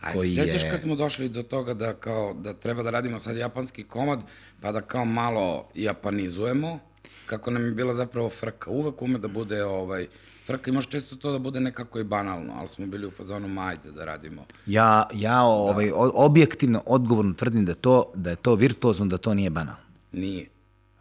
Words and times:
A 0.00 0.12
koji 0.12 0.28
se 0.28 0.44
sećaš 0.44 0.62
je- 0.62 0.70
kad 0.70 0.82
smo 0.82 0.96
došli 0.96 1.28
do 1.28 1.42
toga 1.42 1.74
da 1.74 1.94
kao 1.94 2.34
da 2.34 2.54
treba 2.54 2.82
da 2.82 2.90
radimo 2.90 3.18
sad 3.18 3.36
japanski 3.36 3.84
komad, 3.84 4.20
pa 4.60 4.72
da 4.72 4.80
kao 4.80 5.04
malo 5.04 5.68
japanizujemo, 5.74 6.78
kako 7.26 7.50
nam 7.50 7.64
je 7.64 7.70
bila 7.72 7.94
zapravo 7.94 8.28
frka. 8.30 8.70
Uvek 8.70 9.02
ume 9.02 9.18
da 9.18 9.28
bude 9.28 9.64
ovaj, 9.64 10.06
frka 10.46 10.70
i 10.70 10.74
može 10.74 10.88
često 10.88 11.16
to 11.16 11.32
da 11.32 11.38
bude 11.40 11.60
nekako 11.60 11.98
i 11.98 12.04
banalno, 12.04 12.52
ali 12.54 12.68
smo 12.68 12.86
bili 12.86 13.06
u 13.06 13.10
fazonu 13.10 13.48
majde 13.48 13.90
da 13.90 14.04
radimo. 14.04 14.44
Ja, 14.66 15.08
ja 15.14 15.42
ovaj, 15.42 15.90
o- 15.90 16.12
objektivno, 16.16 16.82
odgovorno 16.86 17.34
tvrdim 17.34 17.64
da, 17.64 17.74
to, 17.74 18.10
da 18.14 18.30
je 18.30 18.36
to 18.38 18.54
virtuozno, 18.54 19.06
da 19.06 19.18
to 19.18 19.34
nije 19.34 19.50
banalno. 19.50 19.80
Nije. 20.12 20.46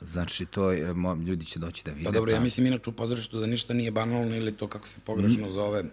Znači, 0.02 0.46
to 0.46 0.72
je, 0.72 0.94
mo, 0.94 1.14
ljudi 1.18 1.46
će 1.46 1.60
doći 1.60 1.84
da 1.86 1.92
vide. 1.92 2.06
Pa 2.06 2.12
dobro, 2.12 2.32
ja 2.32 2.40
mislim 2.40 2.66
inače 2.66 2.90
u 2.90 2.94
pozorištu 2.94 3.40
da 3.40 3.48
ništa 3.48 3.74
nije 3.74 3.92
banalno 3.92 4.36
ili 4.36 4.52
to 4.52 4.68
kako 4.68 4.88
se 4.88 4.96
pogrešno 5.02 5.50
zove 5.50 5.84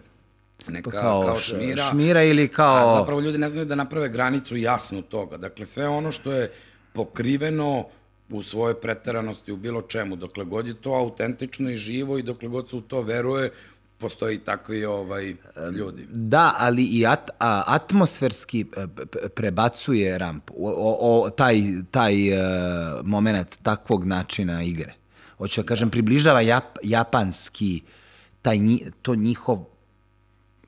neka 0.67 0.91
Pa 0.91 0.97
kao, 0.97 1.21
kao, 1.21 1.37
šmira. 1.37 1.83
šmira 1.83 2.23
ili 2.23 2.47
kao- 2.47 2.75
A 2.87 2.99
zapravo 2.99 3.21
ljudi 3.21 3.37
ne 3.37 3.49
znaju 3.49 3.65
da 3.65 3.75
naprave 3.75 4.09
granicu 4.09 4.55
jasnu 4.55 5.01
toga. 5.01 5.37
Dakle, 5.37 5.65
sve 5.65 5.87
ono 5.87 6.11
što 6.11 6.31
je 6.31 6.51
pokriveno 6.93 7.85
u 8.29 8.41
svojoj 8.41 8.81
preteranosti 8.81 9.51
u 9.51 9.57
bilo 9.57 9.81
čemu, 9.81 10.15
dokle 10.15 10.45
god 10.45 10.67
je 10.67 10.73
to 10.73 10.93
autentično 10.93 11.69
i 11.69 11.77
živo 11.77 12.17
i 12.17 12.23
dokle 12.23 12.49
god 12.49 12.69
se 12.69 12.75
u 12.75 12.81
to 12.81 13.01
veruje, 13.01 13.51
postoji 13.97 14.37
takvi 14.37 14.85
ovaj, 14.85 15.35
ljudi. 15.77 16.07
Da, 16.11 16.55
ali 16.57 16.83
i 16.83 17.05
at, 17.05 17.29
a, 17.39 17.63
atmosferski 17.67 18.65
e, 18.77 18.87
prebacuje 19.29 20.17
rampu. 20.17 20.53
O, 20.57 20.71
o, 20.71 21.21
o, 21.21 21.29
taj 21.29 21.61
taj 21.91 22.33
uh, 22.33 22.39
moment 23.03 23.57
takvog 23.63 24.05
načina 24.05 24.63
igre. 24.63 24.93
Hoću 25.37 25.61
da 25.61 25.67
kažem, 25.67 25.89
približava 25.89 26.41
jap, 26.41 26.77
japanski 26.83 27.81
taj, 28.41 28.59
to 29.01 29.15
njihov 29.15 29.65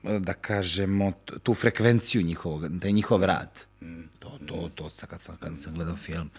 e, 0.04 0.18
da 0.18 0.32
kažemo, 0.32 1.12
tu 1.42 1.54
frekvenciju 1.54 2.22
njihovog, 2.22 2.68
taj 2.82 2.92
njihov 2.92 3.24
rad. 3.24 3.50
To, 4.26 4.38
to, 4.46 4.68
to 4.74 4.90
sa 4.90 5.06
kad 5.06 5.20
sam, 5.20 5.36
kad 5.36 5.58
sam 5.58 5.74
gledao 5.74 5.96
film. 5.96 6.30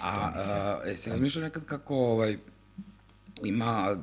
A, 0.00 0.32
a 0.34 0.80
e, 0.84 0.96
se 0.96 1.10
razmišlja 1.10 1.42
nekad 1.42 1.64
kako 1.64 1.96
ovaj, 1.96 2.38
ima 3.44 3.96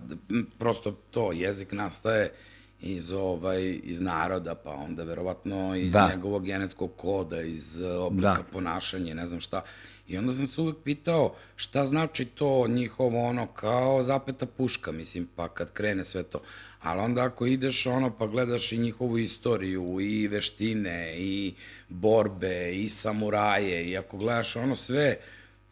prosto 0.57 0.91
to, 0.91 1.31
jezik 1.31 1.71
nastaje 1.71 2.33
iz, 2.81 3.11
ovaj, 3.11 3.79
iz 3.83 4.01
naroda, 4.01 4.55
pa 4.55 4.71
onda 4.71 5.03
verovatno 5.03 5.75
iz 5.75 5.93
Da. 5.93 6.09
njegovog 6.11 6.45
genetskog 6.45 6.91
koda, 6.97 7.41
iz 7.41 7.79
eh, 7.79 7.91
oblika 7.91 8.33
da. 8.33 8.43
ponašanja, 8.51 9.13
ne 9.13 9.27
znam 9.27 9.39
šta. 9.39 9.61
I 10.09 10.17
onda 10.17 10.33
sam 10.33 10.45
se 10.45 10.61
uvek 10.61 10.75
pitao 10.83 11.35
šta 11.55 11.85
znači 11.85 12.25
to 12.25 12.67
njihovo 12.67 13.25
ono 13.25 13.47
kao 13.47 14.03
zapeta 14.03 14.45
puška, 14.45 14.91
mislim, 14.91 15.27
pa 15.35 15.47
kad 15.49 15.73
krene 15.73 16.05
sve 16.05 16.23
to. 16.23 16.41
Ali 16.81 17.01
onda 17.01 17.23
ako 17.23 17.45
ideš 17.45 17.85
ono 17.85 18.17
pa 18.17 18.27
gledaš 18.27 18.71
i 18.71 18.77
njihovu 18.77 19.17
istoriju 19.17 19.97
i 20.01 20.27
veštine 20.27 21.15
i 21.17 21.53
borbe 21.89 22.71
i 22.75 22.89
samuraje 22.89 23.89
i 23.89 23.97
ako 23.97 24.17
gledaš 24.17 24.55
ono 24.55 24.75
sve 24.75 25.17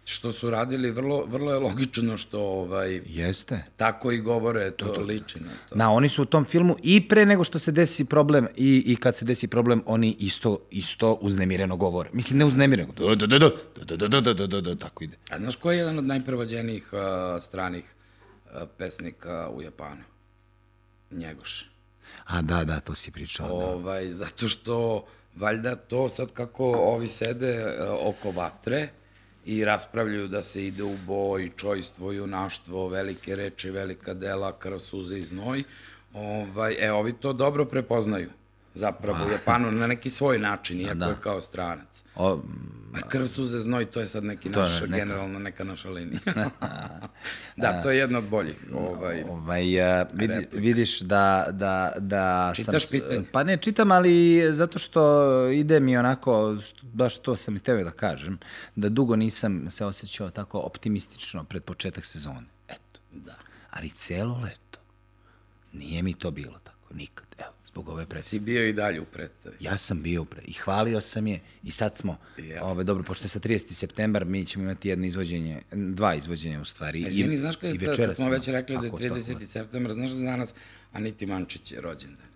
što 0.08 0.32
su 0.32 0.50
radili, 0.50 0.92
vrlo, 0.92 1.26
vrlo 1.26 1.54
je 1.54 1.60
logično 1.60 2.18
što 2.18 2.42
ovaj, 2.42 3.02
Jeste. 3.06 3.64
tako 3.76 4.12
i 4.12 4.18
govore, 4.18 4.72
to, 4.72 4.86
to, 4.86 5.02
liči 5.02 5.40
na 5.40 5.52
to. 5.70 5.76
Na, 5.76 5.92
oni 5.92 6.10
su 6.10 6.22
u 6.22 6.26
tom 6.26 6.46
filmu 6.46 6.76
i 6.84 7.08
pre 7.08 7.26
nego 7.26 7.44
što 7.44 7.60
se 7.60 7.72
desi 7.72 8.06
problem 8.06 8.48
i, 8.56 8.84
i 8.86 8.96
kad 8.96 9.16
se 9.16 9.26
desi 9.26 9.48
problem, 9.48 9.84
oni 9.86 10.16
isto, 10.20 10.60
isto 10.72 11.18
uznemireno 11.22 11.78
govore. 11.78 12.10
Mislim, 12.14 12.40
ne 12.40 12.46
uznemireno, 12.46 12.94
da, 12.94 13.16
da, 13.16 13.28
da, 13.28 13.40
da, 13.40 13.50
da, 13.86 13.96
da, 13.96 14.08
da, 14.08 14.22
da, 14.22 14.34
da, 14.34 14.48
da, 14.48 14.62
da, 14.62 14.76
tako 14.76 15.04
ide. 15.04 15.18
A 15.30 15.38
znaš 15.38 15.56
ko 15.56 15.72
je 15.72 15.78
jedan 15.78 16.00
od 16.00 16.06
najprevođenijih 16.06 16.90
uh, 16.94 17.00
stranih 17.44 17.84
uh, 17.84 18.62
pesnika 18.78 19.50
u 19.54 19.62
Japanu? 19.62 20.04
Njegoš. 21.12 21.70
A 22.26 22.42
da, 22.42 22.64
da, 22.64 22.80
to 22.80 22.96
si 22.96 23.12
pričao. 23.12 23.48
Da. 23.48 23.54
Ovaj, 23.54 24.12
zato 24.12 24.48
što, 24.48 25.06
valjda 25.36 25.76
to 25.76 26.10
sad 26.10 26.32
kako 26.32 26.66
ovi 26.66 27.08
sede 27.08 27.66
uh, 27.66 28.08
oko 28.08 28.32
vatre 28.32 28.90
i 29.48 29.66
raspravljaju 29.66 30.28
da 30.28 30.42
se 30.42 30.66
ide 30.68 30.84
u 30.84 30.98
boj, 31.06 31.52
čojstvo, 31.58 32.12
junaštvo, 32.12 32.88
velike 32.90 33.36
reči, 33.36 33.72
velika 33.72 34.14
dela, 34.14 34.52
krv, 34.52 34.80
suze 34.80 35.20
i 35.20 35.26
znoj, 35.26 35.64
ovaj, 36.14 36.76
e, 36.80 36.92
ovi 36.92 37.14
to 37.14 37.34
dobro 37.34 37.66
prepoznaju. 37.66 38.30
Zapravo, 38.74 39.26
u 39.28 39.32
Japanu 39.32 39.72
na 39.72 39.88
neki 39.88 40.10
svoj 40.10 40.40
način, 40.40 40.82
iako 40.82 40.96
da. 40.96 41.06
je 41.06 41.16
kao 41.22 41.42
stranac. 41.42 42.04
O, 42.18 42.42
A 42.94 43.10
krv, 43.10 43.26
suze, 43.28 43.60
znoj, 43.60 43.86
to 43.86 44.00
je 44.00 44.08
sad 44.08 44.24
neki 44.24 44.52
To 44.52 44.62
naš, 44.62 44.82
neka- 44.82 44.96
generalno 44.96 45.40
neka 45.40 45.64
naša 45.64 45.90
linija. 45.90 46.20
da, 47.58 47.82
to 47.82 47.92
je 47.92 47.98
jedna 47.98 48.18
od 48.18 48.30
boljih. 48.30 48.66
Ovaj, 48.74 49.24
ovaj, 49.30 50.02
uh, 50.02 50.08
vidi, 50.14 50.48
vidiš 50.52 51.00
da, 51.00 51.48
da, 51.52 51.92
da 51.98 52.54
Čitaš 52.56 52.88
sam... 52.88 52.92
pitanje? 52.92 53.26
Pa 53.32 53.44
ne, 53.44 53.58
čitam, 53.58 53.92
ali 53.92 54.44
zato 54.52 54.80
što 54.80 55.24
ide 55.48 55.80
mi 55.80 55.98
onako, 55.98 56.58
što, 56.62 56.88
baš 56.88 57.20
to 57.20 57.36
sam 57.36 57.56
i 57.56 57.60
tebe 57.60 57.84
da 57.84 57.92
kažem, 57.92 58.40
da 58.76 58.90
dugo 58.90 59.16
nisam 59.16 59.70
se 59.70 59.86
osjećao 59.86 60.30
tako 60.30 60.60
optimistično 60.60 61.44
pred 61.44 61.64
početak 61.64 62.06
sezone. 62.06 62.48
Eto. 62.68 63.00
da. 63.12 63.36
Ali 63.72 63.90
celo 63.90 64.40
leto 64.44 64.80
nije 65.74 66.04
mi 66.04 66.14
to 66.14 66.32
bilo 66.32 66.60
tako, 66.64 66.94
nikad. 66.94 67.26
Evo, 67.38 67.54
zbog 67.78 67.90
ove 67.90 68.06
predstave. 68.06 68.30
Si 68.30 68.46
bio 68.46 68.68
i 68.68 68.74
dalje 68.74 69.02
u 69.02 69.06
predstavi. 69.06 69.56
Ja 69.60 69.78
sam 69.78 70.04
bio 70.04 70.26
pre 70.26 70.42
i 70.46 70.54
hvalio 70.54 71.02
sam 71.02 71.28
je 71.28 71.40
i 71.64 71.72
sad 71.72 71.96
smo, 71.96 72.18
Ja. 72.38 72.64
ove, 72.64 72.84
dobro, 72.84 73.04
pošto 73.04 73.26
je 73.26 73.30
sa 73.30 73.40
30. 73.40 73.72
septembar, 73.72 74.26
mi 74.26 74.46
ćemo 74.46 74.64
imati 74.64 74.90
jedno 74.90 75.06
izvođenje, 75.06 75.62
dva 75.72 76.16
izvođenja 76.16 76.62
u 76.62 76.66
stvari. 76.66 77.04
E, 77.04 77.10
Izvini, 77.10 77.38
znaš 77.38 77.56
kad, 77.56 77.76
i 77.76 77.78
kad, 77.78 77.96
kad 77.96 78.16
smo 78.16 78.30
već 78.30 78.48
rekli 78.48 78.78
da 78.78 78.82
je 78.82 78.88
ako 78.88 78.98
to 78.98 79.04
30. 79.06 79.46
septembar, 79.46 79.94
znaš 79.94 80.12
da 80.12 80.20
danas 80.20 80.54
Aniti 80.92 81.26
Mančić 81.26 81.72
je 81.72 81.82
rođendan? 81.82 82.28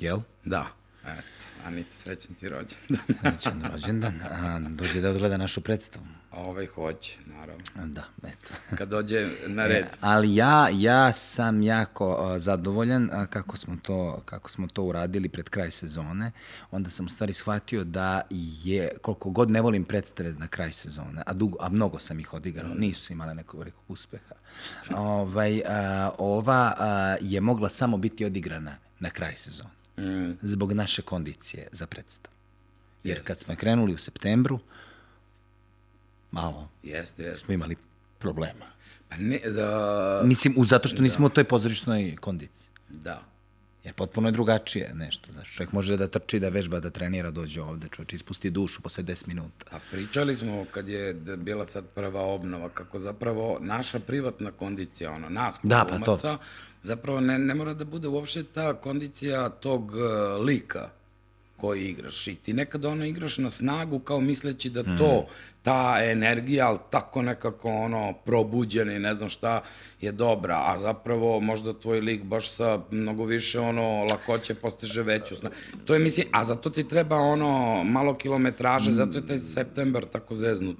Jel? 0.00 0.18
Da. 0.44 0.66
Eto, 1.06 1.44
Anita, 1.64 1.96
srećan 1.96 2.34
ti 2.34 2.48
rođendan. 2.48 2.98
Srećan 3.22 3.62
rođendan, 3.72 4.20
a, 4.22 4.60
dođe 4.70 5.00
da 5.00 5.10
odgleda 5.10 5.36
našu 5.36 5.60
predstavu. 5.60 6.04
ovaj 6.32 6.66
hoće, 6.66 7.16
naravno. 7.26 7.64
A, 7.76 7.86
Da, 7.86 8.04
eto. 8.22 8.54
Kad 8.78 8.88
dođe 8.88 9.28
na 9.46 9.66
red. 9.66 9.86
Ali 10.00 10.34
ja, 10.34 10.68
ja 10.72 11.12
sam 11.12 11.62
jako 11.62 12.16
a, 12.20 12.38
zadovoljan 12.38 13.10
a, 13.12 13.26
kako 13.26 13.56
smo, 13.56 13.76
to, 13.82 14.22
kako 14.24 14.50
smo 14.50 14.66
to 14.66 14.82
uradili 14.82 15.28
pred 15.28 15.48
kraj 15.48 15.70
sezone. 15.70 16.32
Onda 16.70 16.90
sam 16.90 17.06
u 17.06 17.08
stvari 17.08 17.32
shvatio 17.32 17.84
da 17.84 18.22
je, 18.30 18.90
koliko 19.02 19.30
god 19.30 19.50
ne 19.50 19.60
volim 19.60 19.84
predstave 19.84 20.32
na 20.32 20.48
kraj 20.48 20.72
sezone, 20.72 21.22
a, 21.26 21.32
dugo, 21.32 21.58
a 21.60 21.68
mnogo 21.68 21.98
sam 21.98 22.20
ih 22.20 22.34
odigrao, 22.34 22.74
nisu 22.74 23.12
imale 23.12 23.34
nekog 23.34 23.60
velikog 23.60 23.84
uspeha, 23.88 24.34
ovaj, 24.94 25.62
a, 25.66 26.10
ova 26.18 26.74
a, 26.78 27.16
je 27.20 27.40
mogla 27.40 27.68
samo 27.68 27.96
biti 27.96 28.24
odigrana 28.24 28.76
na 29.00 29.10
kraj 29.10 29.36
sezone. 29.36 29.76
Mm, 29.98 30.32
Zbog 30.42 30.72
naše 30.72 31.02
kondicije 31.02 31.68
za 31.72 31.86
predstavu. 31.86 32.34
Jer 33.04 33.24
kad 33.24 33.38
smo 33.38 33.56
krenuli 33.56 33.94
u 33.94 33.98
septembru, 33.98 34.58
malo 36.30 36.68
jeste, 36.82 37.22
jeste. 37.22 37.38
smo 37.44 37.54
imali 37.54 37.76
problema. 38.18 38.66
Pa 39.08 39.16
ne, 39.16 39.38
da, 39.38 40.20
Mislim, 40.24 40.54
zato 40.64 40.88
što 40.88 41.02
nismo 41.02 41.26
u 41.26 41.30
toj 41.30 41.44
pozorišnoj 41.44 42.16
kondiciji. 42.20 42.68
da. 42.88 43.22
Jer 43.86 43.94
potpuno 43.94 44.28
je 44.28 44.32
drugačije 44.32 44.94
nešto. 44.94 45.32
Znaš, 45.32 45.54
čovjek 45.54 45.72
može 45.72 45.96
da 45.96 46.08
trči, 46.08 46.40
da 46.40 46.48
vežba, 46.48 46.80
da 46.80 46.90
trenira, 46.90 47.30
dođe 47.30 47.62
ovde, 47.62 47.88
čovjek 47.88 48.12
ispusti 48.12 48.50
dušu 48.50 48.82
posle 48.82 49.04
10 49.04 49.28
minuta. 49.28 49.66
A 49.70 49.78
pričali 49.90 50.36
smo 50.36 50.64
kad 50.70 50.88
je 50.88 51.14
bila 51.14 51.64
sad 51.64 51.84
prva 51.94 52.20
obnova, 52.20 52.68
kako 52.68 52.98
zapravo 52.98 53.58
naša 53.60 54.00
privatna 54.00 54.50
kondicija, 54.50 55.12
ono, 55.12 55.28
nas 55.28 55.58
Da, 55.62 55.86
pa 55.88 55.98
glumaca, 55.98 56.38
zapravo 56.82 57.20
ne, 57.20 57.38
ne 57.38 57.54
mora 57.54 57.74
da 57.74 57.84
bude 57.84 58.08
uopšte 58.08 58.44
ta 58.44 58.74
kondicija 58.74 59.48
tog 59.48 59.90
uh, 59.90 60.44
lika 60.44 60.90
koji 61.56 61.88
igraš. 61.88 62.26
I 62.28 62.34
ti 62.34 62.52
nekad 62.52 62.84
ono 62.84 63.04
igraš 63.04 63.38
na 63.38 63.50
snagu 63.50 63.98
kao 63.98 64.20
misleći 64.20 64.70
da 64.70 64.82
to, 64.98 65.26
ta 65.66 65.98
energija, 66.02 66.68
ali 66.68 66.78
tako 66.90 67.22
nekako 67.22 67.70
ono 67.70 68.12
probuđena 68.14 68.92
i 68.92 68.98
ne 68.98 69.14
znam 69.14 69.28
šta 69.28 69.60
je 70.00 70.12
dobra, 70.12 70.54
a 70.56 70.78
zapravo 70.78 71.40
možda 71.40 71.72
tvoj 71.74 72.00
lik 72.00 72.24
baš 72.24 72.50
sa 72.50 72.80
mnogo 72.90 73.24
više 73.24 73.60
ono 73.60 74.04
lakoće 74.04 74.54
postiže 74.56 75.02
veću 75.02 75.36
snagu. 75.36 75.54
To 75.84 75.94
je 75.94 76.00
mislim, 76.00 76.26
a 76.32 76.44
zato 76.44 76.70
ti 76.70 76.84
treba 76.84 77.16
ono 77.16 77.50
malo 77.84 78.14
kilometraže, 78.14 78.92
zato 78.92 79.18
je 79.18 79.26
taj 79.26 79.38
septembar 79.38 80.04
tako 80.04 80.34
zeznut 80.34 80.76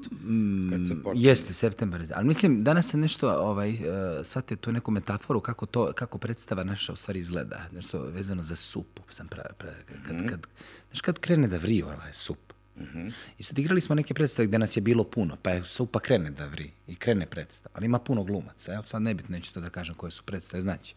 kad 0.70 0.86
se 0.86 1.02
počne. 1.02 1.22
Jeste, 1.22 1.52
septembar. 1.54 2.00
je- 2.00 2.06
Ali 2.14 2.26
mislim, 2.26 2.64
danas 2.64 2.86
sam 2.86 3.00
nešto, 3.00 3.30
ovaj, 3.32 3.70
uh, 3.70 3.78
shvatio 4.24 4.56
tu 4.56 4.72
neku 4.72 4.90
metaforu 4.90 5.40
kako 5.40 5.66
to, 5.66 5.92
kako 5.94 6.18
predstava 6.18 6.64
naša 6.64 6.92
u 6.92 6.96
stvari 6.96 7.18
izgleda. 7.18 7.60
Nešto 7.72 7.98
vezano 8.00 8.42
za 8.42 8.56
supu 8.56 9.02
sam 9.08 9.28
pra, 9.28 9.42
pra, 9.58 9.70
kad, 10.06 10.28
kad, 10.28 10.46
znaš, 10.88 11.00
kad 11.00 11.18
krene 11.18 11.48
da 11.48 11.58
vri 11.58 11.82
ovaj 11.84 12.12
sup. 12.12 12.45
I 13.38 13.43
sad 13.43 13.58
igrali 13.58 13.81
smo 13.81 13.94
neke 13.94 14.14
predstave 14.14 14.46
gde 14.46 14.58
nas 14.58 14.76
je 14.76 14.81
bilo 14.81 15.05
puno, 15.05 15.37
pa 15.43 15.50
je 15.50 15.64
supa 15.64 16.00
krene 16.00 16.31
da 16.31 16.46
vri 16.46 16.70
i 16.87 16.94
krene 16.94 17.26
predstava, 17.26 17.75
ali 17.75 17.87
ima 17.87 17.99
puno 17.99 18.25
glumaca, 18.25 18.75
evo 18.75 18.82
sad 18.82 19.02
nebitno, 19.02 19.37
neću 19.37 19.52
to 19.52 19.61
da 19.61 19.70
kažem 19.70 19.94
koje 19.94 20.11
su 20.11 20.23
predstave, 20.23 20.61
znači. 20.61 20.94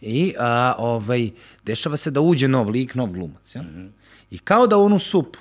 I 0.00 0.34
a, 0.38 0.74
ovaj, 0.78 1.30
dešava 1.64 1.96
se 1.96 2.10
da 2.10 2.20
uđe 2.20 2.48
nov 2.48 2.70
lik, 2.70 2.94
nov 2.94 3.08
glumac, 3.08 3.54
ja? 3.54 3.64
I 4.30 4.38
kao 4.38 4.66
da 4.66 4.78
onu 4.78 4.98
supu 4.98 5.38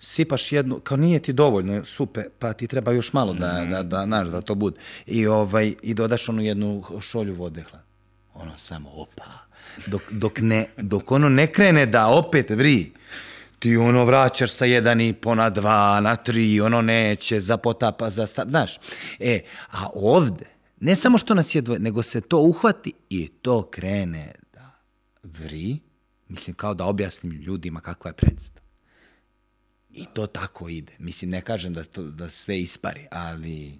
sipaš 0.00 0.52
jednu, 0.52 0.80
kao 0.80 0.96
nije 0.96 1.18
ti 1.18 1.32
dovoljno 1.32 1.84
supe, 1.84 2.24
pa 2.38 2.52
ti 2.52 2.66
treba 2.66 2.92
još 2.92 3.12
malo 3.12 3.32
da, 3.32 3.66
da, 3.70 3.82
da, 3.82 4.04
znaš, 4.04 4.28
da 4.28 4.40
to 4.40 4.54
bude. 4.54 4.76
I, 5.06 5.26
ovaj, 5.26 5.74
i 5.82 5.94
dodaš 5.94 6.28
onu 6.28 6.42
jednu 6.42 6.84
šolju 7.00 7.34
vode 7.34 7.62
hlad. 7.62 7.82
Ono 8.34 8.58
samo, 8.58 8.90
opa. 8.94 9.24
Dok, 9.86 10.02
dok, 10.10 10.38
ne, 10.40 10.66
dok 10.76 11.12
ono 11.12 11.28
ne 11.28 11.46
krene 11.46 11.86
da 11.86 12.06
opet 12.06 12.50
vri, 12.50 12.92
ti 13.60 13.76
ono 13.76 14.04
vraćaš 14.04 14.52
sa 14.52 14.64
jedan 14.64 15.00
i 15.00 15.12
po 15.12 15.34
na 15.34 15.50
dva, 15.50 16.00
na 16.00 16.16
tri, 16.16 16.60
ono 16.60 16.82
neće, 16.82 17.40
za 17.40 17.56
potapa, 17.56 18.10
za 18.10 18.26
stav, 18.26 18.46
znaš. 18.48 18.78
E, 19.18 19.40
a 19.70 19.88
ovde, 19.94 20.46
ne 20.80 20.96
samo 20.96 21.18
što 21.18 21.34
nas 21.34 21.54
je 21.54 21.60
dvoje, 21.62 21.80
nego 21.80 22.02
se 22.02 22.20
to 22.20 22.38
uhvati 22.38 22.92
i 23.10 23.28
to 23.28 23.70
krene 23.70 24.32
da 24.52 24.70
vri, 25.22 25.78
mislim 26.28 26.56
kao 26.56 26.74
da 26.74 26.84
objasnim 26.84 27.32
ljudima 27.32 27.80
kakva 27.80 28.08
je 28.08 28.14
predstava. 28.14 28.66
I 29.90 30.06
to 30.14 30.26
tako 30.26 30.68
ide. 30.68 30.92
Mislim, 30.98 31.30
ne 31.30 31.40
kažem 31.40 31.74
da, 31.74 31.84
to, 31.84 32.02
da 32.02 32.28
sve 32.28 32.60
ispari, 32.60 33.06
ali 33.10 33.78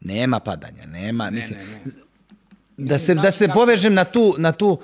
nema 0.00 0.40
padanja, 0.40 0.86
nema, 0.86 1.30
mislim, 1.30 1.58
da 2.76 2.98
se, 2.98 3.14
da 3.14 3.30
se 3.30 3.48
povežem 3.48 3.94
na 3.94 4.04
tu, 4.04 4.34
na 4.38 4.52
tu, 4.52 4.78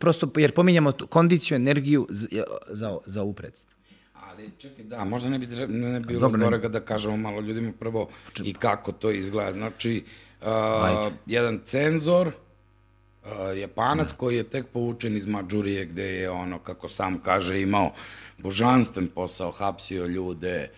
prosto, 0.00 0.30
jer 0.36 0.52
pominjamo 0.52 0.92
tu 0.92 1.06
kondiciju, 1.06 1.56
energiju 1.56 2.06
za, 2.10 2.28
za, 2.68 2.96
za 3.06 3.22
ovu 3.22 3.32
predstavu. 3.32 3.76
Ali 4.14 4.50
čekaj, 4.58 4.84
da, 4.84 5.04
možda 5.04 5.28
ne 5.28 5.38
bi, 5.38 5.46
ne, 5.46 5.66
ne 5.66 6.00
bi 6.00 6.06
bilo 6.06 6.30
zgorega 6.30 6.68
da 6.68 6.80
kažemo 6.80 7.16
malo 7.16 7.40
ljudima 7.40 7.72
prvo 7.78 8.08
i 8.44 8.54
kako 8.54 8.92
to 8.92 9.10
izgleda. 9.10 9.52
Znači, 9.52 10.04
uh, 10.40 10.46
Ajde. 10.48 11.16
jedan 11.26 11.60
cenzor, 11.64 12.28
uh, 12.28 13.58
Japanac 13.58 14.12
koji 14.12 14.36
je 14.36 14.44
tek 14.44 14.66
povučen 14.66 15.16
iz 15.16 15.26
Mađurije 15.26 15.84
gde 15.84 16.04
je 16.04 16.30
ono, 16.30 16.58
kako 16.58 16.88
sam 16.88 17.18
kaže, 17.18 17.60
imao 17.62 17.92
božanstven 18.38 19.08
posao, 19.08 19.50
hapsio 19.50 20.06
ljude, 20.06 20.70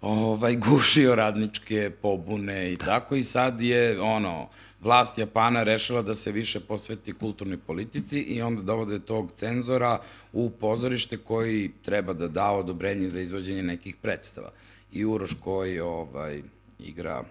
ovaj, 0.00 0.56
gušio 0.70 1.14
radničke 1.14 1.90
pobune 2.02 2.72
i 2.72 2.76
tako 2.76 3.16
i 3.16 3.22
sad 3.22 3.60
je 3.60 4.00
ono, 4.00 4.48
vlast 4.80 5.18
Japana 5.18 5.62
rešila 5.62 6.02
da 6.02 6.14
se 6.14 6.32
više 6.32 6.60
posveti 6.60 7.12
kulturnoj 7.12 7.58
politici 7.58 8.20
i 8.20 8.42
onda 8.42 8.62
dovode 8.62 8.98
tog 8.98 9.32
cenzora 9.36 10.00
u 10.32 10.50
pozorište 10.50 11.16
koji 11.16 11.70
treba 11.84 12.12
da 12.12 12.28
da 12.28 12.50
odobrenje 12.50 13.08
za 13.08 13.20
izvođenje 13.20 13.62
nekih 13.62 13.96
predstava. 13.96 14.50
I 14.92 15.04
Uroš 15.04 15.30
koji 15.40 15.80
ovaj, 15.80 16.42
igra 16.78 17.24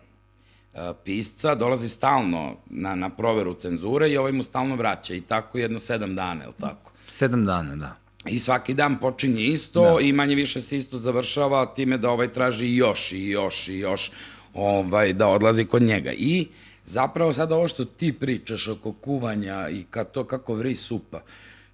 a, 0.74 0.94
pisca, 1.03 1.56
dolazi 1.56 1.88
stalno 1.88 2.56
na, 2.69 2.95
na 2.95 3.09
proveru 3.09 3.53
cenzure 3.53 4.12
i 4.12 4.18
ovaj 4.18 4.31
mu 4.31 4.44
stalno 4.44 4.75
vraća 4.75 5.13
i 5.13 5.21
tako 5.21 5.57
jedno 5.57 5.80
sedam 5.80 6.15
dana, 6.15 6.42
je 6.42 6.47
li 6.47 6.53
tako? 6.59 6.92
Sedam 7.09 7.45
dana, 7.45 7.75
da. 7.75 7.95
I 8.25 8.39
svaki 8.39 8.74
dan 8.74 9.00
počinje 9.00 9.44
isto 9.44 9.95
da. 9.95 10.01
i 10.01 10.13
manje 10.13 10.36
više 10.36 10.62
se 10.62 10.77
isto 10.77 10.97
završava 10.97 11.65
time 11.65 11.97
da 11.97 12.09
ovaj 12.09 12.31
traži 12.31 12.75
još 12.75 13.12
i 13.12 13.30
još 13.30 13.68
i 13.68 13.77
još 13.77 14.12
ovaj, 14.53 15.13
da 15.13 15.27
odlazi 15.27 15.65
kod 15.65 15.81
njega. 15.81 16.12
I 16.13 16.47
zapravo 16.86 17.34
sad 17.34 17.52
ovo 17.52 17.68
što 17.68 17.86
ti 17.86 18.14
pričaš 18.14 18.68
oko 18.68 18.94
kuvanja 18.94 19.70
i 19.70 19.84
ka 19.90 20.04
to 20.04 20.24
kako 20.24 20.54
vri 20.54 20.76
supa, 20.76 21.22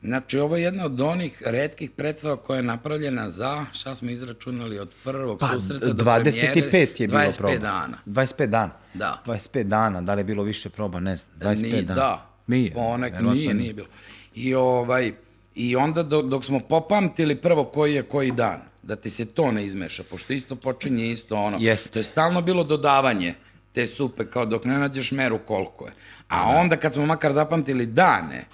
Znači, 0.03 0.39
ovo 0.39 0.57
je 0.57 0.63
jedna 0.63 0.85
od 0.85 1.01
onih 1.01 1.43
redkih 1.45 1.91
predstava 1.91 2.35
koja 2.37 2.57
je 2.57 2.63
napravljena 2.63 3.29
za, 3.29 3.65
šta 3.71 3.95
smo 3.95 4.09
izračunali, 4.09 4.79
od 4.79 4.89
prvog 5.03 5.39
Pa, 5.39 5.47
susreta 5.47 5.85
do 5.85 6.03
25 6.03 6.69
premijere, 6.69 6.91
je 6.97 7.07
bilo 7.07 7.19
25 7.19 7.37
proba. 7.37 7.57
dana. 7.57 7.97
25 8.05 8.45
dana. 8.45 8.71
Da. 8.93 9.21
25 9.25 9.63
dana, 9.63 10.01
da 10.01 10.13
li 10.13 10.19
je 10.19 10.23
bilo 10.23 10.43
više 10.43 10.69
proba, 10.69 10.99
ne 10.99 11.15
znam. 11.15 11.31
25 11.39 11.61
nije, 11.61 11.81
dana. 11.81 11.95
Da, 11.95 12.29
Nije. 12.47 12.73
Ponek, 12.73 13.13
nije, 13.21 13.53
nije 13.53 13.73
bilo. 13.73 13.87
I, 14.35 14.53
ovaj, 14.55 15.13
I 15.55 15.75
onda 15.75 16.03
dok, 16.03 16.25
dok 16.25 16.45
smo 16.45 16.59
popamtili 16.59 17.35
prvo 17.35 17.65
koji 17.65 17.93
je 17.95 18.03
koji 18.03 18.31
dan, 18.31 18.61
da 18.83 18.95
ti 18.95 19.09
se 19.09 19.25
to 19.25 19.51
ne 19.51 19.65
izmeša, 19.65 20.03
pošto 20.03 20.33
isto 20.33 20.55
počinje 20.55 21.11
isto 21.11 21.35
ono. 21.35 21.57
Jeste. 21.59 21.89
To 21.89 21.99
je 21.99 22.03
stalno 22.03 22.41
bilo 22.41 22.63
dodavanje 22.63 23.35
te 23.73 23.87
supe, 23.87 24.25
kao 24.25 24.45
dok 24.45 24.65
ne 24.65 24.79
nađeš 24.79 25.11
meru 25.11 25.39
koliko 25.47 25.85
je. 25.85 25.93
A 26.27 26.49
onda 26.49 26.77
kad 26.77 26.93
smo 26.93 27.05
makar 27.05 27.31
zapamtili 27.31 27.85
dane, 27.85 28.45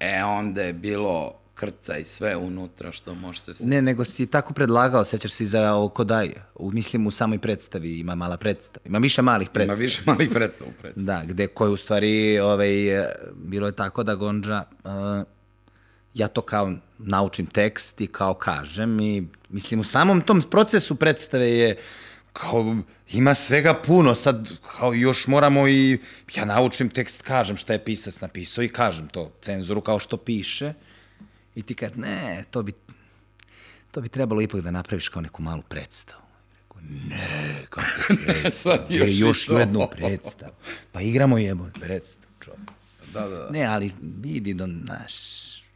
e 0.00 0.24
onda 0.24 0.62
je 0.62 0.72
bilo 0.72 1.42
krca 1.54 1.98
i 1.98 2.04
sve 2.04 2.36
unutra 2.36 2.92
što 2.92 3.14
može 3.14 3.54
se... 3.54 3.68
Ne, 3.68 3.82
nego 3.82 4.04
si 4.04 4.26
tako 4.26 4.54
predlagao, 4.54 5.04
sećaš 5.04 5.32
se 5.32 5.44
i 5.44 5.46
za 5.46 5.74
ovo 5.74 5.88
Kodaj. 5.88 6.32
U, 6.54 6.72
mislim, 6.72 7.06
u 7.06 7.10
samoj 7.10 7.38
predstavi 7.38 7.98
ima 7.98 8.14
mala 8.14 8.36
predstava. 8.36 8.86
Ima 8.86 8.98
više 8.98 9.22
malih 9.22 9.46
Ima 9.48 9.52
predstava. 9.52 9.78
više 9.78 10.02
malih 10.06 10.30
predstava 10.30 10.70
u 10.70 10.82
predstavu. 10.82 11.06
Da, 11.06 11.22
gde 11.26 11.46
koje 11.46 11.70
u 11.70 11.76
stvari, 11.76 12.40
ovaj, 12.40 13.00
e, 13.00 13.14
bilo 13.34 13.66
je 13.66 13.72
tako 13.72 14.02
da 14.02 14.14
Gondža, 14.14 14.64
uh, 14.84 14.92
ja 16.14 16.28
to 16.28 16.40
kao 16.40 16.72
naučim 16.98 17.46
tekst 17.46 18.00
i 18.00 18.06
kao 18.06 18.34
kažem 18.34 19.00
i 19.00 19.28
mislim 19.48 19.80
u 19.80 19.84
samom 19.84 20.20
tom 20.20 20.42
procesu 20.50 20.94
predstave 20.94 21.50
je 21.50 21.76
kao 22.32 22.76
ima 23.12 23.34
svega 23.34 23.74
puno, 23.74 24.14
sad 24.14 24.48
kao 24.76 24.94
još 24.94 25.26
moramo 25.26 25.68
i 25.68 25.98
ja 26.34 26.44
naučim 26.44 26.90
tekst, 26.90 27.22
kažem 27.22 27.56
šta 27.56 27.72
je 27.72 27.84
pisac 27.84 28.20
napisao 28.20 28.64
i 28.64 28.68
kažem 28.68 29.08
to 29.08 29.32
cenzuru 29.42 29.80
kao 29.80 29.98
što 29.98 30.16
piše 30.16 30.72
i 31.54 31.62
ti 31.62 31.74
kaže 31.74 31.94
ne, 31.96 32.44
to 32.50 32.62
bi 32.62 32.72
to 33.90 34.00
bi 34.00 34.08
trebalo 34.08 34.40
ipak 34.40 34.60
da 34.60 34.70
napraviš 34.70 35.08
kao 35.08 35.22
neku 35.22 35.42
malu 35.42 35.62
predstavu. 35.62 36.22
Rekao, 36.70 36.82
ne, 37.08 37.66
kako 37.70 38.14
predstavu? 38.24 38.76
Sad 38.76 38.86
još 38.90 39.20
još 39.20 39.48
jednu 39.48 39.88
predstavu. 39.90 40.52
Pa 40.92 41.00
igramo 41.00 41.38
jebo 41.38 41.66
predstavu, 41.80 42.32
čovjek. 42.40 42.70
Da, 43.12 43.20
da, 43.20 43.36
da. 43.36 43.50
Ne, 43.50 43.64
ali 43.64 43.92
vidi 44.00 44.54
do 44.54 44.66
naš, 44.66 45.14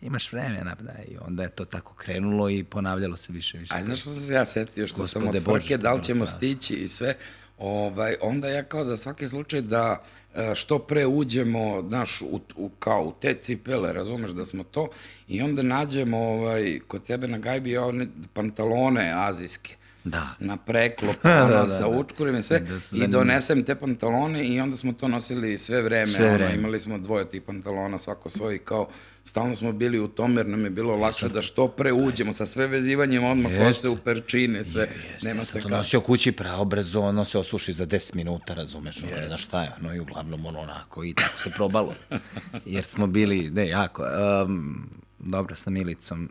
imaš 0.07 0.33
vremena, 0.33 0.75
da, 0.81 0.93
i 1.09 1.17
onda 1.21 1.43
je 1.43 1.49
to 1.49 1.65
tako 1.65 1.95
krenulo 1.95 2.51
i 2.51 2.65
ponavljalo 2.65 3.17
se 3.17 3.33
više, 3.33 3.59
više. 3.59 3.75
A 3.75 3.85
znaš 3.85 4.01
što 4.01 4.11
sam 4.11 4.23
se 4.23 4.33
ja 4.33 4.45
setio, 4.45 4.87
što 4.87 5.07
sam 5.07 5.23
Gospode 5.23 5.39
od 5.39 5.45
Bože, 5.45 5.77
da 5.77 5.93
li 5.93 6.05
ćemo 6.05 6.27
stvar. 6.27 6.39
stići 6.39 6.75
i 6.75 6.89
sve, 6.89 7.17
ovaj, 7.59 8.17
onda 8.21 8.49
ja 8.49 8.63
kao 8.63 8.85
za 8.85 8.97
svaki 8.97 9.29
slučaj 9.29 9.61
da 9.61 10.03
e, 10.35 10.55
što 10.55 10.79
pre 10.79 11.07
uđemo, 11.07 11.85
znaš, 11.89 12.23
u, 12.23 12.41
u, 12.57 12.69
kao 12.69 13.03
u 13.03 13.13
te 13.21 13.35
cipele, 13.43 13.93
razumeš 13.93 14.31
da 14.31 14.45
smo 14.45 14.65
to, 14.65 14.89
i 15.29 15.43
onda 15.43 15.63
nađemo 15.63 16.19
ovaj, 16.19 16.81
kod 16.89 17.07
sebe 17.07 17.29
na 17.29 17.39
gajbi 17.39 17.77
one 17.77 18.07
pantalone 18.33 19.13
azijske, 19.17 19.77
Da. 20.07 20.35
na 20.39 20.57
preklop, 20.57 21.17
ono, 21.25 21.49
da, 21.49 21.63
da, 21.63 21.71
sa 21.71 21.81
da. 21.81 21.89
učkurima 21.89 22.39
i 22.39 22.43
sve, 22.43 22.61
Da 22.61 23.05
i 23.05 23.09
donesem 23.09 23.63
te 23.63 23.75
pantalone 23.75 24.45
i 24.45 24.61
onda 24.61 24.77
smo 24.77 24.93
to 24.93 25.09
nosili 25.09 25.59
sve 25.59 25.83
vreme, 25.83 26.07
Sve 26.07 26.27
ono, 26.27 26.35
vreme. 26.35 26.55
imali 26.55 26.81
smo 26.81 26.99
dvoje 26.99 27.31
tih 27.31 27.43
pantalona, 27.43 27.99
svako 27.99 28.31
svoj, 28.31 28.59
kao, 28.59 28.89
stalno 29.25 29.57
smo 29.57 29.73
bili 29.73 30.01
u 30.01 30.09
tom, 30.09 30.37
jer 30.37 30.47
nam 30.47 30.65
je 30.65 30.71
bilo 30.71 30.97
lakše 30.97 31.29
da 31.29 31.43
što 31.43 31.69
pre 31.69 31.93
uđemo, 31.93 32.33
sa 32.33 32.47
sve 32.47 32.67
vezivanjem 32.67 33.25
odmah 33.25 33.53
kose 33.59 33.89
u 33.89 33.97
perčine, 33.97 34.65
sve, 34.65 34.89
nema 35.23 35.41
Ja 35.41 35.45
se 35.45 35.53
sam 35.53 35.61
to 35.61 35.69
kako. 35.69 35.77
nosio 35.77 36.01
kući 36.01 36.33
praobrazo, 36.33 37.01
ono 37.01 37.25
se 37.25 37.39
osuši 37.39 37.73
za 37.73 37.87
10 37.87 38.15
minuta, 38.15 38.55
razumeš, 38.55 39.03
ono, 39.03 39.17
ne 39.17 39.27
znaš 39.27 39.45
šta 39.45 39.63
je, 39.63 39.73
ono 39.81 39.95
i 39.95 40.01
uglavnom 40.01 40.47
ono 40.47 40.61
onako 40.61 41.05
i 41.05 41.15
tako 41.15 41.39
se 41.39 41.51
probalo. 41.51 41.95
Jer 42.67 42.85
smo 42.85 43.07
bili, 43.07 43.51
ne, 43.51 43.69
jako, 43.69 44.05
um, 44.47 44.91
dobro 45.19 45.55
sa 45.55 45.71
Milicom, 45.71 46.31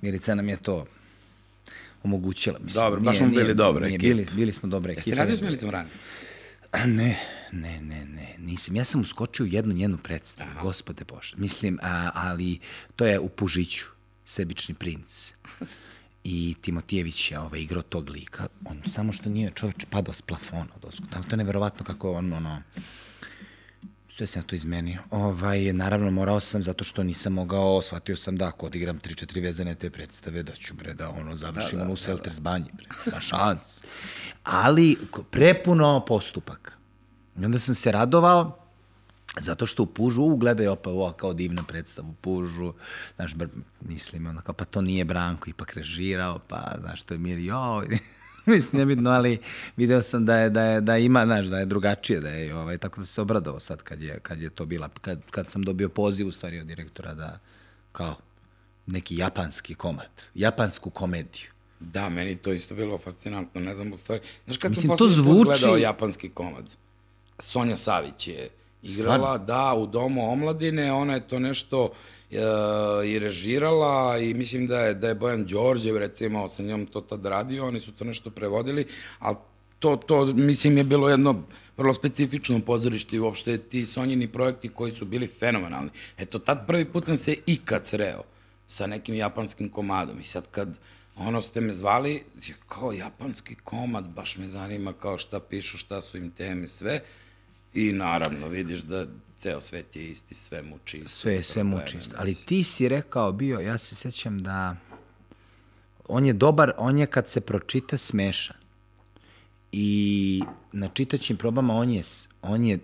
Milica 0.00 0.34
nam 0.34 0.48
je 0.48 0.56
to 0.56 0.84
omogućila. 2.04 2.58
Mislim, 2.58 2.84
Dobro, 2.84 3.00
baš 3.00 3.16
smo 3.16 3.26
bili 3.28 3.54
dobra 3.54 3.86
nije, 3.86 3.96
ekipa. 3.96 4.08
Bili, 4.14 4.26
bili 4.36 4.52
smo 4.52 4.68
dobra 4.68 4.92
Jeste 4.92 5.00
ekipa. 5.10 5.16
radio 5.16 5.36
s 5.36 5.40
Milicom 5.40 5.70
ranije? 5.70 5.94
Ne, 6.86 7.18
ne, 7.52 7.80
ne, 7.80 8.04
ne, 8.06 8.34
nisam. 8.38 8.76
Ja 8.76 8.84
sam 8.84 9.00
uskočio 9.00 9.44
u 9.44 9.46
jednu 9.46 9.74
njenu 9.74 9.98
predstavu, 10.02 10.50
Aha. 10.50 10.60
gospode 10.60 11.04
Bože. 11.04 11.36
Mislim, 11.36 11.78
a, 11.82 12.10
ali 12.14 12.58
to 12.96 13.06
je 13.06 13.18
u 13.20 13.28
Pužiću, 13.28 13.84
Sebični 14.24 14.74
princ. 14.74 15.32
I 16.24 16.54
Timotijević 16.60 17.30
je 17.30 17.38
ovaj, 17.38 17.60
igrao 17.60 17.82
tog 17.82 18.08
lika. 18.10 18.46
On 18.64 18.82
samo 18.86 19.12
što 19.12 19.30
nije 19.30 19.50
čovječ 19.50 19.84
padao 19.90 20.14
s 20.14 20.22
plafona. 20.22 20.66
Od 20.82 20.96
to 21.10 21.30
je 21.30 21.36
neverovatno 21.36 21.84
kako 21.84 22.12
on, 22.12 22.32
ono, 22.32 22.62
sve 24.14 24.26
sam 24.26 24.42
ja 24.42 24.46
to 24.46 24.54
izmenio. 24.54 25.02
Ovaj, 25.10 25.72
naravno, 25.72 26.10
morao 26.10 26.40
sam, 26.40 26.62
zato 26.62 26.84
što 26.84 27.02
nisam 27.02 27.32
mogao, 27.32 27.82
shvatio 27.82 28.16
sam 28.16 28.36
da 28.36 28.46
ako 28.46 28.66
odigram 28.66 28.98
3-4 29.00 29.42
vezane 29.42 29.74
te 29.74 29.90
predstave, 29.90 30.42
da 30.42 30.52
ću, 30.52 30.74
bre, 30.74 30.94
da 30.94 31.10
ono, 31.10 31.34
završim 31.36 31.78
da, 31.78 31.84
da, 31.84 31.92
u 31.92 31.96
Selters 31.96 32.34
da, 32.34 32.40
da. 32.40 32.42
banji, 32.42 32.70
bre, 32.72 32.86
ma 33.12 33.20
šans. 33.20 33.80
Ali, 34.44 34.96
prepuno 35.30 36.04
postupak. 36.06 36.78
I 37.40 37.44
onda 37.44 37.58
sam 37.58 37.74
se 37.74 37.92
radovao, 37.92 38.60
Zato 39.40 39.66
što 39.66 39.82
u 39.82 39.86
Pužu, 39.86 40.22
u, 40.22 40.36
gledaj 40.36 40.68
opa, 40.68 40.90
ovo 40.90 41.12
kao 41.12 41.32
divna 41.32 41.62
predstava 41.62 42.08
u 42.08 42.12
Pužu, 42.12 42.72
znaš, 43.16 43.34
br, 43.34 43.46
mislim, 43.80 44.26
ono, 44.26 44.40
kao, 44.40 44.54
pa 44.54 44.64
to 44.64 44.80
nije 44.80 45.04
Branko 45.04 45.50
ipak 45.50 45.74
režirao, 45.74 46.38
pa, 46.38 46.76
znaš, 46.80 47.02
to 47.02 47.14
je 47.14 47.18
mir, 47.18 47.38
joj, 47.38 47.98
mislim, 48.54 48.80
nebitno, 48.80 49.10
ali 49.10 49.38
video 49.76 50.02
sam 50.02 50.26
da 50.26 50.36
je, 50.36 50.50
da 50.50 50.62
je, 50.62 50.80
da 50.80 50.98
ima, 50.98 51.24
znaš, 51.24 51.46
da 51.46 51.58
je 51.58 51.66
drugačije, 51.66 52.20
da 52.20 52.28
je, 52.28 52.54
ovaj, 52.56 52.78
tako 52.78 53.00
da 53.00 53.06
se 53.06 53.20
obradovao 53.20 53.60
sad 53.60 53.82
kad 53.82 54.02
je, 54.02 54.18
kad 54.22 54.42
je 54.42 54.50
to 54.50 54.66
bila, 54.66 54.88
kad, 55.00 55.20
kad 55.30 55.50
sam 55.50 55.62
dobio 55.62 55.88
poziv 55.88 56.26
u 56.26 56.32
stvari 56.32 56.60
od 56.60 56.66
direktora 56.66 57.14
da, 57.14 57.38
kao, 57.92 58.16
neki 58.86 59.16
japanski 59.16 59.74
komad, 59.74 60.10
japansku 60.34 60.90
komediju. 60.90 61.46
Da, 61.80 62.08
meni 62.08 62.36
to 62.36 62.52
isto 62.52 62.74
bilo 62.74 62.98
fascinantno, 62.98 63.60
ne 63.60 63.74
znam 63.74 63.92
u 63.92 63.96
stvari. 63.96 64.22
Znaš, 64.44 64.58
kad 64.58 64.70
Mislim, 64.70 64.88
sam 64.88 64.96
to 64.96 65.08
zvuči... 65.08 65.44
gledao 65.44 65.76
japanski 65.76 66.28
komad, 66.28 66.64
Sonja 67.38 67.76
Savić 67.76 68.28
je 68.28 68.48
igrala, 68.82 69.16
Stvarno? 69.16 69.44
da, 69.46 69.74
u 69.74 69.86
Domu 69.86 70.32
omladine, 70.32 70.92
ona 70.92 71.14
je 71.14 71.28
to 71.28 71.38
nešto 71.38 71.92
i 73.06 73.18
režirala 73.18 74.18
i 74.18 74.34
mislim 74.34 74.66
da 74.66 74.80
je, 74.80 74.94
da 74.94 75.08
je 75.08 75.14
Bojan 75.14 75.44
Đorđev, 75.44 75.96
recimo, 75.96 76.48
sa 76.48 76.62
njom 76.62 76.86
to 76.86 77.00
tad 77.00 77.26
radio, 77.26 77.66
oni 77.66 77.80
su 77.80 77.92
to 77.92 78.04
nešto 78.04 78.30
prevodili, 78.30 78.86
ali 79.18 79.36
to, 79.78 79.96
to, 79.96 80.26
mislim, 80.26 80.76
je 80.76 80.84
bilo 80.84 81.08
jedno 81.08 81.42
vrlo 81.76 81.94
specifično 81.94 82.60
pozorište 82.60 83.16
i 83.16 83.20
uopšte 83.20 83.58
ti 83.58 83.86
Sonjini 83.86 84.28
projekti 84.28 84.68
koji 84.68 84.92
su 84.92 85.04
bili 85.04 85.26
fenomenalni. 85.26 85.90
Eto, 86.18 86.38
tad 86.38 86.66
prvi 86.66 86.84
put 86.84 87.06
sam 87.06 87.16
se 87.16 87.36
ikad 87.46 87.86
sreo 87.86 88.22
sa 88.66 88.86
nekim 88.86 89.14
japanskim 89.14 89.68
komadom 89.68 90.20
i 90.20 90.24
sad 90.24 90.44
kad 90.50 90.68
ono 91.16 91.40
ste 91.40 91.60
me 91.60 91.72
zvali, 91.72 92.22
kao 92.68 92.92
japanski 92.92 93.54
komad, 93.54 94.08
baš 94.08 94.36
me 94.36 94.48
zanima 94.48 94.92
kao 94.92 95.18
šta 95.18 95.40
pišu, 95.40 95.78
šta 95.78 96.00
su 96.00 96.18
im 96.18 96.30
teme, 96.30 96.68
sve. 96.68 97.00
I 97.74 97.92
naravno, 97.92 98.48
vidiš 98.48 98.80
da 98.80 99.06
ceo 99.44 99.60
svet 99.60 99.96
je 99.96 100.08
isti, 100.08 100.34
sve 100.34 100.62
muči 100.62 100.98
isto. 100.98 101.08
Sve, 101.08 101.42
sve 101.42 101.64
muči 101.64 101.98
isto. 101.98 102.16
Ali 102.18 102.34
ti 102.34 102.64
si 102.64 102.88
rekao 102.88 103.32
bio, 103.32 103.60
ja 103.60 103.78
se 103.78 103.96
sećam 103.96 104.38
da 104.38 104.76
on 106.08 106.26
je 106.26 106.32
dobar, 106.32 106.72
on 106.78 106.98
je 106.98 107.06
kad 107.06 107.28
se 107.28 107.40
pročita 107.40 107.98
smešan. 107.98 108.56
I 109.72 110.42
na 110.72 110.88
čitaćim 110.88 111.36
probama 111.36 111.74
on 111.74 111.90
je, 111.90 112.02
on 112.42 112.64
je 112.64 112.78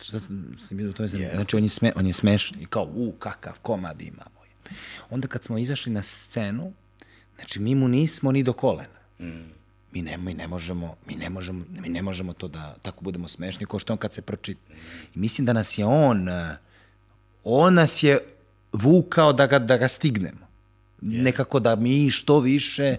šta 0.00 0.20
sam, 0.20 0.56
sam 0.58 0.76
vidio 0.76 0.92
to 0.92 1.02
je 1.02 1.08
yes. 1.08 1.34
znači 1.34 1.56
on 1.56 1.62
je, 1.62 1.68
sme, 1.68 1.92
on 1.96 2.06
je 2.06 2.12
smešan 2.12 2.62
i 2.62 2.66
kao, 2.66 2.88
u, 2.94 3.12
kakav 3.18 3.58
komad 3.62 4.02
ima 4.02 4.24
moj. 4.36 4.48
Onda 5.10 5.28
kad 5.28 5.44
smo 5.44 5.58
izašli 5.58 5.92
na 5.92 6.02
scenu, 6.02 6.72
znači 7.36 7.60
mi 7.60 7.74
mu 7.74 7.88
nismo 7.88 8.32
ni 8.32 8.42
do 8.42 8.52
kolena. 8.52 9.00
Mm 9.20 9.61
mi 9.92 10.02
ne, 10.02 10.16
mi 10.16 10.34
ne 10.34 10.48
možemo, 10.48 10.96
mi 11.06 11.14
ne 11.14 11.30
možemo, 11.30 11.64
mi 11.70 11.88
ne 11.88 12.02
možemo 12.02 12.32
to 12.32 12.48
da 12.48 12.74
tako 12.82 13.04
budemo 13.04 13.28
smešni 13.28 13.66
kao 13.66 13.78
što 13.78 13.92
on 13.92 13.98
kad 13.98 14.12
se 14.12 14.22
pročita. 14.22 14.60
I 15.14 15.18
mislim 15.18 15.46
da 15.46 15.52
nas 15.52 15.78
je 15.78 15.84
on, 15.84 16.28
on 17.44 17.74
nas 17.74 18.02
je 18.02 18.18
vukao 18.72 19.32
da 19.32 19.46
ga, 19.46 19.58
da 19.58 19.76
ga 19.76 19.88
stignemo. 19.88 20.46
Yes. 21.02 21.22
Nekako 21.22 21.60
da 21.60 21.76
mi 21.76 22.10
što 22.10 22.40
više, 22.40 22.96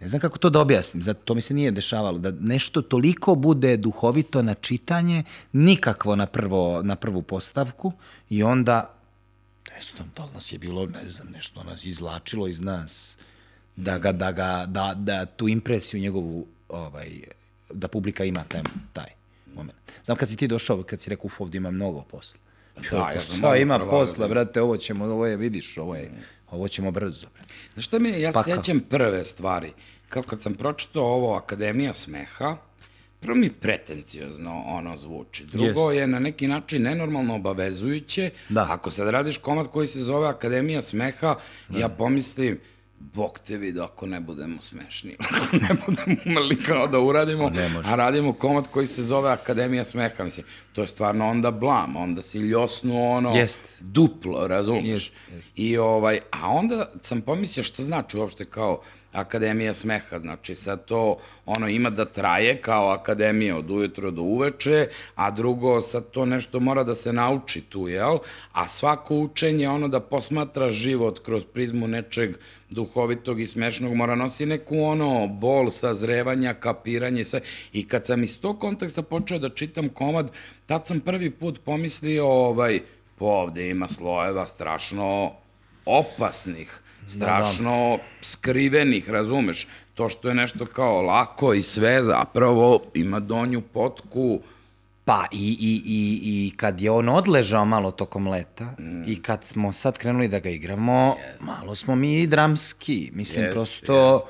ne 0.00 0.08
znam 0.08 0.20
kako 0.20 0.38
to 0.38 0.50
da 0.50 0.60
objasnim, 0.60 1.02
zato 1.02 1.20
to 1.24 1.34
mi 1.34 1.40
se 1.40 1.54
nije 1.54 1.70
dešavalo, 1.70 2.18
da 2.18 2.30
nešto 2.40 2.82
toliko 2.82 3.34
bude 3.34 3.76
duhovito 3.76 4.42
na 4.42 4.54
čitanje, 4.54 5.24
nikakvo 5.52 6.16
na, 6.16 6.26
prvo, 6.26 6.82
na 6.82 6.96
prvu 6.96 7.22
postavku 7.22 7.92
i 8.30 8.42
onda, 8.42 8.94
ne 9.76 9.82
znam, 9.82 10.12
da 10.16 10.24
li 10.24 10.30
nas 10.34 10.52
je 10.52 10.58
bilo, 10.58 10.86
ne 10.86 11.10
znam, 11.10 11.28
nešto 11.28 11.64
nas 11.64 11.84
izlačilo 11.84 12.48
iz 12.48 12.60
nas, 12.60 13.18
da, 13.78 13.98
ga, 13.98 14.12
da, 14.12 14.32
ga, 14.32 14.66
da, 14.66 14.94
da 14.96 15.26
tu 15.26 15.48
impresiju 15.48 16.00
njegovu, 16.00 16.46
ovaj, 16.68 17.10
da 17.70 17.88
publika 17.88 18.24
ima 18.24 18.44
taj, 18.44 18.62
taj 18.92 19.10
moment. 19.54 19.78
Znam 20.04 20.16
kad 20.16 20.28
si 20.28 20.36
ti 20.36 20.48
došao, 20.48 20.82
kad 20.82 21.00
si 21.00 21.10
rekao, 21.10 21.26
uf, 21.26 21.40
ovdje 21.40 21.58
ima 21.58 21.70
mnogo 21.70 22.02
posla. 22.10 22.40
Da, 22.90 23.10
ja 23.14 23.20
šta 23.20 23.56
ima 23.56 23.78
posla, 23.90 24.28
brate, 24.28 24.62
ovo 24.62 24.76
ćemo, 24.76 25.04
ovo 25.04 25.26
je, 25.26 25.36
vidiš, 25.36 25.78
ovo 25.78 25.94
je, 25.94 26.10
ovo 26.50 26.68
ćemo 26.68 26.90
brzo. 26.90 27.26
Brate. 27.34 27.54
Znaš 27.72 27.84
šta 27.84 27.98
mi, 27.98 28.20
ja 28.20 28.32
pa 28.32 28.42
sećam 28.42 28.80
prve 28.80 29.24
stvari, 29.24 29.72
kao 30.08 30.22
kad 30.22 30.42
sam 30.42 30.54
pročitao 30.54 31.04
ovo 31.04 31.36
Akademija 31.36 31.94
smeha, 31.94 32.56
prvo 33.20 33.36
mi 33.36 33.50
pretenciozno 33.50 34.62
ono 34.66 34.96
zvuči. 34.96 35.44
Drugo 35.44 35.80
yes. 35.80 35.90
je 35.90 36.06
na 36.06 36.18
neki 36.18 36.48
način 36.48 36.82
nenormalno 36.82 37.34
obavezujuće. 37.34 38.30
Da. 38.48 38.66
Ako 38.70 38.90
sad 38.90 39.08
radiš 39.08 39.38
komad 39.38 39.66
koji 39.66 39.88
se 39.88 40.02
zove 40.02 40.28
Akademija 40.28 40.82
smeha, 40.82 41.34
da. 41.68 41.78
ja 41.78 41.88
pomislim, 41.88 42.60
Bog 43.00 43.38
te 43.46 43.56
vidi 43.56 43.80
ako 43.80 44.06
ne 44.06 44.20
budemo 44.20 44.62
smešni, 44.62 45.16
ako 45.24 45.56
ne 45.56 45.68
budemo 45.86 46.20
umeli 46.26 46.56
kao 46.62 46.86
da 46.86 47.00
uradimo, 47.00 47.50
a 47.84 47.94
radimo 47.94 48.32
komad 48.32 48.68
koji 48.70 48.86
se 48.86 49.02
zove 49.02 49.30
Akademija 49.30 49.84
smeha, 49.84 50.24
mislim, 50.24 50.46
to 50.72 50.80
je 50.80 50.86
stvarno 50.86 51.28
onda 51.28 51.50
blam, 51.50 51.96
onda 51.96 52.22
si 52.22 52.38
ljosnu 52.38 53.10
ono 53.12 53.36
jest. 53.36 53.76
duplo, 53.80 54.46
razumiješ? 54.48 55.04
Jest, 55.04 55.14
jest. 55.34 55.48
I 55.56 55.76
ovaj, 55.76 56.20
a 56.30 56.48
onda 56.48 56.90
sam 57.02 57.20
pomislio 57.20 57.64
što 57.64 57.82
znači 57.82 58.16
uopšte 58.16 58.44
kao 58.44 58.80
Akademija 59.20 59.74
smeha, 59.74 60.18
znači 60.18 60.54
sad 60.54 60.84
to 60.84 61.16
ono 61.46 61.68
ima 61.68 61.90
da 61.90 62.04
traje 62.04 62.60
kao 62.62 62.90
akademija 62.90 63.56
od 63.56 63.70
ujutro 63.70 64.10
do 64.10 64.22
uveče, 64.22 64.88
a 65.14 65.30
drugo 65.30 65.80
sad 65.80 66.10
to 66.10 66.26
nešto 66.26 66.60
mora 66.60 66.84
da 66.84 66.94
se 66.94 67.12
nauči 67.12 67.60
tu, 67.60 67.88
jel? 67.88 68.18
A 68.52 68.68
svako 68.68 69.14
učenje 69.14 69.68
ono 69.68 69.88
da 69.88 70.00
posmatra 70.00 70.70
život 70.70 71.18
kroz 71.24 71.44
prizmu 71.44 71.88
nečeg 71.88 72.36
duhovitog 72.70 73.40
i 73.40 73.46
smešnog 73.46 73.94
mora 73.94 74.14
nosi 74.14 74.46
neku 74.46 74.80
ono 74.80 75.26
bol, 75.26 75.70
sazrevanja, 75.70 76.54
kapiranje, 76.54 77.24
sve. 77.24 77.40
I 77.72 77.88
kad 77.88 78.06
sam 78.06 78.24
iz 78.24 78.40
tog 78.40 78.60
konteksta 78.60 79.02
počeo 79.02 79.38
da 79.38 79.48
čitam 79.48 79.88
komad, 79.88 80.30
tad 80.66 80.86
sam 80.86 81.00
prvi 81.00 81.30
put 81.30 81.60
pomislio 81.64 82.26
ovaj, 82.26 82.80
po 83.18 83.24
ovde 83.26 83.70
ima 83.70 83.88
slojeva 83.88 84.46
strašno 84.46 85.32
opasnih 85.86 86.80
strašno 87.08 87.90
da, 87.90 87.96
da. 87.96 88.02
skrivenih, 88.20 89.10
razumeš? 89.10 89.66
To 89.94 90.08
što 90.08 90.28
je 90.28 90.34
nešto 90.34 90.66
kao 90.66 91.02
lako 91.02 91.54
i 91.54 91.62
sve, 91.62 92.04
zapravo 92.04 92.82
ima 92.94 93.20
donju 93.20 93.60
potku, 93.60 94.40
Pa 95.08 95.24
i, 95.32 95.56
i, 95.60 95.82
i, 95.86 96.20
i 96.46 96.56
kad 96.56 96.80
je 96.80 96.90
on 96.90 97.08
odležao 97.08 97.64
malo 97.64 97.90
tokom 97.90 98.28
leta 98.28 98.64
mm. 98.78 99.04
i 99.06 99.22
kad 99.22 99.44
smo 99.44 99.72
sad 99.72 99.98
krenuli 99.98 100.28
da 100.28 100.38
ga 100.38 100.50
igramo, 100.50 101.16
yes. 101.18 101.44
malo 101.44 101.74
smo 101.74 101.96
mi 101.96 102.20
i 102.20 102.26
dramski. 102.26 103.10
Mislim, 103.14 103.44
yes, 103.44 103.52
prosto, 103.52 103.94
yes. 103.94 104.20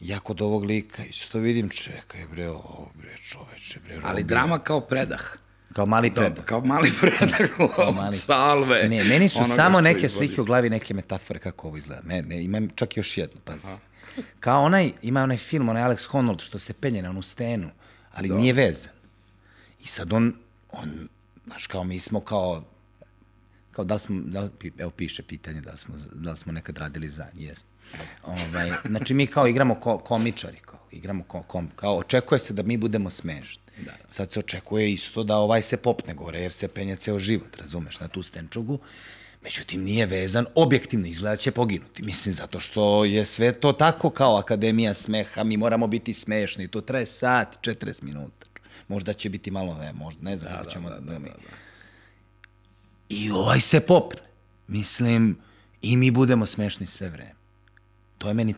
ja 0.00 0.20
kod 0.20 0.42
ovog 0.42 0.64
lika 0.64 1.04
isto 1.04 1.38
vidim, 1.38 1.68
čekaj 1.68 2.26
bre, 2.26 2.48
ovo 2.48 2.90
bre, 2.94 3.16
čoveče, 3.22 3.80
bre, 3.80 4.00
Ali 4.04 4.24
drama 4.24 4.58
kao 4.58 4.80
predah. 4.80 5.36
Kao 5.72 5.86
mali 5.86 6.14
predah. 6.14 6.44
Kao 6.44 6.60
mali 6.60 6.92
predah 7.00 7.38
kao 7.76 7.92
mali... 7.92 8.16
salve. 8.16 8.88
Ne, 8.88 9.04
meni 9.04 9.28
su 9.28 9.44
samo 9.56 9.80
neke 9.80 10.06
izvodi. 10.06 10.26
slike 10.26 10.40
u 10.40 10.44
glavi, 10.44 10.70
neke 10.70 10.94
metafore 10.94 11.38
kako 11.40 11.68
ovo 11.68 11.76
izgleda. 11.76 12.02
Ne, 12.06 12.22
ne, 12.22 12.44
imam 12.44 12.68
čak 12.74 12.96
još 12.96 13.18
jednu, 13.18 13.40
pazi. 13.44 13.66
Aha. 13.66 13.78
Kao 14.40 14.62
onaj, 14.62 14.92
ima 15.02 15.22
onaj 15.22 15.36
film, 15.36 15.68
onaj 15.68 15.82
Alex 15.82 16.06
Honnold 16.06 16.40
što 16.40 16.58
se 16.58 16.72
penje 16.72 17.02
na 17.02 17.10
onu 17.10 17.22
stenu, 17.22 17.70
ali 18.12 18.28
Dobre. 18.28 18.42
nije 18.42 18.52
vezan. 18.52 18.92
I 19.80 19.86
sad 19.86 20.12
on, 20.12 20.34
on, 20.70 21.08
znaš, 21.46 21.66
kao 21.66 21.84
mi 21.84 21.98
smo 21.98 22.20
kao, 22.20 22.64
kao 23.72 23.84
da 23.84 23.94
li 23.94 24.00
smo, 24.00 24.20
da 24.24 24.40
li, 24.40 24.50
evo 24.78 24.90
piše 24.90 25.22
pitanje 25.22 25.60
da 25.60 25.72
li 25.72 25.78
smo, 25.78 25.94
da 26.12 26.32
li 26.32 26.38
smo 26.38 26.52
nekad 26.52 26.78
radili 26.78 27.08
za, 27.08 27.26
jesmo. 27.34 27.68
Ovaj, 28.22 28.72
znači 28.84 29.14
mi 29.14 29.26
kao 29.26 29.46
igramo 29.46 29.74
ko, 29.74 29.98
komičari, 29.98 30.56
kao, 30.56 30.77
igramo 30.90 31.24
ko, 31.24 31.42
kom, 31.42 31.70
kao 31.76 31.96
očekuje 31.96 32.38
se 32.38 32.52
da 32.52 32.62
mi 32.62 32.76
budemo 32.76 33.10
smešni. 33.10 33.62
Da. 33.84 33.92
Sad 34.08 34.32
se 34.32 34.38
očekuje 34.40 34.92
isto 34.92 35.24
da 35.24 35.36
ovaj 35.36 35.62
se 35.62 35.76
popne 35.76 36.14
gore, 36.14 36.40
jer 36.40 36.52
se 36.52 36.68
penje 36.68 36.96
ceo 36.96 37.18
život, 37.18 37.56
razumeš, 37.56 38.00
na 38.00 38.08
tu 38.08 38.22
stenčugu. 38.22 38.78
Međutim, 39.42 39.82
nije 39.82 40.06
vezan, 40.06 40.46
objektivno 40.54 41.06
izgleda 41.06 41.30
da 41.30 41.36
će 41.36 41.50
poginuti. 41.50 42.02
Mislim, 42.02 42.34
zato 42.34 42.60
što 42.60 43.04
je 43.04 43.24
sve 43.24 43.52
to 43.52 43.72
tako 43.72 44.10
kao 44.10 44.36
Akademija 44.36 44.94
smeha, 44.94 45.44
mi 45.44 45.56
moramo 45.56 45.86
biti 45.86 46.14
smešni, 46.14 46.68
to 46.68 46.80
traje 46.80 47.06
sat, 47.06 47.58
40 47.60 48.02
minuta. 48.02 48.46
Možda 48.88 49.12
će 49.12 49.28
biti 49.28 49.50
malo, 49.50 49.74
ne, 49.74 49.92
možda, 49.92 50.22
ne 50.22 50.36
znam, 50.36 50.52
da, 50.52 50.62
da, 50.62 50.70
ćemo 50.70 50.90
da, 50.90 50.98
da, 50.98 51.12
da, 51.12 51.18
da. 51.18 51.28
I 53.08 53.30
ovaj 53.30 53.60
se 53.60 53.80
popne. 53.80 54.20
Mislim, 54.68 55.38
i 55.82 55.96
mi 55.96 56.10
budemo 56.10 56.46
smešni 56.46 56.86
sve 56.86 57.08
vreme. 57.08 57.34
To 58.18 58.28
je 58.28 58.34
meni... 58.34 58.54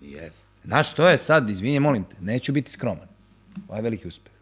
Yes. 0.00 0.32
Znaš, 0.66 0.94
to 0.94 1.08
je 1.08 1.18
sad, 1.18 1.50
izvinje, 1.50 1.80
molim 1.80 2.04
te, 2.04 2.16
neću 2.20 2.52
biti 2.52 2.70
skroman. 2.70 3.08
Ovo 3.68 3.76
je 3.76 3.82
veliki 3.82 4.08
uspeh. 4.08 4.32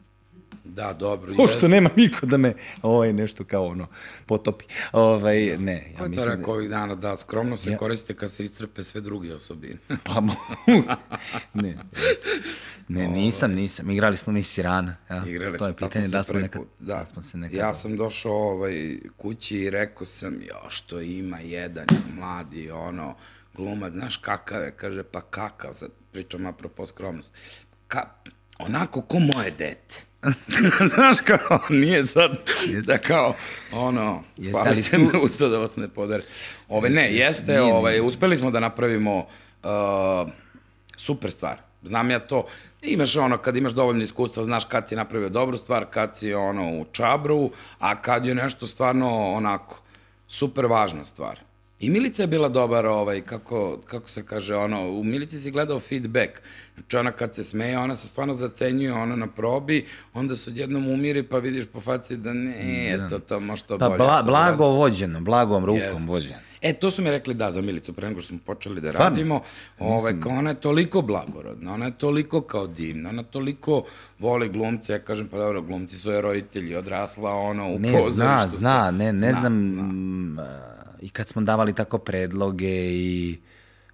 Da, 0.65 0.93
dobro. 0.93 1.35
Pošto 1.37 1.59
jest. 1.59 1.71
nema 1.71 1.91
niko 1.97 2.27
da 2.27 2.37
me 2.37 2.55
ovaj, 2.83 3.13
nešto 3.13 3.45
kao 3.45 3.67
ono 3.67 3.87
potopi. 4.27 4.65
Ovaj, 4.93 5.57
ne, 5.59 5.73
ja 5.73 5.93
Ja 5.93 5.99
to 5.99 6.09
mislim... 6.09 6.37
rekao 6.37 6.55
ovih 6.55 6.71
dana, 6.71 6.95
da, 6.95 7.17
skromno 7.17 7.57
se 7.57 7.71
Ja- 7.71 7.79
koriste 7.79 8.15
kad 8.15 8.31
se 8.31 8.45
iscrpe 8.45 8.83
sve 8.83 9.01
druge 9.01 9.35
osobine. 9.35 9.77
Pa 10.05 10.21
mo... 10.21 10.35
ne, 11.55 11.79
ne, 12.89 13.09
nisam, 13.09 13.53
nisam. 13.53 13.91
Igrali 13.91 14.17
smo 14.17 14.33
mi 14.33 14.43
Sirana. 14.43 14.97
Ja. 15.11 15.25
Igrali 15.27 15.59
to 15.59 15.67
je 15.67 15.73
smo, 15.73 15.89
pitanje 15.89 16.09
da 16.09 16.23
smo 16.23 16.41
nekad... 16.41 16.63
da. 16.79 16.95
da 16.95 17.07
smo 17.07 17.23
se 17.23 17.39
nekad... 17.39 17.59
Ja 17.59 17.75
sam 17.75 17.97
došao 17.97 18.33
ovaj, 18.33 18.99
kući 19.17 19.57
i 19.59 19.71
rekao 19.71 20.07
sam, 20.07 20.35
jo, 20.43 20.69
što 20.69 21.01
ima 21.01 21.39
jedan 21.39 21.87
mladi, 22.17 22.71
ono, 22.71 23.15
glumac, 23.55 23.93
znaš 23.93 24.17
kakav 24.17 24.63
je, 24.63 24.71
kaže, 24.71 25.03
pa 25.03 25.21
kakav, 25.21 25.73
sad 25.73 25.91
pričam 26.13 26.47
apropo 26.47 26.87
skromnost, 26.87 27.33
Ka, 27.89 28.07
onako 28.59 29.03
ko 29.03 29.19
moje 29.19 29.51
dete. 29.51 29.95
znaš 30.95 31.17
kao, 31.21 31.59
nije 31.71 32.07
sad 32.07 32.31
da 32.87 32.99
kao, 32.99 33.35
ono, 33.73 34.23
Jeste, 34.37 34.53
hvala 34.53 34.75
se 34.75 34.91
tu- 34.91 35.01
me 35.03 35.19
usta 35.19 35.49
da 35.49 35.59
vas 35.59 35.77
ne 35.77 35.89
podere. 35.89 36.23
Ove, 36.69 36.91
ne, 36.91 37.15
jeste, 37.15 37.47
Nije, 37.47 37.61
nije. 37.61 37.75
ovaj, 37.75 38.01
uspeli 38.01 38.37
smo 38.37 38.51
da 38.51 38.61
napravimo 38.61 39.19
uh, 39.19 40.29
super 40.97 41.33
stvar. 41.33 41.57
Znam 41.83 42.11
ja 42.11 42.19
to. 42.21 42.47
Imaš 42.83 43.17
ono, 43.17 43.39
kad 43.39 43.57
imaš 43.57 43.73
dovoljno 43.73 44.03
iskustva, 44.03 44.43
znaš 44.43 44.65
kad 44.65 44.89
si 44.89 44.97
napravio 44.97 45.29
dobru 45.29 45.59
stvar, 45.59 45.87
kad 45.91 46.19
si 46.19 46.35
ono 46.35 46.71
u 46.71 46.87
čabru, 46.93 47.51
a 47.79 48.03
kad 48.03 48.27
je 48.27 48.35
nešto 48.35 48.67
stvarno 48.67 49.33
onako 49.33 49.81
super 50.29 50.67
važna 50.67 51.05
stvar. 51.05 51.41
I 51.85 51.91
Milica 51.91 52.23
je 52.23 52.29
bila 52.29 52.49
dobar, 52.51 52.87
ovaj, 52.87 53.21
kako, 53.23 53.79
kako 53.81 54.09
se 54.09 54.23
kaže, 54.25 54.57
ono, 54.57 54.91
u 54.91 55.05
Milici 55.05 55.41
si 55.41 55.51
gledao 55.51 55.81
feedback. 55.81 56.31
Znači 56.75 56.97
ona 56.97 57.13
kad 57.13 57.35
se 57.35 57.45
smeje, 57.45 57.79
ona 57.79 57.97
se 57.97 58.09
stvarno 58.09 58.35
zacenjuje, 58.35 58.93
ona 58.95 59.17
na 59.17 59.27
probi, 59.29 59.85
onda 60.15 60.37
se 60.37 60.51
odjednom 60.51 60.89
umiri 60.89 61.23
pa 61.25 61.39
vidiš 61.39 61.65
po 61.67 61.81
faci 61.81 62.17
da 62.17 62.33
ne, 62.33 62.57
to, 63.11 63.19
to 63.19 63.41
može 63.41 63.63
to 63.63 63.79
Pa 63.79 63.87
bolje. 63.87 63.99
bla, 63.99 64.17
se 64.17 64.27
blago 64.27 64.65
vođeno, 64.67 65.21
blagom 65.21 65.65
rukom 65.65 65.81
Jeste. 65.83 66.05
vođeno. 66.07 66.35
E, 66.63 66.73
to 66.73 66.91
su 66.91 67.03
mi 67.03 67.11
rekli 67.11 67.35
da 67.35 67.51
za 67.51 67.61
Milicu, 67.61 67.93
pre 67.93 68.09
nego 68.09 68.21
što 68.21 68.29
smo 68.29 68.39
počeli 68.41 68.81
da 68.81 68.89
Stvarno? 68.89 69.11
radimo. 69.11 69.41
Ove, 69.81 70.21
kao 70.21 70.33
ona 70.33 70.51
je 70.51 70.57
toliko 70.57 71.03
blagorodna, 71.03 71.75
ona 71.75 71.87
je 71.87 71.93
toliko 71.93 72.41
kao 72.43 72.67
divna, 72.67 73.09
ona 73.09 73.23
toliko 73.23 73.85
voli 74.19 74.49
glumce, 74.49 74.93
ja 74.93 74.99
kažem, 74.99 75.29
pa 75.29 75.39
dobro, 75.39 75.63
glumci 75.63 75.97
su 75.97 76.11
joj 76.11 76.21
roditelji, 76.21 76.75
odrasla 76.77 77.31
ona 77.33 77.65
u 77.65 77.79
Ne, 77.79 77.89
pozorištu. 77.89 78.15
zna, 78.15 78.41
sa- 78.41 78.49
zna, 78.51 78.91
ne, 78.91 79.13
ne 79.13 79.31
Zna, 79.31 79.41
znam, 79.41 79.71
zna. 80.33 80.84
I 81.01 81.09
kad 81.09 81.29
smo 81.29 81.43
davali 81.43 81.75
tako 81.75 81.99
predloge 81.99 82.93
i, 82.93 83.39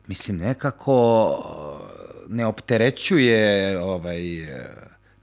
mislim, 0.07 0.37
nekako 0.37 1.27
uh, 1.31 2.31
ne 2.31 2.47
opterećuje, 2.47 3.79
ovaj, 3.79 4.43
uh, 4.43 4.61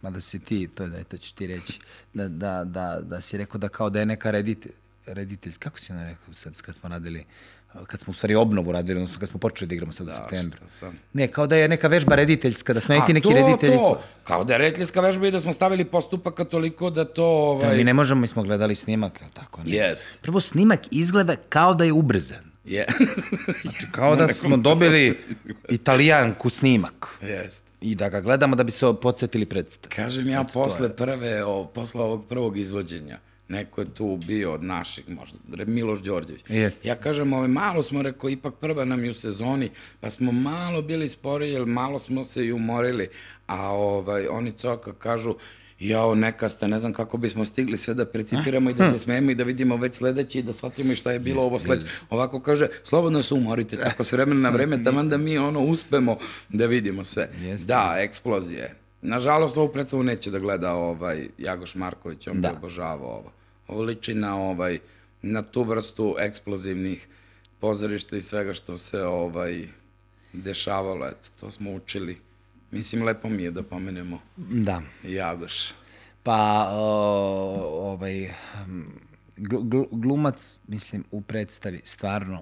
mada 0.01 0.21
si 0.21 0.39
ti, 0.39 0.69
to, 0.75 0.87
da, 0.87 1.03
to 1.03 1.17
ćeš 1.17 1.33
ti 1.33 1.47
reći, 1.47 1.79
da, 2.13 2.27
da, 2.27 2.63
da, 2.63 2.99
da 3.01 3.21
si 3.21 3.37
rekao 3.37 3.57
da 3.57 3.69
kao 3.69 3.89
da 3.89 3.99
je 3.99 4.05
neka 4.05 4.31
reditelj, 4.31 4.71
reditelj, 5.05 5.53
kako 5.59 5.79
si 5.79 5.91
ona 5.91 6.09
rekao 6.09 6.33
sad 6.33 6.61
kad 6.61 6.75
smo 6.75 6.89
radili, 6.89 7.25
kad 7.85 8.01
smo 8.01 8.11
u 8.11 8.13
stvari 8.13 8.35
obnovu 8.35 8.71
radili, 8.71 8.97
odnosno 8.97 9.19
kad 9.19 9.29
smo 9.29 9.39
počeli 9.39 9.67
da 9.69 9.75
igramo 9.75 9.91
sad 9.91 10.07
u 10.07 10.11
septembru. 10.11 10.59
sam? 10.67 10.99
Ne, 11.13 11.27
kao 11.27 11.47
da 11.47 11.55
je 11.55 11.67
neka 11.67 11.87
vežba 11.87 12.15
rediteljska, 12.15 12.73
da 12.73 12.79
smo 12.79 12.95
i 12.95 12.99
ti 13.05 13.13
neki 13.13 13.27
to, 13.27 13.33
reditelji. 13.33 13.77
to, 13.77 14.01
kao 14.23 14.43
da 14.43 14.53
je 14.53 14.57
rediteljska 14.57 15.01
vežba 15.01 15.27
i 15.27 15.31
da 15.31 15.39
smo 15.39 15.53
stavili 15.53 15.85
postupaka 15.85 16.45
toliko 16.45 16.89
da 16.89 17.05
to... 17.05 17.57
Da, 17.61 17.67
Ovaj, 17.67 17.77
mi 17.77 17.83
ne 17.83 17.93
možemo, 17.93 18.21
mi 18.21 18.27
smo 18.27 18.43
gledali 18.43 18.75
snimak, 18.75 19.21
jel 19.21 19.29
tako? 19.33 19.61
Ne? 19.63 19.75
Jest. 19.75 20.07
Prvo, 20.21 20.39
snimak 20.39 20.79
izgleda 20.91 21.35
kao 21.49 21.73
da 21.73 21.83
je 21.83 21.91
ubrzan. 21.91 22.47
Je. 22.65 22.85
Kao 23.91 24.15
da 24.15 24.27
smo 24.27 24.57
dobili 24.57 25.17
italijanku 25.69 26.49
snimak 26.49 27.19
Jest. 27.21 27.63
i 27.81 27.95
da 27.95 28.09
ga 28.09 28.21
gledamo 28.21 28.55
da 28.55 28.63
bi 28.63 28.71
se 28.71 28.85
podsjetili 29.01 29.45
predstav. 29.45 29.91
Kažem 29.95 30.27
ja 30.29 30.43
posle 30.53 30.95
prve, 30.95 31.43
o, 31.45 31.65
posle 31.65 32.01
ovog 32.01 32.25
prvog 32.29 32.57
izvođenja, 32.57 33.19
neko 33.49 33.81
je 33.81 33.93
tu 33.93 34.19
bio 34.27 34.53
od 34.53 34.63
naših, 34.63 35.09
možda, 35.09 35.37
Miloš 35.65 35.99
Đorđević. 35.99 36.41
Jeste. 36.49 36.87
Ja 36.87 36.95
kažem, 36.95 37.33
ovaj, 37.33 37.47
malo 37.47 37.83
smo, 37.83 38.01
rekao, 38.01 38.29
ipak 38.29 38.53
prva 38.55 38.85
nam 38.85 39.03
je 39.03 39.09
u 39.09 39.13
sezoni, 39.13 39.71
pa 39.99 40.09
smo 40.09 40.31
malo 40.31 40.81
bili 40.81 41.09
spori, 41.09 41.49
jer 41.49 41.65
malo 41.65 41.99
smo 41.99 42.23
se 42.23 42.45
i 42.45 42.53
umorili, 42.53 43.09
a 43.47 43.69
ovaj, 43.69 44.27
oni 44.27 44.51
coka 44.51 44.93
kažu, 44.93 45.35
jao, 45.79 46.15
neka 46.15 46.49
ste, 46.49 46.67
ne 46.67 46.79
znam 46.79 46.93
kako 46.93 47.17
bismo 47.17 47.45
stigli 47.45 47.77
sve 47.77 47.93
da 47.93 48.05
precipiramo 48.05 48.69
i 48.69 48.73
da 48.73 48.91
se 48.93 48.99
smijemo 48.99 49.31
i 49.31 49.35
da 49.35 49.43
vidimo 49.43 49.77
već 49.77 49.95
sledeći 49.95 50.39
i 50.39 50.43
da 50.43 50.53
shvatimo 50.53 50.93
i 50.93 50.95
šta 50.95 51.11
je 51.11 51.19
bilo 51.19 51.43
ovo 51.43 51.59
sledeće. 51.59 51.91
Ovako 52.09 52.39
kaže, 52.39 52.67
slobodno 52.83 53.23
se 53.23 53.33
umorite, 53.33 53.77
tako 53.77 54.03
s 54.03 54.11
vremena 54.11 54.41
na 54.41 54.49
vreme, 54.49 54.79
taman 54.83 55.09
da 55.09 55.17
mi 55.17 55.37
ono 55.37 55.59
uspemo 55.59 56.17
da 56.49 56.65
vidimo 56.65 57.03
sve. 57.03 57.29
Jeste, 57.41 57.67
da, 57.67 57.95
eksplozije. 57.99 58.86
Nažalost, 59.07 59.57
ovu 59.57 59.69
predstavu 59.69 60.03
neće 60.03 60.31
da 60.31 60.39
gleda 60.39 60.73
ovaj 60.73 61.29
Jagoš 61.37 61.75
Marković, 61.75 62.27
on 62.27 62.41
da. 62.41 62.49
bi 62.49 62.55
obožavao 62.55 63.09
ovo. 63.09 63.31
Ovo 63.67 63.81
liči 63.81 64.13
na, 64.13 64.35
ovaj, 64.37 64.79
na 65.21 65.41
tu 65.41 65.63
vrstu 65.63 66.15
eksplozivnih 66.19 67.07
pozorišta 67.59 68.17
i 68.17 68.21
svega 68.21 68.53
što 68.53 68.77
se 68.77 69.03
ovaj, 69.03 69.67
dešavalo. 70.33 71.07
Eto, 71.07 71.29
to 71.39 71.51
smo 71.51 71.71
učili. 71.71 72.17
Mislim, 72.71 73.03
lepo 73.03 73.29
mi 73.29 73.43
je 73.43 73.51
da 73.51 73.63
pomenemo 73.63 74.19
Da. 74.37 74.81
Jagoš. 75.03 75.73
Pa, 76.23 76.67
o, 76.71 76.83
ovaj, 77.83 78.33
glu- 79.37 79.63
glu- 79.63 79.87
glumac, 79.91 80.59
mislim, 80.67 81.03
u 81.11 81.21
predstavi, 81.21 81.81
stvarno, 81.83 82.41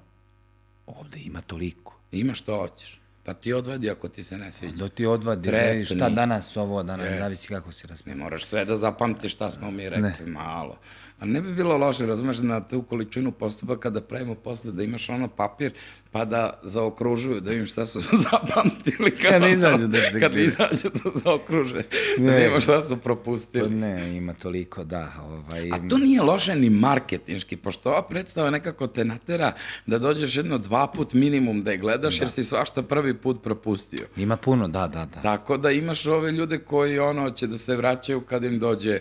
ovde 0.86 1.18
ima 1.20 1.40
toliko. 1.40 1.94
Ima 2.12 2.34
što 2.34 2.58
hoćeš. 2.58 2.95
Pa 3.26 3.34
ti 3.34 3.52
odvedi 3.52 3.90
ako 3.90 4.08
ti 4.08 4.24
se 4.24 4.38
ne 4.38 4.52
sviđa. 4.52 4.76
Da 4.76 4.88
ti 4.88 5.06
odvadi, 5.06 5.48
Trepni. 5.48 5.84
šta 5.84 6.08
danas 6.08 6.56
ovo, 6.56 6.82
danas, 6.82 7.06
Jest. 7.06 7.18
zavisi 7.18 7.48
kako 7.48 7.72
se 7.72 7.86
razmišlja. 7.86 8.14
Ne 8.14 8.24
moraš 8.24 8.44
sve 8.46 8.64
da 8.64 8.76
zapamtiš 8.76 9.32
šta 9.32 9.50
smo 9.50 9.70
mi 9.70 9.88
rekli, 9.88 10.26
malo. 10.26 10.78
A 11.18 11.24
ne 11.24 11.40
bi 11.42 11.52
bilo 11.54 11.76
loše, 11.76 12.06
razumeš, 12.06 12.38
na 12.38 12.60
tu 12.60 12.82
količinu 12.82 13.30
postupaka 13.32 13.90
da 13.90 14.00
pravimo 14.00 14.34
posle, 14.34 14.72
da 14.72 14.82
imaš 14.82 15.08
ono 15.08 15.28
papir, 15.28 15.72
pa 16.12 16.24
da 16.24 16.60
zaokružuju, 16.62 17.40
da 17.40 17.52
im 17.52 17.66
šta 17.66 17.86
su 17.86 18.00
zapamtili. 18.30 19.10
Kad 19.22 19.42
izađu 19.52 19.86
da 19.86 19.98
te 20.12 20.20
Kad 20.20 20.36
izađu 20.36 20.90
da 21.04 21.10
zaokruže, 21.24 21.82
da 22.18 22.24
Ne. 22.32 22.46
ima 22.46 22.60
šta 22.60 22.82
su 22.82 22.96
Pa 22.96 23.02
propustili. 23.02 23.70
Ne, 23.74 24.16
ima 24.16 24.34
toliko, 24.34 24.84
da. 24.84 25.12
Ovaj, 25.22 25.70
A 25.72 25.88
to 25.88 25.98
nije 25.98 26.22
loše 26.22 26.54
ni 26.54 26.70
marketinški, 26.70 27.56
pošto 27.56 27.90
ova 27.90 28.02
predstava 28.02 28.50
nekako 28.50 28.86
te 28.86 29.04
natera 29.04 29.52
da 29.86 29.98
dođeš 29.98 30.36
jedno 30.36 30.58
dva 30.58 30.86
put 30.86 31.12
minimum 31.12 31.62
da 31.62 31.70
je 31.70 31.78
gledaš, 31.78 32.20
jer 32.20 32.30
si 32.30 32.44
svašta 32.44 32.82
prvi 32.82 33.14
put 33.14 33.42
propustio. 33.42 34.06
Ima 34.16 34.36
puno, 34.36 34.68
da, 34.68 34.86
da, 34.88 35.06
da. 35.14 35.22
Tako 35.22 35.56
da 35.56 35.70
imaš 35.70 36.06
ove 36.06 36.32
ljude 36.32 36.58
koji 36.58 36.98
ono 36.98 37.30
će 37.30 37.46
da 37.46 37.58
se 37.58 37.76
vraćaju 37.76 38.20
kad 38.20 38.44
im 38.44 38.58
dođe 38.58 39.00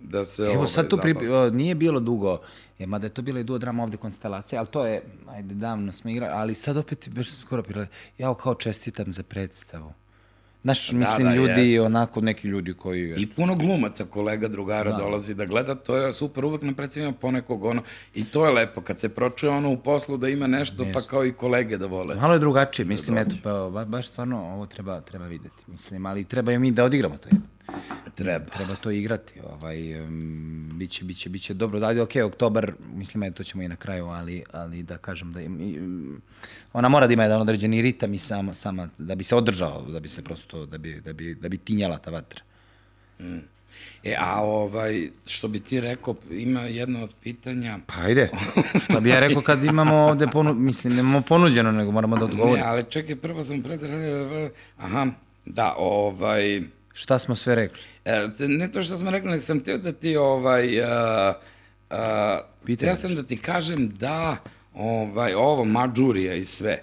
da 0.00 0.24
se 0.24 0.42
Evo 0.42 0.54
ovaj, 0.54 0.66
sad 0.66 0.88
tu 0.88 0.98
pri, 1.02 1.28
o, 1.28 1.50
nije 1.50 1.74
bilo 1.74 2.00
dugo, 2.00 2.40
je, 2.78 2.86
mada 2.86 3.06
je 3.06 3.10
to 3.10 3.22
bila 3.22 3.40
i 3.40 3.44
duodrama 3.44 3.82
ovde 3.82 3.96
konstelacija, 3.96 4.58
ali 4.58 4.68
to 4.68 4.86
je, 4.86 5.02
ajde, 5.28 5.54
davno 5.54 5.92
smo 5.92 6.10
igrali, 6.10 6.32
ali 6.34 6.54
sad 6.54 6.76
opet, 6.76 7.08
baš 7.08 7.28
skoro 7.28 7.62
prilaz, 7.62 7.88
ja 8.18 8.34
kao 8.34 8.54
čestitam 8.54 9.12
za 9.12 9.22
predstavu. 9.22 9.92
Znaš, 10.66 10.92
mislim, 10.92 11.26
da, 11.26 11.34
ljudi, 11.34 11.72
jest. 11.72 11.86
onako, 11.86 12.20
neki 12.20 12.48
ljudi 12.48 12.74
koji... 12.74 13.14
I 13.16 13.26
puno 13.26 13.54
glumaca, 13.54 14.04
kolega, 14.04 14.48
drugara 14.48 14.98
dolazi 14.98 15.34
da 15.34 15.44
gleda, 15.44 15.74
to 15.74 15.96
je 15.96 16.12
super, 16.12 16.44
uvek 16.44 16.62
na 16.62 16.72
predstavima 16.72 17.12
ponekog 17.12 17.64
ono, 17.64 17.82
i 18.14 18.24
to 18.24 18.46
je 18.46 18.52
lepo, 18.52 18.80
kad 18.80 19.00
se 19.00 19.08
pročuje 19.08 19.50
ono 19.52 19.70
u 19.70 19.76
poslu 19.76 20.16
da 20.16 20.28
ima 20.28 20.46
nešto, 20.46 20.86
pa 20.92 21.00
kao 21.00 21.24
i 21.24 21.32
kolege 21.32 21.78
da 21.78 21.86
vole. 21.86 22.14
Malo 22.14 22.32
je 22.32 22.38
drugačije, 22.38 22.86
mislim, 22.86 23.18
eto, 23.18 23.36
pa, 23.42 23.68
ba, 23.72 23.84
baš 23.84 24.08
stvarno 24.08 24.40
ovo 24.54 24.66
treba, 24.66 25.00
treba 25.00 25.26
videti, 25.26 25.62
mislim, 25.66 26.06
ali 26.06 26.24
treba 26.24 26.52
i 26.52 26.58
mi 26.58 26.70
da 26.70 26.84
odigramo 26.84 27.16
to. 27.16 27.28
Treba. 28.14 28.44
Treba 28.44 28.74
to 28.74 28.90
igrati, 28.90 29.40
ovaj, 29.40 30.02
um, 30.02 30.70
biće, 30.74 31.04
biće, 31.04 31.28
biće 31.28 31.54
dobro. 31.54 31.80
Da, 31.80 32.02
ok, 32.02 32.10
oktobar, 32.24 32.72
mislim, 32.94 33.32
to 33.32 33.44
ćemo 33.44 33.62
i 33.62 33.68
na 33.68 33.76
kraju, 33.76 34.06
ali, 34.06 34.42
ali 34.52 34.82
da 34.82 34.96
kažem 34.96 35.32
da 35.32 35.40
im, 35.40 35.54
um, 35.54 36.22
ona 36.72 36.88
mora 36.88 37.06
da 37.06 37.12
ima 37.12 37.22
jedan 37.22 37.40
određeni 37.40 37.82
ritam 37.82 38.14
i 38.14 38.18
sama, 38.18 38.54
sama, 38.54 38.88
da 38.98 39.14
bi 39.14 39.24
se 39.24 39.36
održao, 39.36 39.82
da 39.82 40.00
bi 40.00 40.08
se 40.08 40.22
prosto, 40.22 40.66
da 40.66 40.78
bi, 40.78 41.00
da 41.00 41.12
bi, 41.12 41.34
da 41.34 41.48
bi 41.48 41.58
tinjala 41.58 41.98
ta 41.98 42.10
vatra. 42.10 42.40
E, 44.04 44.16
a 44.18 44.42
ovaj, 44.42 45.08
što 45.26 45.48
bi 45.48 45.60
ti 45.60 45.80
rekao, 45.80 46.14
ima 46.30 46.60
jedno 46.60 47.02
od 47.02 47.14
pitanja, 47.22 47.78
Pa 47.86 47.94
ajde, 48.00 48.30
šta 48.84 49.00
bi 49.00 49.10
ja 49.10 49.20
rekao 49.20 49.42
kad 49.42 49.64
imamo 49.64 49.96
ovde, 49.96 50.26
ponu, 50.26 50.54
mislim, 50.54 50.96
nemamo 50.96 51.20
ponuđeno, 51.20 51.72
nego 51.72 51.90
moramo 51.90 52.16
da 52.16 52.26
ne, 52.26 52.32
odgovorimo. 52.32 52.66
ali 52.66 52.84
čekaj, 52.88 53.16
prvo 53.16 53.42
sam 53.42 53.62
pretradio, 53.62 54.50
aha, 54.78 55.06
da, 55.44 55.74
ovaj, 55.78 56.62
Šta 56.96 57.18
smo 57.18 57.36
sve 57.36 57.54
rekli? 57.54 57.78
E, 58.04 58.28
ne 58.38 58.72
to 58.72 58.82
što 58.82 58.96
smo 58.98 59.10
rekli, 59.10 59.30
nego 59.30 59.40
sam 59.40 59.60
teo 59.60 59.78
da 59.78 59.92
ti, 59.92 60.16
ovaj, 60.16 60.80
uh, 60.80 60.86
Pitaj 62.64 62.86
teo 62.86 62.94
me 62.94 63.00
sam 63.00 63.14
da 63.14 63.22
ti 63.22 63.36
kažem 63.36 63.88
da, 63.88 64.36
ovaj, 64.74 65.34
ovo, 65.34 65.64
mađurija 65.64 66.34
i 66.34 66.44
sve, 66.44 66.82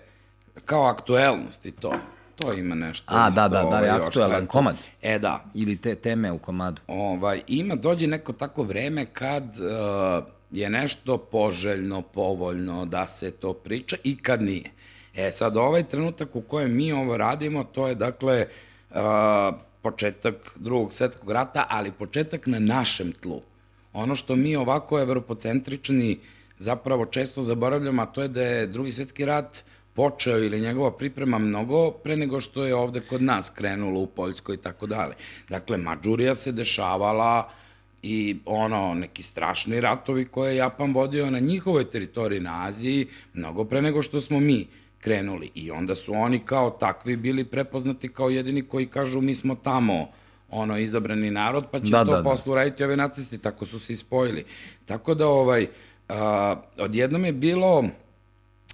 kao 0.66 0.84
aktuelnost 0.84 1.66
i 1.66 1.72
to, 1.72 1.94
to 2.36 2.54
ima 2.54 2.76
nešto. 2.76 3.16
A, 3.16 3.30
isto, 3.30 3.42
da, 3.42 3.48
da, 3.48 3.64
da, 3.70 3.78
je 3.78 3.94
ovaj, 3.94 4.06
aktuelan 4.06 4.46
komad. 4.46 4.76
E, 5.02 5.20
da, 5.20 5.46
Ili 5.54 5.78
te 5.78 5.96
teme 5.96 6.32
u 6.32 6.38
komadu. 6.38 6.82
ovaj, 6.88 7.42
ima, 7.48 7.76
dođe 7.76 8.08
neko 8.08 8.34
tako 8.34 8.64
vreme 8.64 9.06
kad 9.06 9.44
uh, 9.44 10.24
je 10.52 10.70
nešto 10.70 11.18
poželjno, 11.18 12.02
povoljno 12.02 12.86
da 12.86 13.08
se 13.08 13.32
to 13.32 13.54
priča 13.54 13.96
i 14.04 14.18
kad 14.18 14.42
nije. 14.42 14.72
E 15.16 15.32
sad, 15.32 15.58
ovaj 15.58 15.84
trenutak 15.84 16.36
u 16.36 16.42
kojem 16.42 16.76
mi 16.76 16.92
ovo 16.92 17.18
radimo, 17.18 17.64
to 17.64 17.88
je 17.88 17.96
dakle 17.96 18.46
uh, 18.90 18.98
početak 19.84 20.36
drugog 20.56 20.94
svetskog 20.94 21.32
rata, 21.32 21.68
ali 21.70 21.92
početak 21.92 22.48
na 22.48 22.60
našem 22.60 23.12
tlu. 23.12 23.42
Ono 23.94 24.16
što 24.16 24.36
mi 24.36 24.56
ovako 24.56 25.00
evropocentrični 25.00 26.20
zapravo 26.60 27.06
često 27.06 27.42
zaboravljamo, 27.42 28.02
a 28.02 28.06
to 28.06 28.22
je 28.22 28.28
da 28.28 28.42
je 28.42 28.68
drugi 28.68 28.92
svetski 28.92 29.26
rat 29.26 29.64
počeo 29.94 30.40
ili 30.40 30.62
njegova 30.62 30.92
priprema 30.92 31.38
mnogo 31.38 31.92
pre 31.92 32.16
nego 32.16 32.40
što 32.40 32.66
je 32.66 32.76
ovde 32.76 33.00
kod 33.00 33.22
nas 33.22 33.50
krenulo 33.50 34.00
u 34.00 34.08
Poljskoj 34.08 34.56
i 34.56 34.62
tako 34.62 34.88
dalje. 34.88 35.14
Dakle, 35.50 35.78
Mađurija 35.78 36.36
se 36.36 36.52
dešavala 36.52 37.50
i 38.04 38.38
ono, 38.46 38.94
neki 38.94 39.24
strašni 39.24 39.82
ratovi 39.82 40.26
koje 40.26 40.52
je 40.52 40.58
Japan 40.58 40.94
vodio 40.94 41.30
na 41.30 41.40
njihovoj 41.40 41.90
teritoriji 41.90 42.40
na 42.40 42.66
Aziji, 42.68 43.08
mnogo 43.34 43.66
pre 43.66 43.82
nego 43.82 44.02
što 44.02 44.22
smo 44.22 44.40
mi 44.40 44.68
krenuli. 45.04 45.52
I 45.56 45.72
onda 45.72 45.96
su 45.96 46.14
oni 46.14 46.40
kao 46.40 46.70
takvi 46.70 47.16
bili 47.16 47.44
prepoznati 47.44 48.14
kao 48.14 48.30
jedini 48.30 48.62
koji 48.68 48.86
kažu 48.86 49.22
mi 49.22 49.36
smo 49.36 49.56
tamo 49.56 50.08
ono 50.50 50.78
izabrani 50.78 51.32
narod, 51.32 51.66
pa 51.72 51.80
će 51.80 51.92
da, 51.92 52.06
to 52.06 52.12
da, 52.12 52.18
da. 52.18 52.24
posle 52.24 52.52
uraditi 52.52 52.84
ove 52.84 52.98
nacisti, 52.98 53.38
tako 53.38 53.66
su 53.66 53.80
se 53.80 53.94
ispojili. 53.94 54.46
Tako 54.86 55.14
da 55.14 55.28
ovaj, 55.28 55.68
a, 56.10 56.56
odjednom 56.78 57.26
je 57.26 57.32
bilo 57.34 57.84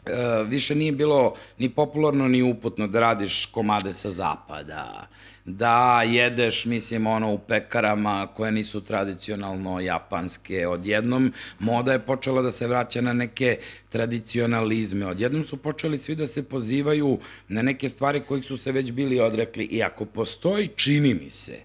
E, 0.05 0.43
više 0.43 0.75
nije 0.75 0.91
bilo 0.91 1.33
ni 1.57 1.69
popularno 1.69 2.27
ni 2.27 2.41
uputno 2.41 2.87
da 2.87 2.99
radiš 2.99 3.45
komade 3.45 3.93
sa 3.93 4.11
zapada, 4.11 5.07
da 5.49 6.01
jedeš, 6.03 6.65
mislim, 6.65 7.07
ono, 7.07 7.33
u 7.33 7.39
pekarama 7.39 8.27
koje 8.27 8.51
nisu 8.51 8.81
tradicionalno 8.81 9.79
japanske. 9.79 10.67
Odjednom 10.67 11.33
moda 11.59 11.93
je 11.93 11.99
počela 11.99 12.41
da 12.41 12.51
se 12.51 12.67
vraća 12.67 13.01
na 13.01 13.13
neke 13.13 13.57
tradicionalizme. 13.89 15.07
Odjednom 15.07 15.43
su 15.43 15.57
počeli 15.57 15.97
svi 15.97 16.15
da 16.15 16.27
se 16.27 16.49
pozivaju 16.49 17.19
na 17.47 17.61
neke 17.61 17.89
stvari 17.89 18.19
kojih 18.19 18.45
su 18.45 18.57
se 18.57 18.71
već 18.71 18.91
bili 18.91 19.19
odrekli. 19.19 19.65
I 19.65 19.83
ako 19.83 20.05
postoji, 20.05 20.67
čini 20.67 21.13
mi 21.13 21.29
se, 21.29 21.59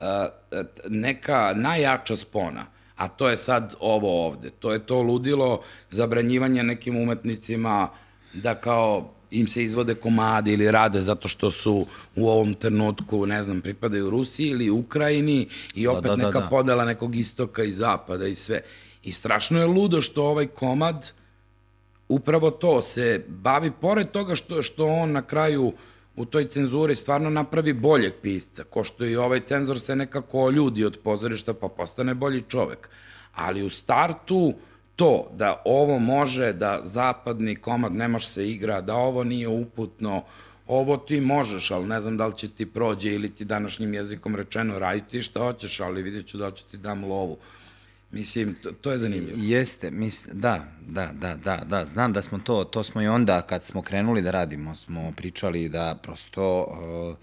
e, 0.00 0.28
neka 0.88 1.52
najjača 1.56 2.16
spona, 2.16 2.66
a 2.96 3.08
to 3.08 3.28
je 3.28 3.36
sad 3.36 3.74
ovo 3.80 4.26
ovde. 4.26 4.50
To 4.50 4.72
je 4.72 4.86
to 4.86 5.02
ludilo 5.02 5.62
zabranjivanja 5.90 6.62
nekim 6.62 6.96
umetnicima 6.96 7.88
da 8.34 8.54
kao 8.54 9.14
im 9.32 9.48
se 9.48 9.64
izvode 9.64 9.94
komadi 9.94 10.52
ili 10.52 10.70
rade 10.70 11.00
zato 11.00 11.28
što 11.28 11.50
su 11.50 11.86
u 12.16 12.28
ovom 12.28 12.54
trenutku, 12.54 13.26
ne 13.26 13.42
znam, 13.42 13.60
pripadaju 13.60 14.10
Rusiji 14.10 14.48
ili 14.48 14.70
Ukrajini 14.70 15.48
i 15.74 15.84
da, 15.84 15.92
opet 15.92 16.10
da, 16.10 16.16
da, 16.16 16.26
neka 16.26 16.40
da. 16.40 16.46
podela 16.46 16.84
nekog 16.84 17.16
istoka 17.16 17.64
i 17.64 17.72
zapada 17.72 18.26
i 18.26 18.34
sve. 18.34 18.60
I 19.02 19.12
strašno 19.12 19.60
je 19.60 19.66
ludo 19.66 20.00
što 20.00 20.24
ovaj 20.24 20.46
komad 20.46 21.12
upravo 22.08 22.50
to 22.50 22.82
se 22.82 23.24
bavi, 23.28 23.70
pored 23.80 24.10
toga 24.10 24.34
što, 24.34 24.62
što 24.62 24.86
on 24.86 25.12
na 25.12 25.22
kraju 25.22 25.66
uh, 25.66 25.74
u 26.16 26.24
toj 26.24 26.48
cenzuri 26.48 26.94
stvarno 26.94 27.30
napravi 27.30 27.72
boljeg 27.72 28.12
pisca, 28.22 28.64
ko 28.64 28.84
što 28.84 29.04
i 29.04 29.16
ovaj 29.16 29.40
cenzor 29.40 29.80
se 29.80 29.96
nekako 29.96 30.50
ljudi 30.50 30.84
od 30.84 30.98
pozorišta 31.04 31.54
pa 31.54 31.68
postane 31.68 32.14
bolji 32.14 32.42
čovek. 32.48 32.88
Ali 33.34 33.62
u 33.62 33.70
startu 33.70 34.54
to 34.96 35.30
da 35.34 35.62
ovo 35.64 35.98
može, 35.98 36.52
da 36.52 36.80
zapadni 36.84 37.56
komad 37.56 37.92
ne 37.92 38.08
može 38.08 38.26
se 38.26 38.50
igra, 38.50 38.80
da 38.80 38.94
ovo 38.94 39.24
nije 39.24 39.48
uputno, 39.48 40.24
ovo 40.66 40.96
ti 40.96 41.20
možeš, 41.20 41.70
ali 41.70 41.86
ne 41.86 42.00
znam 42.00 42.16
da 42.16 42.26
li 42.26 42.36
će 42.36 42.48
ti 42.48 42.66
prođe 42.66 43.12
ili 43.12 43.30
ti 43.30 43.44
današnjim 43.44 43.94
jezikom 43.94 44.36
rečeno 44.36 44.78
raditi 44.78 45.22
šta 45.22 45.40
hoćeš, 45.40 45.80
ali 45.80 46.02
vidjet 46.02 46.26
ću 46.26 46.38
da 46.38 46.46
li 46.46 46.56
ću 46.56 46.64
ti 46.70 46.76
dam 46.76 47.04
lovu. 47.04 47.38
Mislim, 48.10 48.54
to, 48.62 48.72
to 48.72 48.92
je 48.92 48.98
zanimljivo. 48.98 49.38
Jeste, 49.42 49.90
mis, 49.90 50.26
da, 50.32 50.64
da, 50.86 51.10
da, 51.12 51.36
da, 51.36 51.56
da, 51.66 51.84
znam 51.84 52.12
da 52.12 52.22
smo 52.22 52.38
to, 52.38 52.64
to 52.64 52.82
smo 52.82 53.02
i 53.02 53.06
onda 53.06 53.42
kad 53.42 53.64
smo 53.64 53.82
krenuli 53.82 54.22
da 54.22 54.30
radimo, 54.30 54.74
smo 54.74 55.12
pričali 55.16 55.68
da 55.68 55.98
prosto, 56.02 56.62
uh, 56.62 57.16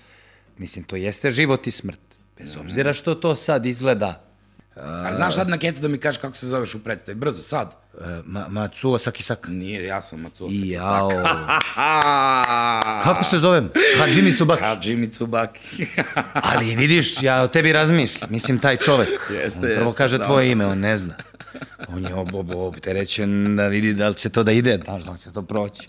mislim, 0.57 0.85
to 0.85 0.95
jeste 0.95 1.31
život 1.31 1.67
i 1.67 1.71
smrt. 1.71 1.99
Bez 2.39 2.57
obzira 2.57 2.93
što 2.93 3.15
to 3.15 3.35
sad 3.35 3.65
izgleda 3.65 4.28
A 4.75 5.13
znaš 5.13 5.35
sad 5.35 5.47
na 5.47 5.57
kecu 5.57 5.81
da 5.81 5.87
mi 5.87 5.97
kažeš 5.97 6.21
kako 6.21 6.35
se 6.35 6.47
zoveš 6.47 6.75
u 6.75 6.83
predstavi? 6.83 7.15
Brzo, 7.15 7.41
sad. 7.41 7.71
E, 8.01 8.21
ma, 8.25 8.45
Matsuo 8.49 8.97
Sakisaka. 8.97 9.49
Nije, 9.49 9.83
ja 9.85 10.01
sam 10.01 10.21
Matsuo 10.21 10.49
Sakisaka. 10.51 11.49
kako 13.03 13.23
se 13.23 13.37
zovem? 13.37 13.69
Hadži 13.97 14.35
Tsubaki. 14.35 14.63
Hadži 14.63 14.95
Mitsubaki. 14.95 15.87
Ali 16.51 16.75
vidiš, 16.75 17.23
ja 17.23 17.41
o 17.41 17.47
tebi 17.47 17.73
razmišljam. 17.73 18.29
Mislim, 18.31 18.59
taj 18.59 18.77
čovek. 18.77 19.09
Jeste, 19.43 19.59
on 19.59 19.73
prvo 19.75 19.85
jeste, 19.85 19.97
kaže 19.97 20.17
da. 20.17 20.23
tvoje 20.23 20.51
ime, 20.51 20.65
on 20.65 20.79
ne 20.79 20.97
zna. 20.97 21.13
On 21.87 22.05
je 22.05 22.15
ob, 22.15 22.35
ob, 22.35 22.55
opterećen 22.55 23.55
da 23.55 23.67
vidi 23.67 23.93
da 23.93 24.09
li 24.09 24.15
će 24.15 24.29
to 24.29 24.43
da 24.43 24.51
ide, 24.51 24.77
da 24.77 24.95
li 24.95 25.19
će 25.23 25.31
to 25.31 25.41
proći. 25.41 25.87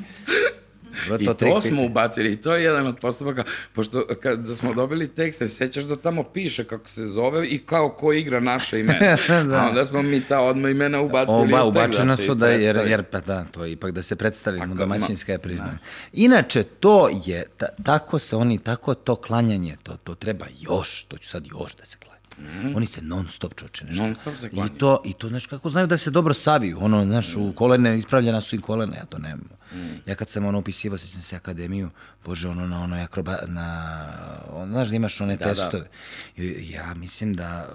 I 1.20 1.26
to, 1.26 1.34
to 1.34 1.60
smo 1.60 1.84
ubacili, 1.84 2.32
i 2.32 2.36
to 2.36 2.54
je 2.54 2.64
jedan 2.64 2.86
od 2.86 2.98
postupaka, 3.00 3.44
pošto 3.72 4.06
kada 4.22 4.54
smo 4.54 4.74
dobili 4.74 5.08
tekste, 5.08 5.48
sećaš 5.48 5.84
da 5.84 5.96
tamo 5.96 6.22
piše 6.22 6.64
kako 6.64 6.88
se 6.88 7.06
zove 7.06 7.46
i 7.46 7.58
kao 7.58 7.88
ko 7.88 8.12
igra 8.12 8.40
naše 8.40 8.80
imena. 8.80 9.16
da. 9.50 9.62
A 9.62 9.68
onda 9.68 9.86
smo 9.86 10.02
mi 10.02 10.20
ta 10.20 10.40
odma 10.40 10.70
imena 10.70 11.00
ubacili. 11.00 11.54
Oba, 11.54 11.64
ubačena 11.64 12.16
da 12.16 12.16
su 12.16 12.34
da, 12.34 12.48
jer, 12.48 12.76
jer 12.76 13.02
pa 13.02 13.20
da, 13.20 13.44
to 13.44 13.64
je 13.64 13.72
ipak 13.72 13.90
da 13.90 14.02
se 14.02 14.16
predstavimo, 14.16 14.74
domaćinska 14.74 15.32
je 15.32 15.38
prižna. 15.38 15.64
Da. 15.64 15.78
Inače, 16.12 16.62
to 16.62 17.10
je, 17.26 17.44
ta, 17.56 17.66
tako 17.84 18.18
se 18.18 18.36
oni, 18.36 18.58
tako 18.58 18.94
to 18.94 19.16
klanjanje, 19.16 19.76
to, 19.82 19.96
to 20.04 20.14
treba 20.14 20.46
još, 20.60 21.04
to 21.04 21.18
ću 21.18 21.28
sad 21.28 21.46
još 21.46 21.76
da 21.76 21.84
se 21.84 21.96
klanja. 21.96 22.09
Mm. 22.40 22.76
Oni 22.76 22.86
se 22.86 23.02
non 23.02 23.28
stop 23.28 23.54
čoče, 23.54 23.84
nešto. 23.84 24.02
Non 24.02 24.14
stop 24.14 24.34
se 24.40 24.48
klanjaju. 24.48 24.76
I 24.76 24.78
to, 24.78 25.02
I 25.04 25.12
to, 25.12 25.28
znaš, 25.28 25.46
kako 25.46 25.68
znaju 25.68 25.86
da 25.86 25.96
se 25.96 26.10
dobro 26.10 26.34
saviju, 26.34 26.78
ono, 26.80 27.04
znaš, 27.04 27.36
mm. 27.36 27.40
u 27.40 27.52
kolene, 27.52 27.98
ispravljena 27.98 28.40
su 28.40 28.56
i 28.56 28.60
kolene, 28.60 28.96
ja 28.96 29.04
to 29.04 29.18
nemam. 29.18 29.48
Mm. 29.74 30.10
Ja 30.10 30.14
kad 30.14 30.28
sam 30.28 30.44
ono 30.44 30.58
upisivao, 30.58 30.98
sećam 30.98 31.20
se 31.20 31.36
akademiju, 31.36 31.90
bože, 32.24 32.48
ono 32.48 32.66
na 32.66 32.82
onoj 32.82 33.02
akroba, 33.02 33.38
na, 33.46 34.06
on, 34.52 34.68
znaš 34.68 34.88
da 34.88 34.96
imaš 34.96 35.20
one 35.20 35.36
da, 35.36 35.44
da. 35.44 35.50
testove. 35.50 35.88
Da. 36.36 36.42
Ja 36.60 36.94
mislim 36.94 37.34
da 37.34 37.68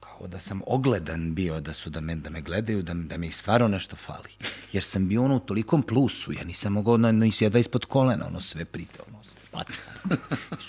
kao 0.00 0.26
da 0.26 0.40
sam 0.40 0.60
ogledan 0.66 1.34
bio 1.34 1.60
da 1.60 1.72
su 1.72 1.90
da 1.90 2.00
me, 2.00 2.14
da 2.14 2.30
me 2.30 2.40
gledaju, 2.40 2.82
da, 2.82 2.94
da 2.94 3.16
mi 3.16 3.32
stvarno 3.32 3.68
nešto 3.68 3.96
fali. 3.96 4.30
Jer 4.72 4.82
sam 4.82 5.08
bio 5.08 5.24
ono 5.24 5.36
u 5.36 5.40
tolikom 5.40 5.82
plusu, 5.82 6.32
ja 6.32 6.44
nisam 6.44 6.72
mogao, 6.72 6.96
na, 6.96 7.12
nisi 7.12 7.44
jedva 7.44 7.58
ispod 7.58 7.84
kolena, 7.84 8.26
ono 8.26 8.40
sve 8.40 8.64
prite, 8.64 8.98
ono 9.08 9.24
sve 9.24 9.40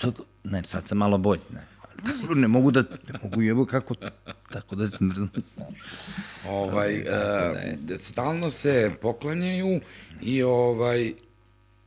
ne, 0.44 0.64
sad 0.64 0.88
sam 0.88 0.98
malo 0.98 1.18
bolji, 1.18 1.42
ne 1.54 1.77
ne 2.36 2.48
mogu 2.48 2.72
da, 2.72 2.82
ne 2.82 3.20
mogu 3.24 3.42
jebo 3.42 3.66
kako, 3.66 3.96
tako 4.52 4.76
da 4.76 4.88
smrznu. 4.88 5.30
Ovaj, 6.50 7.04
da, 7.04 7.54
uh, 7.94 8.00
stalno 8.00 8.50
se 8.50 8.92
poklanjaju 9.02 9.80
i 10.22 10.44
ovaj, 10.44 11.14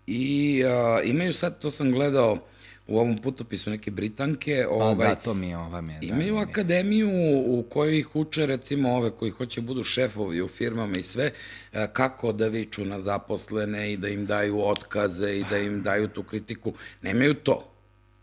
i 0.07 0.62
uh, 0.64 1.11
imaju 1.11 1.33
sad, 1.33 1.59
to 1.59 1.70
sam 1.70 1.90
gledao, 1.92 2.38
u 2.90 2.99
ovom 2.99 3.18
putopisu 3.18 3.70
neke 3.70 3.90
Britanke. 3.90 4.66
Ovaj, 4.70 5.09
pa 5.09 5.14
da, 5.14 5.14
to 5.14 5.35
mi 5.35 5.49
je 5.49 5.57
ova 5.57 5.81
mi 5.81 5.92
je. 5.92 5.99
Imaju 6.03 6.35
da, 6.35 6.40
akademiju 6.40 7.11
u 7.46 7.62
kojoj 7.62 7.99
ih 7.99 8.16
uče 8.16 8.46
recimo 8.46 8.96
ove 8.96 9.11
koji 9.11 9.31
hoće 9.31 9.61
budu 9.61 9.83
šefovi 9.83 10.42
u 10.42 10.49
firmama 10.49 10.96
i 10.99 11.03
sve, 11.03 11.31
kako 11.92 12.33
da 12.33 12.49
viču 12.49 12.85
na 12.85 13.01
zaposlene 13.01 13.92
i 13.92 13.96
da 13.96 14.09
im 14.09 14.27
daju 14.27 14.68
otkaze 14.68 15.37
i 15.37 15.44
da 15.51 15.59
im 15.59 15.83
daju 15.83 16.09
tu 16.09 16.23
kritiku. 16.23 16.75
Nemaju 17.03 17.35
to. 17.35 17.73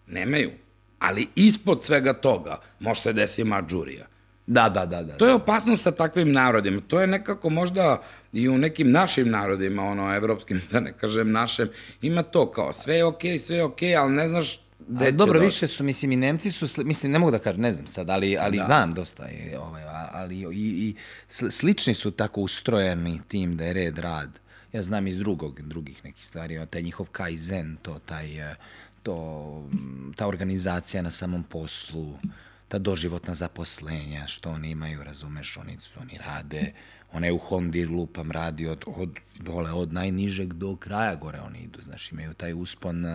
Nemaju. 0.07 0.51
Ali 0.99 1.27
ispod 1.35 1.83
svega 1.83 2.13
toga 2.13 2.59
može 2.79 3.01
se 3.01 3.13
desi 3.13 3.43
mađurija. 3.43 4.05
Da, 4.47 4.69
da, 4.69 4.85
da, 4.85 5.03
da. 5.03 5.17
To 5.17 5.27
je 5.27 5.33
opasnost 5.33 5.83
sa 5.83 5.91
takvim 5.91 6.31
narodima. 6.31 6.81
To 6.87 7.01
je 7.01 7.07
nekako 7.07 7.49
možda 7.49 8.01
i 8.33 8.49
u 8.49 8.57
nekim 8.57 8.91
našim 8.91 9.29
narodima, 9.29 9.83
ono, 9.83 10.15
evropskim, 10.15 10.61
da 10.71 10.79
ne 10.79 10.93
kažem 10.93 11.31
našem, 11.31 11.69
ima 12.01 12.23
to 12.23 12.51
kao 12.51 12.73
sve 12.73 12.95
je 12.95 13.05
okej, 13.05 13.31
okay, 13.31 13.39
sve 13.39 13.55
je 13.55 13.63
okej, 13.63 13.89
okay, 13.89 14.01
ali 14.01 14.13
ne 14.13 14.27
znaš 14.27 14.67
gde 14.87 15.05
će 15.05 15.11
Dobro, 15.11 15.39
doći. 15.39 15.45
više 15.45 15.67
su, 15.67 15.83
mislim, 15.83 16.11
i 16.11 16.15
Nemci 16.15 16.51
su, 16.51 16.83
mislim, 16.83 17.11
ne 17.11 17.19
mogu 17.19 17.31
da 17.31 17.39
kažem, 17.39 17.61
ne 17.61 17.71
znam 17.71 17.87
sad, 17.87 18.09
ali, 18.09 18.37
ali 18.37 18.57
da. 18.57 18.65
znam 18.65 18.91
dosta, 18.91 19.25
je, 19.25 19.59
ovaj, 19.59 19.83
ali 20.11 20.35
i, 20.35 20.45
i 20.53 20.95
slični 21.49 21.93
su 21.93 22.11
tako 22.11 22.41
ustrojeni 22.41 23.21
tim 23.27 23.57
da 23.57 23.65
je 23.65 23.73
red 23.73 23.97
rad. 23.97 24.39
Ja 24.73 24.81
znam 24.81 25.07
iz 25.07 25.17
drugog, 25.17 25.61
drugih 25.61 26.05
nekih 26.05 26.25
stvari, 26.25 26.65
taj 26.69 26.81
njihov 26.81 27.05
kaizen, 27.11 27.77
to, 27.81 27.99
taj, 28.05 28.55
to, 29.03 29.69
ta 30.15 30.27
organizacija 30.27 31.01
na 31.01 31.11
samom 31.11 31.43
poslu, 31.43 32.17
ta 32.67 32.77
doživotna 32.77 33.35
zaposlenja 33.35 34.27
što 34.27 34.51
oni 34.51 34.69
imaju, 34.69 35.03
razumeš, 35.03 35.57
oni, 35.57 35.77
oni 36.01 36.17
rade, 36.17 36.73
ona 37.13 37.27
je 37.27 37.33
u 37.33 37.37
Hondi 37.37 37.85
lupam 37.85 38.31
radi 38.31 38.67
od, 38.67 38.83
od 38.85 39.09
dole, 39.39 39.71
od 39.71 39.93
najnižeg 39.93 40.53
do 40.53 40.75
kraja 40.75 41.15
gore 41.15 41.39
oni 41.39 41.59
idu, 41.59 41.81
znaš, 41.81 42.11
imaju 42.11 42.33
taj 42.33 42.53
uspon, 42.53 43.05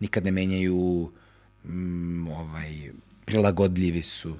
nikad 0.00 0.24
ne 0.24 0.30
menjaju 0.30 1.12
mm, 1.64 2.28
ovaj, 2.28 2.90
prilagodljivi 3.26 4.02
su 4.02 4.36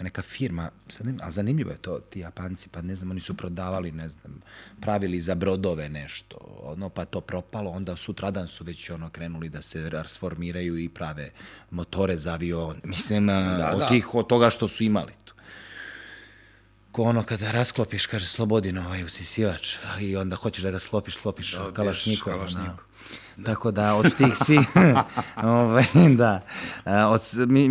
neka 0.00 0.22
firma, 0.22 0.70
sad 0.88 1.06
ne, 1.06 1.14
a 1.20 1.30
zanimljivo 1.30 1.70
je 1.70 1.76
to, 1.76 1.98
ti 1.98 2.20
Japanci, 2.20 2.68
pa 2.68 2.82
ne 2.82 2.94
znam, 2.94 3.10
oni 3.10 3.20
su 3.20 3.36
prodavali, 3.36 3.92
ne 3.92 4.08
znam, 4.08 4.40
pravili 4.80 5.20
za 5.20 5.34
brodove 5.34 5.88
nešto, 5.88 6.36
ono, 6.62 6.88
pa 6.88 7.04
to 7.04 7.20
propalo, 7.20 7.70
onda 7.70 7.96
sutradan 7.96 8.48
su 8.48 8.64
već 8.64 8.90
ono 8.90 9.10
krenuli 9.10 9.48
da 9.48 9.62
se 9.62 9.90
rasformiraju 9.90 10.78
i 10.78 10.88
prave 10.88 11.30
motore 11.70 12.16
za 12.16 12.32
avion, 12.32 12.80
mislim, 12.94 13.26
da, 13.26 13.70
od, 13.74 13.78
da. 13.78 13.88
Tih, 13.88 14.14
od 14.14 14.26
toga 14.26 14.50
što 14.50 14.68
su 14.68 14.84
imali 14.84 15.12
tu. 15.24 15.34
ko 16.92 17.02
ono 17.02 17.22
kada 17.22 17.50
rasklopiš, 17.50 18.06
kaže 18.06 18.26
Slobodin 18.26 18.78
ovaj 18.78 19.04
usisivač, 19.04 19.76
i 20.00 20.16
onda 20.16 20.36
hoćeš 20.36 20.64
da 20.64 20.70
ga 20.70 20.78
sklopiš, 20.78 21.14
sklopiš 21.14 21.52
Dobiješ 21.52 21.74
kalašnikov. 21.76 22.32
kalašnikov. 22.32 22.84
Da. 23.40 23.54
Tako 23.54 23.70
da 23.70 23.94
od 23.94 24.16
tih 24.16 24.36
svih, 24.44 24.68
ovaj, 25.42 25.84
da, 26.16 26.40
od, 27.08 27.22
mi, 27.48 27.70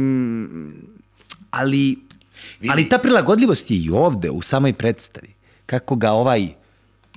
ali, 1.52 1.98
ali 2.70 2.90
ta 2.90 2.98
prilagodljivost 2.98 3.72
je 3.72 3.78
i 3.78 3.90
ovde, 3.90 4.30
u 4.30 4.42
samoj 4.42 4.74
predstavi. 4.74 5.34
Kako 5.66 5.96
ga 5.96 6.12
ovaj, 6.12 6.48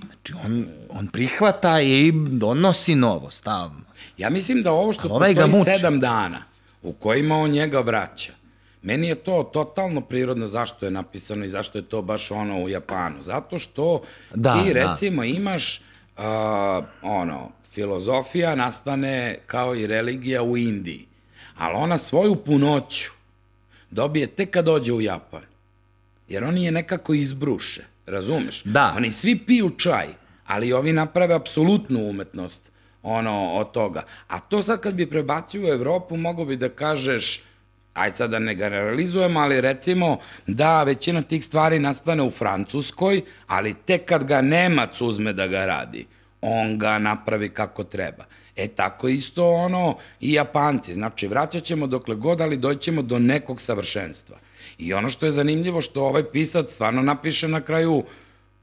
znači 0.06 0.34
on, 0.44 0.66
on 0.90 1.06
prihvata 1.08 1.80
i 1.80 2.12
donosi 2.30 2.94
novo, 2.94 3.30
stalno. 3.30 3.80
Ja 4.18 4.30
mislim 4.30 4.62
da 4.62 4.72
ovo 4.72 4.92
što 4.92 5.08
ovaj 5.08 5.34
postoji 5.34 5.64
sedam 5.76 6.00
dana 6.00 6.38
u 6.82 6.92
kojima 6.92 7.36
on 7.36 7.50
njega 7.50 7.80
vraća, 7.80 8.32
meni 8.82 9.08
je 9.08 9.14
to 9.14 9.50
totalno 9.52 10.00
prirodno 10.00 10.46
zašto 10.46 10.84
je 10.84 10.90
napisano 10.90 11.44
i 11.44 11.48
zašto 11.48 11.78
je 11.78 11.82
to 11.82 12.02
baš 12.02 12.30
ono 12.30 12.62
u 12.62 12.68
Japanu. 12.68 13.22
Zato 13.22 13.58
što 13.58 14.02
Da, 14.34 14.62
ti 14.64 14.74
da. 14.74 14.90
recimo 14.90 15.24
imaš 15.24 15.82
uh, 16.16 16.24
ono, 17.02 17.50
filozofija 17.72 18.54
nastane 18.54 19.38
kao 19.46 19.74
i 19.74 19.86
religija 19.86 20.42
u 20.42 20.56
Indiji, 20.56 21.06
ali 21.56 21.74
ona 21.76 21.98
svoju 21.98 22.36
punoću 22.36 23.10
dobije 23.90 24.26
tek 24.26 24.50
kad 24.50 24.64
dođe 24.64 24.92
u 24.92 25.00
Japan. 25.00 25.42
Jer 26.28 26.44
oni 26.44 26.64
je 26.64 26.72
nekako 26.72 27.14
izbruše, 27.14 27.84
razumeš? 28.06 28.62
Da. 28.64 28.94
Oni 28.96 29.10
svi 29.10 29.38
piju 29.38 29.70
čaj, 29.70 30.08
ali 30.46 30.72
ovi 30.72 30.92
naprave 30.92 31.34
apsolutnu 31.34 32.08
umetnost 32.08 32.72
ono, 33.02 33.52
od 33.52 33.72
toga. 33.72 34.02
A 34.28 34.40
to 34.40 34.62
sad 34.62 34.80
kad 34.80 34.94
bi 34.94 35.10
prebacio 35.10 35.64
u 35.64 35.68
Evropu, 35.68 36.16
mogo 36.16 36.44
bi 36.44 36.56
da 36.56 36.68
kažeš, 36.68 37.42
aj 37.94 38.12
sad 38.14 38.30
da 38.30 38.38
ne 38.38 38.54
generalizujemo, 38.54 39.40
ali 39.40 39.60
recimo 39.60 40.18
da 40.46 40.82
većina 40.82 41.22
tih 41.22 41.44
stvari 41.44 41.78
nastane 41.78 42.22
u 42.22 42.30
Francuskoj, 42.30 43.22
ali 43.46 43.74
tek 43.74 44.04
kad 44.04 44.24
ga 44.24 44.40
Nemac 44.40 45.00
uzme 45.00 45.32
da 45.32 45.46
ga 45.46 45.66
radi, 45.66 46.06
on 46.42 46.78
ga 46.78 46.98
napravi 46.98 47.48
kako 47.48 47.84
treba. 47.84 48.24
E 48.56 48.68
tako 48.68 49.08
isto 49.08 49.50
ono 49.50 49.96
i 50.20 50.32
Japanci, 50.32 50.94
znači 50.94 51.26
vraćat 51.26 51.62
ćemo 51.62 51.86
dokle 51.86 52.14
god, 52.14 52.40
ali 52.40 52.56
doćemo 52.56 53.02
do 53.02 53.18
nekog 53.18 53.60
savršenstva. 53.60 54.38
I 54.78 54.94
ono 54.94 55.08
što 55.08 55.26
je 55.26 55.32
zanimljivo, 55.32 55.80
što 55.80 56.04
ovaj 56.04 56.24
pisac 56.32 56.70
stvarno 56.70 57.02
napiše 57.02 57.48
na 57.48 57.60
kraju 57.60 58.04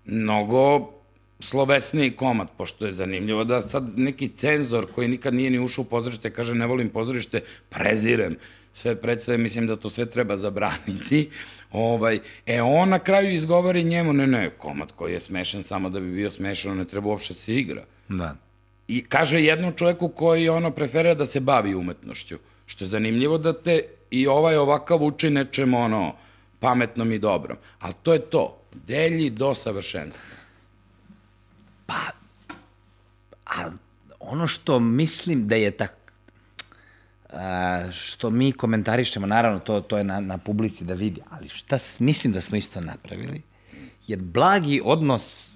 mnogo 0.05 0.91
slovesniji 1.39 2.15
komad, 2.15 2.47
pošto 2.57 2.85
je 2.85 2.91
zanimljivo 2.91 3.43
da 3.43 3.61
sad 3.61 3.99
neki 3.99 4.27
cenzor 4.27 4.87
koji 4.95 5.07
nikad 5.07 5.33
nije 5.33 5.49
ni 5.49 5.59
ušao 5.59 5.81
u 5.81 5.89
pozorište 5.89 6.33
kaže 6.33 6.55
ne 6.55 6.67
volim 6.67 6.89
pozorište, 6.89 7.41
prezirem 7.69 8.35
sve 8.73 8.95
predstave, 8.95 9.37
mislim 9.37 9.67
da 9.67 9.75
to 9.75 9.89
sve 9.89 10.05
treba 10.05 10.37
zabraniti. 10.37 11.29
Ovaj, 11.71 12.19
e, 12.45 12.61
on 12.61 12.89
na 12.89 12.99
kraju 12.99 13.33
izgovori 13.33 13.83
njemu, 13.83 14.13
ne, 14.13 14.27
ne, 14.27 14.49
komad 14.49 14.91
koji 14.95 15.13
je 15.13 15.21
smešan 15.21 15.63
samo 15.63 15.89
da 15.89 15.99
bi 15.99 16.11
bio 16.11 16.31
smešan, 16.31 16.77
ne 16.77 16.85
treba 16.85 17.09
uopšte 17.09 17.33
da 17.33 17.39
se 17.39 17.55
igra. 17.55 17.83
Da. 18.09 18.35
I 18.87 19.03
kaže 19.03 19.43
jednom 19.43 19.73
čoveku 19.75 20.09
koji 20.09 20.49
ono 20.49 20.71
preferira 20.71 21.13
da 21.13 21.25
se 21.25 21.39
bavi 21.39 21.75
umetnošću. 21.75 22.37
Što 22.65 22.83
je 22.83 22.87
zanimljivo 22.87 23.37
da 23.37 23.53
te 23.53 23.83
i 24.11 24.27
ovaj 24.27 24.57
ovakav 24.57 25.03
uči 25.03 25.29
nečem 25.29 25.73
ono 25.73 26.15
pametnom 26.59 27.11
i 27.11 27.19
dobrom. 27.19 27.57
Ali 27.79 27.93
to 28.03 28.13
je 28.13 28.19
to. 28.19 28.61
Delji 28.87 29.29
do 29.29 29.55
savršenstva. 29.55 30.23
A 33.45 33.69
ono 34.19 34.47
što 34.47 34.79
mislim 34.79 35.47
da 35.47 35.55
je 35.55 35.71
tak, 35.71 35.91
a, 35.91 35.98
što 37.91 38.29
mi 38.29 38.51
komentarišemo, 38.51 39.27
naravno 39.27 39.59
to, 39.59 39.81
to 39.81 39.97
je 39.97 40.03
na, 40.03 40.19
na 40.19 40.37
publici 40.37 40.83
da 40.83 40.93
vidi, 40.93 41.21
ali 41.29 41.49
šta 41.49 41.77
mislim 41.99 42.33
da 42.33 42.41
smo 42.41 42.57
isto 42.57 42.81
napravili, 42.81 43.41
je 44.07 44.17
blagi 44.17 44.81
odnos 44.83 45.55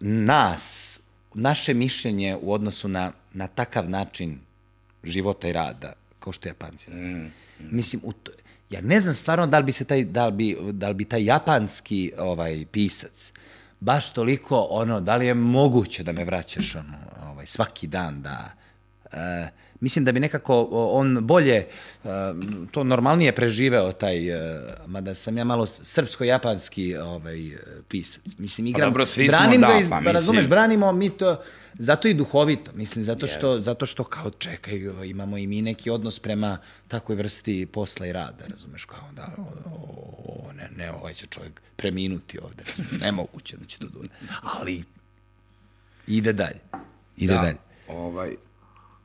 nas, 0.00 1.00
naše 1.34 1.74
mišljenje 1.74 2.36
u 2.40 2.52
odnosu 2.52 2.88
na, 2.88 3.12
na 3.32 3.46
takav 3.46 3.90
način 3.90 4.40
života 5.04 5.48
i 5.48 5.52
rada, 5.52 5.92
kao 6.18 6.32
što 6.32 6.48
Japanci 6.48 6.90
rade. 6.90 7.30
Mislim, 7.58 8.02
u 8.04 8.12
to, 8.12 8.32
ja 8.70 8.80
ne 8.80 9.00
znam 9.00 9.14
stvarno 9.14 9.46
da 9.46 9.58
li 9.58 9.64
bi 9.64 9.72
se 9.72 9.84
taj, 9.84 10.04
da 10.04 10.26
li 10.26 10.32
bi, 10.32 10.56
da 10.72 10.88
li 10.88 10.94
bi 10.94 11.04
taj 11.04 11.24
japanski 11.24 12.12
ovaj, 12.18 12.66
pisac 12.72 13.32
baš 13.80 14.12
toliko, 14.12 14.66
ono, 14.70 15.00
da 15.00 15.16
li 15.16 15.26
je 15.26 15.34
moguće 15.34 16.02
da 16.02 16.12
me 16.12 16.24
vraćaš 16.24 16.74
ono, 16.74 16.98
ovaj, 17.30 17.46
svaki 17.46 17.86
dan, 17.86 18.22
da... 18.22 18.59
E, 19.12 19.48
mislim 19.80 20.04
da 20.04 20.12
bi 20.12 20.20
nekako 20.20 20.68
o, 20.70 20.98
on 20.98 21.18
bolje, 21.20 21.54
e, 21.54 21.66
to 22.70 22.84
normalnije 22.84 23.34
preživeo 23.34 23.92
taj, 23.92 24.28
e, 24.28 24.62
mada 24.86 25.14
sam 25.14 25.38
ja 25.38 25.44
malo 25.44 25.66
srpsko-japanski 25.66 26.96
ovaj, 26.96 27.50
pisac. 27.88 28.22
Mislim, 28.38 28.66
igram, 28.66 28.90
dobro, 28.90 29.06
svi 29.06 29.28
smo, 29.28 29.38
branim 29.38 29.60
da, 29.60 29.66
ga, 29.66 29.78
iz, 29.78 29.90
pa 29.90 29.96
mislim- 30.00 30.14
razumeš, 30.14 30.48
branimo 30.48 30.92
mi 30.92 31.10
to, 31.10 31.42
zato 31.74 32.08
i 32.08 32.14
duhovito, 32.14 32.70
mislim, 32.74 33.04
zato 33.04 33.26
što, 33.26 33.60
zato 33.60 33.86
što 33.86 34.04
kao 34.04 34.30
čekaj, 34.30 34.80
imamo 35.04 35.38
i 35.38 35.46
mi 35.46 35.62
neki 35.62 35.90
odnos 35.90 36.18
prema 36.18 36.58
takvoj 36.88 37.16
vrsti 37.16 37.66
posla 37.72 38.06
i 38.06 38.12
rada, 38.12 38.44
razumeš, 38.48 38.84
kao 38.84 39.08
da, 39.16 39.30
o, 39.38 39.42
o, 40.26 40.52
ne, 40.52 40.70
ne, 40.76 40.92
ovaj 40.92 41.14
će 41.14 41.26
čovjek 41.26 41.60
preminuti 41.76 42.38
ovde, 42.42 42.62
razumeš, 42.68 43.00
nemoguće 43.00 43.56
da 43.56 43.64
će 43.64 43.78
to 43.78 43.86
dune, 43.86 44.08
ali 44.42 44.84
ide 46.06 46.32
dalje, 46.32 46.60
ide 47.16 47.34
da, 47.34 47.40
dalje. 47.40 47.56
Ovaj, 47.88 48.34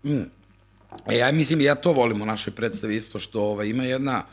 mm. 0.05 0.29
E, 1.07 1.17
ja 1.17 1.31
mislim, 1.31 1.61
ja 1.61 1.75
to 1.75 1.91
volim 1.93 2.21
u 2.21 2.25
našoj 2.25 2.53
predstavi 2.53 2.95
isto, 2.95 3.19
što 3.19 3.41
ovaj, 3.41 3.67
ima 3.67 3.83
jedna, 3.83 4.23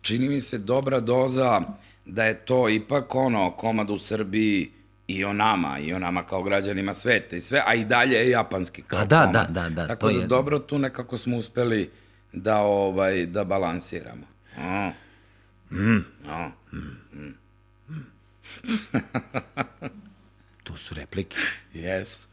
čini 0.00 0.28
mi 0.28 0.40
se, 0.40 0.58
dobra 0.58 1.00
doza 1.00 1.60
da 2.04 2.24
je 2.24 2.34
to 2.36 2.68
ipak 2.68 3.14
ono, 3.14 3.50
komad 3.50 3.90
u 3.90 3.98
Srbiji 3.98 4.70
i 5.06 5.24
o 5.24 5.32
nama, 5.32 5.78
i 5.78 5.92
o 5.92 5.98
nama 5.98 6.22
kao 6.22 6.42
građanima 6.42 6.94
sveta 6.94 7.36
i 7.36 7.40
sve, 7.40 7.62
a 7.66 7.74
i 7.74 7.84
dalje 7.84 8.14
je 8.14 8.30
japanski 8.30 8.82
kao 8.82 8.98
Pa 8.98 9.04
da, 9.06 9.20
komad. 9.22 9.32
da, 9.50 9.62
da, 9.62 9.68
da, 9.70 9.86
Tako 9.86 10.00
to 10.00 10.12
da 10.12 10.20
je- 10.20 10.26
dobro 10.26 10.58
tu 10.58 10.78
nekako 10.78 11.18
smo 11.18 11.36
uspeli 11.36 11.90
da, 12.32 12.58
ovaj, 12.58 13.26
da 13.26 13.44
balansiramo. 13.44 14.26
A. 14.58 14.90
Mm. 15.70 16.04
A. 16.26 16.50
Tu 20.64 20.76
su 20.76 20.94
replike. 20.94 21.36
Jesu. 21.74 22.27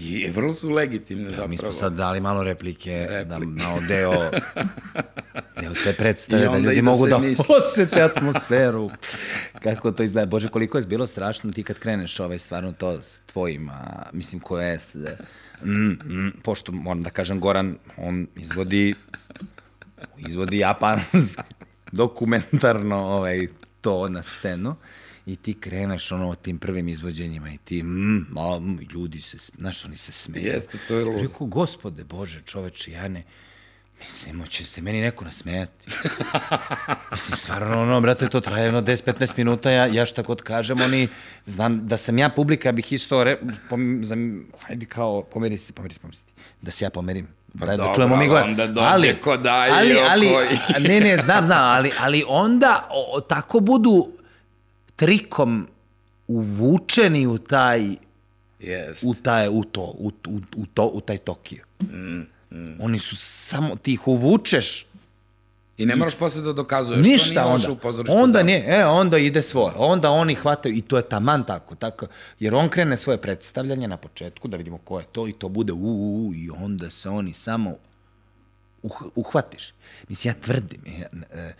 I 0.00 0.30
vrlo 0.30 0.54
su 0.54 0.70
legitimne 0.70 1.28
zapravo. 1.28 1.48
Mi 1.48 1.58
smo 1.58 1.72
sad 1.72 1.92
dali 1.92 2.20
malo 2.20 2.42
replike, 2.42 3.06
da 3.28 3.38
Replike. 3.38 3.62
malo 3.62 3.80
deo, 3.88 4.12
deo 5.60 5.72
te 5.84 5.92
predstave, 5.92 6.48
da 6.48 6.58
ljudi 6.58 6.76
da 6.76 6.82
mogu 6.82 7.06
da 7.06 7.18
misli. 7.18 7.44
osete 7.58 8.02
atmosferu. 8.02 8.90
Kako 9.62 9.92
to 9.92 10.02
izgleda. 10.02 10.26
Bože, 10.26 10.48
koliko 10.48 10.78
je 10.78 10.86
bilo 10.86 11.06
strašno 11.06 11.52
ti 11.52 11.62
kad 11.62 11.78
kreneš 11.78 12.20
ovaj, 12.20 12.38
stvarno 12.38 12.72
to 12.72 13.02
s 13.02 13.20
tvojim, 13.26 13.68
a, 13.68 14.02
mislim, 14.12 14.40
ko 14.40 14.60
je, 14.60 14.78
mm, 15.64 15.90
mm, 15.90 16.32
pošto 16.42 16.72
moram 16.72 17.02
da 17.02 17.10
kažem, 17.10 17.40
Goran, 17.40 17.76
on 17.96 18.26
izvodi, 18.36 18.94
izvodi 20.18 20.58
japanski, 20.58 21.42
dokumentarno 21.92 22.96
ovaj, 22.96 23.46
to 23.80 24.08
na 24.08 24.22
scenu 24.22 24.76
i 25.26 25.36
ti 25.36 25.54
kreneš 25.54 26.12
ono 26.12 26.34
tim 26.34 26.58
prvim 26.58 26.88
izvođenjima 26.88 27.50
i 27.50 27.58
ti, 27.58 27.82
mm, 27.82 28.26
ma, 28.30 28.58
mm, 28.58 28.78
ljudi 28.92 29.20
se, 29.20 29.36
znaš, 29.58 29.84
oni 29.84 29.96
se 29.96 30.12
smeju. 30.12 30.46
Jeste, 30.46 30.78
to 30.88 30.94
je 30.94 31.04
ludo. 31.04 31.22
Rekao, 31.22 31.46
gospode 31.46 32.04
Bože, 32.04 32.40
čoveče, 32.46 32.92
ja 32.92 33.08
ne, 33.08 33.22
mislim, 34.00 34.46
će 34.46 34.64
se 34.64 34.80
meni 34.80 35.00
neko 35.00 35.24
nasmejati. 35.24 35.86
mislim, 37.12 37.36
stvarno, 37.36 37.82
ono, 37.82 38.00
brate, 38.00 38.28
to 38.28 38.40
traje 38.40 38.64
jedno 38.64 38.82
10-15 38.82 39.32
minuta, 39.36 39.70
ja, 39.70 39.86
ja 39.86 40.06
šta 40.06 40.22
god 40.22 40.42
kažem, 40.42 40.80
oni, 40.80 41.08
znam 41.46 41.86
da 41.86 41.96
sam 41.96 42.18
ja 42.18 42.28
publika, 42.28 42.72
bih 42.72 42.92
isto, 42.92 43.24
re, 43.24 43.38
pom, 43.68 44.00
zam, 44.04 44.46
hajde 44.60 44.86
kao, 44.86 45.22
pomeri 45.22 45.58
se, 45.58 45.72
pomeri 45.72 45.94
se, 45.94 46.00
pomeri 46.00 46.16
se, 46.16 46.24
da 46.62 46.70
se 46.70 46.84
ja 46.84 46.90
pomerim. 46.90 47.28
Pa 47.58 47.66
da, 47.66 47.72
da 47.72 47.76
dobro, 47.76 47.94
čujemo 47.94 48.16
mi 48.16 48.20
ali 48.20 48.28
gore. 48.28 48.42
onda 48.42 48.66
dođe 48.66 49.14
ko 49.20 49.36
daje 49.36 49.72
ali, 49.72 49.96
ali, 50.10 50.28
koji. 50.28 50.48
ne, 50.88 51.00
ne, 51.00 51.16
znam, 51.16 51.44
znam, 51.44 51.62
ali, 51.62 51.92
ali 52.00 52.24
onda 52.28 52.88
o, 52.90 53.20
tako 53.20 53.60
budu 53.60 54.19
trikom 55.00 55.66
uvučeni 56.28 57.26
u 57.26 57.38
taj 57.38 57.96
Yes. 58.60 59.06
u, 59.06 59.14
taj, 59.14 59.48
u, 59.48 59.64
to, 59.64 59.94
u, 59.98 60.12
u, 60.28 60.40
u, 60.56 60.66
to, 60.66 60.86
u 60.86 61.00
taj 61.00 61.18
Tokio. 61.18 61.64
Mm, 61.82 62.20
Oni 62.80 62.98
su 62.98 63.16
samo, 63.16 63.76
ti 63.76 63.92
ih 63.92 64.08
uvučeš, 64.08 64.86
I 65.76 65.86
ne 65.86 65.96
moraš 65.96 66.14
posle 66.14 66.42
da 66.42 66.52
dokazuješ. 66.52 67.06
to 67.06 67.10
ništa 67.12 67.40
nije 67.40 67.52
loše 67.52 67.70
onda. 67.70 68.12
u 68.12 68.16
Onda 68.16 68.38
da. 68.38 68.42
nije, 68.42 68.64
e, 68.68 68.84
onda 68.86 69.18
ide 69.18 69.42
svoje. 69.42 69.72
Onda 69.76 70.10
oni 70.10 70.34
hvataju, 70.34 70.76
i 70.76 70.82
to 70.82 70.96
je 70.96 71.08
taman 71.08 71.44
tako, 71.44 71.74
tako, 71.74 72.06
jer 72.40 72.54
on 72.54 72.68
krene 72.68 72.96
svoje 72.96 73.18
predstavljanje 73.18 73.88
na 73.88 73.96
početku, 73.96 74.48
da 74.48 74.56
vidimo 74.56 74.78
ko 74.78 74.98
je 74.98 75.06
to, 75.12 75.28
i 75.28 75.32
to 75.32 75.48
bude 75.48 75.72
u, 75.72 75.76
u, 75.76 76.28
u 76.28 76.34
i 76.34 76.50
onda 76.50 76.90
se 76.90 77.08
oni 77.08 77.34
samo 77.34 77.76
uh, 78.82 78.92
uhvatiš. 79.14 79.72
Mislim, 80.08 80.30
ja 80.30 80.34
tvrdim, 80.44 80.80
ja, 80.86 81.08
e, 81.32 81.52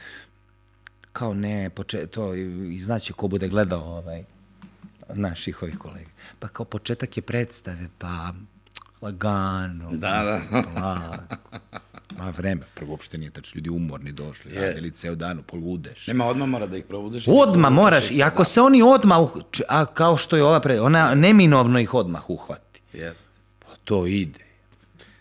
kao 1.13 1.35
ne, 1.35 1.71
poče, 1.71 2.07
to, 2.07 2.35
i, 2.35 2.43
i 2.75 2.79
znaće 2.79 3.13
ko 3.13 3.29
bude 3.29 3.49
gledao 3.49 3.85
ovaj, 3.87 4.25
naših 5.09 5.63
ovih 5.63 5.79
kolega. 5.79 6.11
Pa 6.39 6.49
kao 6.49 6.65
početak 6.67 7.17
je 7.17 7.23
predstave, 7.23 7.89
pa 7.99 8.33
lagano, 9.03 9.91
Da, 9.91 10.41
da. 10.49 10.63
polako. 10.63 11.23
Ma 12.11 12.31
vreme, 12.31 12.63
prvo 12.75 12.91
uopšte 12.91 13.19
nije 13.19 13.31
tačno, 13.31 13.59
ljudi 13.59 13.71
umorni 13.71 14.13
došli, 14.13 14.51
Jest. 14.51 14.61
radili 14.63 14.91
ceo 14.91 15.15
dan, 15.15 15.43
poludeš. 15.43 16.07
Nema, 16.07 16.27
odmah 16.27 16.49
mora 16.49 16.67
da 16.67 16.77
ih 16.77 16.85
probudiš. 16.85 17.25
Odma 17.29 17.71
moraš, 17.71 18.11
i 18.11 18.23
ako 18.23 18.45
se 18.45 18.61
oni 18.61 18.83
odmah, 18.85 19.19
uh- 19.19 19.63
a 19.69 19.87
kao 19.87 20.17
što 20.17 20.37
je 20.37 20.45
ova 20.45 20.61
pre, 20.61 20.81
ona 20.81 21.15
neminovno 21.15 21.79
ih 21.81 21.95
odmah 21.95 22.31
uhvati. 22.31 22.81
Jeste. 22.93 23.29
Pa 23.59 23.77
to 23.85 24.07
ide. 24.07 24.50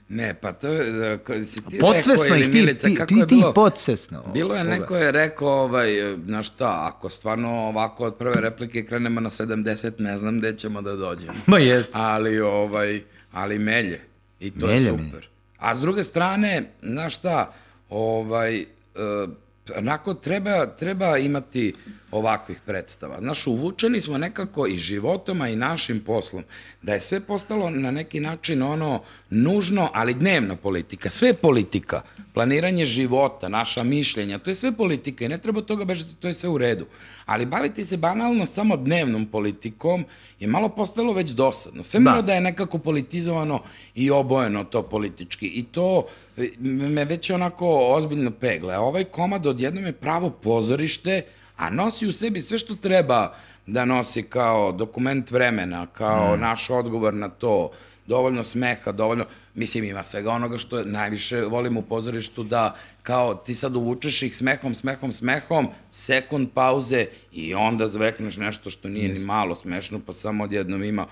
Ne, 0.09 0.33
pa 0.33 0.53
to 0.53 0.67
je, 0.67 1.17
kad 1.17 1.47
si 1.47 1.61
ti 1.69 1.77
Podsvesno 1.79 2.23
rekao, 2.23 2.37
ih, 2.37 2.45
ti, 2.45 2.51
Milica, 2.51 2.87
ti, 2.87 2.95
kako 2.95 3.07
ti, 3.07 3.15
je 3.15 3.27
ti 3.27 3.35
bilo, 3.35 3.53
podsvesno. 3.53 4.23
Bilo 4.33 4.55
je 4.55 4.63
neko 4.63 4.95
je 4.95 5.11
rekao, 5.11 5.49
ovaj, 5.49 6.17
na 6.25 6.43
šta, 6.43 6.91
ako 6.93 7.09
stvarno 7.09 7.49
ovako 7.49 8.05
od 8.05 8.15
prve 8.15 8.41
replike 8.41 8.85
krenemo 8.85 9.19
na 9.19 9.29
70, 9.29 9.91
ne 9.97 10.17
znam 10.17 10.39
gde 10.39 10.57
ćemo 10.57 10.81
da 10.81 10.95
dođemo. 10.95 11.33
Ma 11.47 11.59
jest. 11.59 11.91
Ali, 11.93 12.39
ovaj, 12.39 13.01
ali 13.31 13.59
melje. 13.59 14.01
I 14.39 14.51
to 14.51 14.67
je 14.67 14.73
Melje, 14.73 14.87
super. 14.87 15.05
melje. 15.05 15.27
A 15.57 15.75
s 15.75 15.79
druge 15.79 16.03
strane, 16.03 16.71
znaš 16.83 17.15
šta, 17.15 17.53
ovaj, 17.89 18.61
uh, 18.61 19.29
onako 19.77 20.13
treba, 20.13 20.65
treba 20.65 21.17
imati 21.17 21.73
ovakvih 22.11 22.61
predstava. 22.65 23.19
Znaš, 23.19 23.47
uvučeni 23.47 24.01
smo 24.01 24.17
nekako 24.17 24.67
i 24.67 24.77
životom, 24.77 25.41
a 25.41 25.49
i 25.49 25.55
našim 25.55 25.99
poslom, 25.99 26.43
da 26.81 26.93
je 26.93 26.99
sve 26.99 27.19
postalo 27.19 27.69
na 27.69 27.91
neki 27.91 28.19
način 28.19 28.61
ono 28.63 29.01
nužno, 29.29 29.89
ali 29.93 30.13
dnevna 30.13 30.55
politika. 30.55 31.09
Sve 31.09 31.33
politika. 31.33 32.01
Planiranje 32.33 32.85
života, 32.85 33.49
naša 33.49 33.83
mišljenja, 33.83 34.39
to 34.39 34.49
je 34.49 34.55
sve 34.55 34.71
politika 34.71 35.25
i 35.25 35.29
ne 35.29 35.37
treba 35.37 35.61
toga 35.61 35.85
bežati, 35.85 36.15
to 36.15 36.27
je 36.27 36.33
sve 36.33 36.49
u 36.49 36.57
redu. 36.57 36.85
Ali 37.25 37.45
baviti 37.45 37.85
se 37.85 37.97
banalno 37.97 38.45
samo 38.45 38.77
dnevnom 38.77 39.25
politikom 39.25 40.05
je 40.39 40.47
malo 40.47 40.69
postalo 40.69 41.13
već 41.13 41.29
dosadno. 41.29 41.83
Sve 41.83 41.99
Da. 41.99 42.21
da 42.21 42.33
je 42.33 42.41
nekako 42.41 42.77
politizovano 42.77 43.61
i 43.95 44.11
obojeno 44.11 44.63
to 44.63 44.83
politički. 44.83 45.47
I 45.47 45.63
to 45.63 46.05
e, 46.37 46.49
me 46.59 47.05
već 47.05 47.29
onako 47.29 47.77
ozbiljno 47.95 48.31
pegle. 48.31 48.75
A 48.75 48.81
ovaj 48.81 49.03
komad 49.03 49.45
odjednom 49.45 49.85
je 49.85 49.93
pravo 49.93 50.29
pozorište, 50.29 51.21
a 51.59 51.69
nosi 51.69 52.07
u 52.07 52.11
sebi 52.11 52.41
sve 52.41 52.57
što 52.57 52.75
treba 52.75 53.33
da 53.65 53.85
nosi 53.85 54.23
kao 54.23 54.71
dokument 54.71 55.31
vremena, 55.31 55.85
kao 55.85 56.35
Mm. 56.35 56.39
naš 56.39 56.69
odgovor 56.69 57.13
na 57.13 57.29
to, 57.29 57.71
dovoljno 58.05 58.43
smeha, 58.43 58.91
dovoljno, 58.91 59.25
mislim 59.53 59.83
ima 59.83 60.03
svega 60.03 60.31
onoga 60.31 60.57
što 60.57 60.83
najviše 60.83 61.41
volim 61.41 61.77
u 61.77 61.81
pozorištu 61.81 62.43
da 62.43 62.75
kao 63.03 63.35
ti 63.35 63.55
sad 63.55 63.75
uvučeš 63.75 64.21
ih 64.23 64.35
smehom, 64.35 64.73
smehom, 64.73 65.13
smehom, 65.13 65.67
sekund 65.91 66.49
pauze 66.53 67.05
i 67.31 67.53
onda 67.53 67.87
zvekneš 67.87 68.37
nešto 68.37 68.69
što 68.69 68.89
nije 68.89 69.13
ni 69.13 69.19
malo 69.19 69.55
smešno, 69.55 69.99
pa 70.05 70.13
samo 70.13 70.43
odjednom 70.43 70.83
ima 70.83 71.05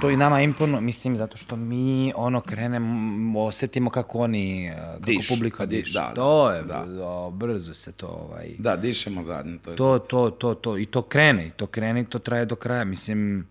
To 0.00 0.10
i 0.10 0.16
nama 0.16 0.40
imponuje, 0.40 0.80
mislim, 0.80 1.16
zato 1.16 1.36
što 1.36 1.56
mi 1.56 2.12
ono 2.16 2.40
krenemo, 2.40 3.40
osetimo 3.40 3.90
kako 3.90 4.18
oni, 4.18 4.66
eh, 4.66 4.74
kako 4.76 5.00
Dišu, 5.00 5.34
publika 5.34 5.56
kad 5.56 5.68
di- 5.68 5.76
diše. 5.76 5.92
da, 5.92 6.12
to 6.14 6.50
je, 6.50 6.62
da. 6.62 6.84
da. 6.86 7.30
brzo 7.32 7.74
se 7.74 7.92
to, 7.92 8.06
ovaj, 8.06 8.48
Da, 8.58 8.76
dišemo 8.76 9.22
zajedno, 9.22 9.58
to 9.64 9.70
je 9.70 9.76
to, 9.76 9.98
to, 9.98 10.30
to, 10.30 10.54
to, 10.54 10.78
i 10.78 10.86
to 10.86 11.02
krene, 11.02 11.46
i 11.46 11.50
to 11.50 11.66
krene 11.66 12.00
i 12.00 12.04
to 12.04 12.18
traje 12.18 12.44
do 12.44 12.56
kraja, 12.56 12.84
mislim, 12.84 13.46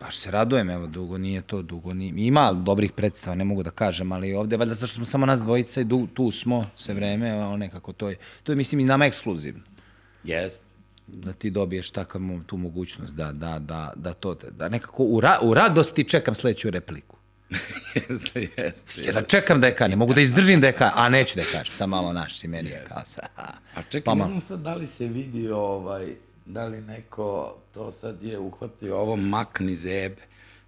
baš 0.00 0.16
se 0.18 0.30
radujem, 0.30 0.70
evo, 0.70 0.86
dugo 0.86 1.18
nije 1.18 1.42
to, 1.42 1.62
dugo 1.62 1.94
nije, 1.94 2.12
ima 2.16 2.52
dobrih 2.52 2.92
predstava, 2.92 3.36
ne 3.36 3.44
mogu 3.44 3.62
da 3.62 3.70
kažem, 3.70 4.12
ali 4.12 4.34
ovde, 4.34 4.56
valjda 4.56 4.74
zašto 4.74 4.96
smo 4.96 5.04
samo 5.04 5.26
nas 5.26 5.40
dvojica 5.40 5.80
i 5.80 5.84
du, 5.84 6.06
tu 6.06 6.30
smo 6.30 6.64
sve 6.76 6.94
vreme, 6.94 7.34
ono 7.34 7.56
nekako 7.56 7.92
to 7.92 8.08
je, 8.08 8.16
to 8.42 8.52
je, 8.52 8.56
mislim, 8.56 8.80
i 8.80 8.84
nama 8.84 9.06
ekskluzivno. 9.06 9.62
Jest. 10.24 10.62
Da 11.06 11.32
ti 11.32 11.50
dobiješ 11.50 11.90
takav 11.90 12.20
tu 12.46 12.56
mogućnost 12.56 13.14
da, 13.14 13.32
da, 13.32 13.58
da, 13.58 13.92
da 13.96 14.12
to, 14.12 14.34
da 14.34 14.68
nekako 14.68 15.02
u, 15.02 15.20
ra, 15.20 15.38
u 15.42 15.54
radosti 15.54 16.04
čekam 16.04 16.34
sledeću 16.34 16.70
repliku. 16.70 17.16
jeste, 17.94 18.48
jeste. 18.56 19.02
Ja 19.06 19.12
da 19.12 19.22
čekam 19.22 19.60
da 19.60 19.66
je 19.66 19.76
kažem, 19.76 19.98
mogu 19.98 20.14
da 20.14 20.20
izdržim 20.20 20.60
da 20.60 20.66
je 20.66 20.72
kažem, 20.72 20.94
a 20.96 21.08
neću 21.08 21.34
da 21.34 21.40
je 21.40 21.48
kažem, 21.52 21.76
sam 21.76 21.90
malo 21.90 22.12
naš 22.12 22.44
i 22.44 22.48
meni 22.48 22.70
je 22.70 22.84
kao 22.88 23.02
sa, 23.04 23.20
A 23.74 23.82
čekaj, 23.82 24.04
Pa 24.04 24.14
ne 24.14 24.26
znam 24.26 24.40
sad 24.40 24.60
da 24.60 24.74
li 24.74 24.86
se 24.86 25.06
vidi 25.06 25.48
ovaj, 25.48 26.14
da 26.46 26.66
li 26.66 26.80
neko 26.80 27.56
to 27.74 27.90
sad 27.90 28.22
je 28.22 28.38
uhvatio 28.38 28.98
ovo 28.98 29.16
makni 29.16 29.74
zebe. 29.74 30.22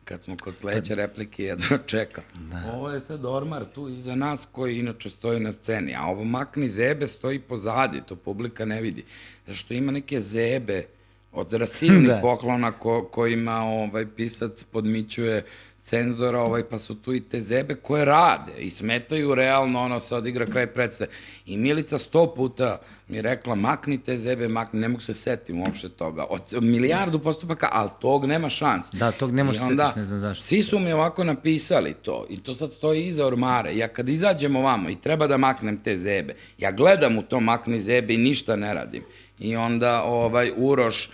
Kad 0.09 0.23
smo 0.23 0.37
kod 0.37 0.57
sledeće 0.57 0.95
replike, 0.95 1.45
jedno 1.45 1.79
čeka. 1.87 2.23
Da. 2.35 2.73
Ovo 2.75 2.91
je 2.91 3.01
sad 3.01 3.25
ormar 3.25 3.65
tu 3.75 3.89
iza 3.89 4.15
nas 4.15 4.49
koji 4.53 4.79
inače 4.79 5.11
stoji 5.11 5.41
na 5.41 5.53
sceni, 5.53 5.95
a 5.95 6.03
ovo 6.03 6.25
makni 6.25 6.69
zebe 6.69 7.07
stoji 7.07 7.39
pozadi, 7.39 8.03
to 8.09 8.17
publika 8.17 8.65
ne 8.65 8.81
vidi. 8.81 9.05
Zato 9.47 9.59
što 9.59 9.75
ima 9.75 9.93
neke 9.93 10.21
zebe 10.21 10.87
od 11.33 11.53
rasilnih 11.63 12.09
da. 12.09 12.21
poklona 12.23 12.73
ko, 12.73 13.05
kojima 13.05 13.57
ovaj 13.63 14.07
pisac 14.17 14.65
podmićuje 14.65 15.45
cenzora, 15.87 16.41
ovaj, 16.41 16.65
pa 16.65 16.79
su 16.79 16.95
tu 16.95 17.15
i 17.15 17.21
te 17.21 17.41
zebe 17.41 17.75
koje 17.75 18.05
rade 18.05 18.53
i 18.59 18.71
smetaju 18.71 19.35
realno, 19.35 19.83
ono 19.83 20.01
se 20.01 20.15
odigra 20.15 20.47
kraj 20.47 20.67
predstave. 20.67 21.11
I 21.47 21.57
Milica 21.57 21.99
sto 21.99 22.35
puta 22.35 22.81
mi 23.09 23.23
rekla, 23.23 23.55
makni 23.55 23.99
te 23.99 24.19
zebe, 24.19 24.49
makni, 24.49 24.81
ne 24.81 24.89
mogu 24.89 25.01
se 25.01 25.15
setim 25.15 25.61
uopšte 25.61 25.89
toga. 25.89 26.25
Od 26.31 26.63
milijardu 26.63 27.19
postupaka, 27.19 27.69
ali 27.73 27.91
tog 28.01 28.25
nema 28.25 28.49
šans. 28.49 28.87
Da, 28.93 29.13
tog 29.13 29.35
ne 29.35 29.45
možeš 29.45 29.63
setiš, 29.63 29.97
ne 29.97 30.05
znam 30.05 30.19
zašto. 30.19 30.43
Svi 30.43 30.63
su 30.63 30.79
mi 30.79 30.93
ovako 30.93 31.25
napisali 31.25 31.95
to 31.95 32.27
i 32.31 32.43
to 32.43 32.55
sad 32.55 32.73
stoji 32.73 33.07
iza 33.07 33.27
ormare. 33.27 33.77
Ja 33.77 33.89
kad 33.89 34.09
izađem 34.09 34.57
ovamo 34.57 34.91
i 34.91 34.97
treba 34.97 35.27
da 35.27 35.37
maknem 35.37 35.83
te 35.83 35.97
zebe, 35.97 36.35
ja 36.59 36.73
gledam 36.73 37.19
u 37.19 37.23
to 37.23 37.41
makni 37.41 37.81
zebe 37.81 38.15
i 38.15 38.19
ništa 38.19 38.57
ne 38.57 38.75
radim. 38.75 39.05
I 39.39 39.57
onda 39.57 40.03
ovaj 40.03 40.53
Uroš 40.57 41.11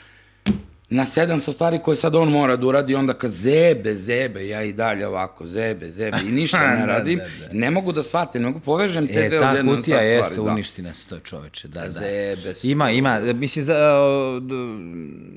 na 0.93 1.05
700 1.05 1.53
stvari 1.53 1.79
koje 1.79 1.97
sad 1.97 2.15
on 2.15 2.29
mora 2.29 2.57
da 2.57 2.67
uradi, 2.67 2.95
onda 2.95 3.15
ka 3.15 3.29
zebe, 3.29 3.95
zebe, 3.95 4.49
ja 4.49 4.63
i 4.63 4.73
dalje 4.73 5.07
ovako, 5.07 5.47
zebe, 5.47 5.91
zebe, 5.91 6.19
i 6.27 6.33
ništa 6.33 6.59
Da, 6.67 6.75
ne 6.75 6.87
radim. 6.87 7.19
da, 7.19 7.47
da. 7.47 7.53
Ne 7.53 7.71
mogu 7.71 7.93
da 7.93 8.03
shvatim, 8.03 8.43
ne 8.43 8.49
mogu 8.49 8.61
povežem 8.61 9.07
te 9.07 9.13
E, 9.13 9.29
dve 9.29 9.41
ta 9.41 9.51
odjednom 9.51 9.77
kutija 9.77 9.97
sad 9.97 10.07
jeste, 10.07 10.35
stvari, 10.35 10.47
da. 10.47 10.53
uništi 10.53 10.83
nas 10.83 11.07
to 11.07 11.19
čoveče, 11.21 11.69
da, 11.69 11.81
da. 11.81 11.89
Zebe 11.91 12.55
su. 12.55 12.67
Ima, 12.67 12.91
ima, 12.91 13.21
mislim, 13.21 13.65
za, 13.65 13.75
o, 13.99 14.41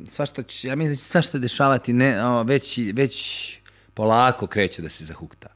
svašta 0.09 0.43
će, 0.43 0.67
ja 0.67 0.75
mislim 0.75 0.93
da 0.93 0.95
će 0.95 1.03
svašta 1.03 1.37
dešavati, 1.37 1.93
ne, 1.93 2.25
o, 2.25 2.43
već, 2.43 2.79
već 2.93 3.57
polako 3.93 4.47
kreće 4.47 4.81
da 4.81 4.89
se 4.89 5.05
zahukta. 5.05 5.47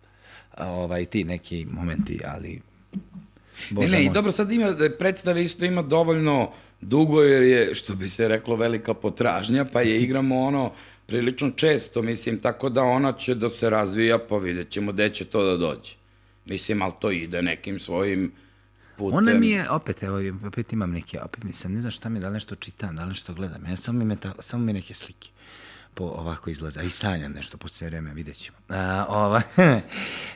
A, 0.57 0.67
Ovaj, 0.67 1.05
ti 1.05 1.23
neki 1.23 1.65
momenti, 1.71 2.19
ali... 2.25 2.61
Ne, 3.71 3.87
ne, 3.87 4.05
i 4.05 4.09
dobro, 4.09 4.31
sad 4.31 4.51
ima, 4.51 4.75
predstave 4.99 5.43
isto 5.43 5.65
ima 5.65 5.81
dovoljno 5.81 6.51
dugo, 6.81 7.21
jer 7.21 7.43
je, 7.43 7.75
što 7.75 7.95
bi 7.95 8.09
se 8.09 8.27
reklo, 8.27 8.55
velika 8.55 8.93
potražnja, 8.93 9.65
pa 9.65 9.81
je 9.81 10.01
igramo 10.01 10.39
ono 10.39 10.71
prilično 11.05 11.51
često, 11.51 12.01
mislim, 12.01 12.37
tako 12.37 12.69
da 12.69 12.83
ona 12.83 13.11
će 13.11 13.35
da 13.35 13.49
se 13.49 13.69
razvija, 13.69 14.19
pa 14.19 14.37
vidjet 14.37 14.69
ćemo 14.69 14.91
gde 14.91 15.09
će 15.09 15.25
to 15.25 15.43
da 15.43 15.57
dođe. 15.57 15.93
Mislim, 16.45 16.81
ali 16.81 16.93
to 17.01 17.11
ide 17.11 17.41
nekim 17.41 17.79
svojim 17.79 18.31
putem. 18.97 19.17
Ona 19.17 19.33
mi 19.33 19.49
je, 19.49 19.69
opet, 19.69 20.03
evo, 20.03 20.19
opet 20.47 20.73
imam 20.73 20.91
neke, 20.91 21.21
opet 21.21 21.43
mi 21.43 21.53
sam, 21.53 21.73
ne 21.73 21.81
znam 21.81 21.91
šta 21.91 22.09
mi, 22.09 22.17
je, 22.17 22.21
da 22.21 22.27
li 22.27 22.33
nešto 22.33 22.55
čitam, 22.55 22.95
da 22.95 23.03
li 23.03 23.09
nešto 23.09 23.33
gledam, 23.33 23.65
ja 23.65 23.75
samo 23.75 23.99
mi, 23.99 24.05
meta, 24.05 24.33
samo 24.39 24.65
mi 24.65 24.73
neke 24.73 24.93
slike 24.93 25.29
po, 25.99 26.05
ovako 26.05 26.49
izlaze, 26.49 26.79
a 26.79 26.83
i 26.83 26.89
sanjam 26.89 27.31
nešto 27.31 27.57
po 27.57 27.67
sve 27.67 27.87
vreme, 27.87 28.13
vidjet 28.13 28.37
ćemo. 28.37 28.57
A, 28.69 29.05
ova, 29.09 29.41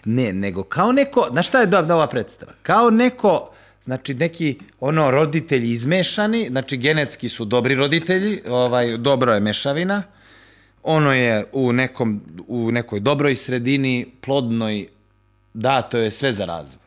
ne, 0.05 0.33
nego 0.33 0.63
kao 0.63 0.91
neko, 0.91 1.27
znaš 1.31 1.47
šta 1.47 1.59
je 1.59 1.65
dobra 1.65 1.95
ova 1.95 2.07
predstava? 2.07 2.51
Kao 2.63 2.89
neko, 2.89 3.51
znači 3.83 4.13
neki 4.13 4.59
ono 4.79 5.11
roditelji 5.11 5.71
izmešani, 5.71 6.47
znači 6.49 6.77
genetski 6.77 7.29
su 7.29 7.45
dobri 7.45 7.75
roditelji, 7.75 8.41
ovaj, 8.47 8.97
dobro 8.97 9.33
je 9.33 9.39
mešavina, 9.39 10.03
ono 10.83 11.13
je 11.13 11.45
u, 11.53 11.73
nekom, 11.73 12.21
u 12.47 12.71
nekoj 12.71 12.99
dobroj 12.99 13.35
sredini, 13.35 14.07
plodnoj, 14.21 14.87
da, 15.53 15.81
to 15.81 15.97
je 15.97 16.11
sve 16.11 16.31
za 16.31 16.45
razvoj. 16.45 16.83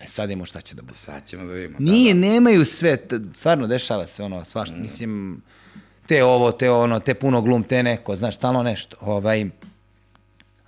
E 0.00 0.06
sad 0.06 0.30
imamo 0.30 0.46
šta 0.46 0.60
će 0.60 0.74
da 0.74 0.82
bude. 0.82 0.94
Sad 0.94 1.26
ćemo 1.26 1.44
da 1.44 1.52
vidimo. 1.52 1.76
Nije, 1.80 2.14
nemaju 2.14 2.64
sve, 2.64 2.98
stvarno 3.34 3.66
dešava 3.66 4.06
se 4.06 4.22
ono 4.22 4.44
svašta, 4.44 4.76
mislim, 4.76 5.42
te 6.08 6.24
ovo, 6.24 6.52
te 6.52 6.70
ono, 6.70 7.00
te 7.00 7.14
puno 7.14 7.42
glum, 7.42 7.64
te 7.64 7.82
neko, 7.82 8.16
znaš, 8.16 8.36
stalno 8.36 8.62
nešto, 8.62 8.96
ovaj, 9.00 9.44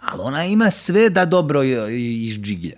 ali 0.00 0.20
ona 0.20 0.44
ima 0.44 0.70
sve 0.70 1.10
da 1.10 1.24
dobro 1.24 1.62
i- 1.62 1.68
i- 1.92 2.26
izđiglja. 2.26 2.76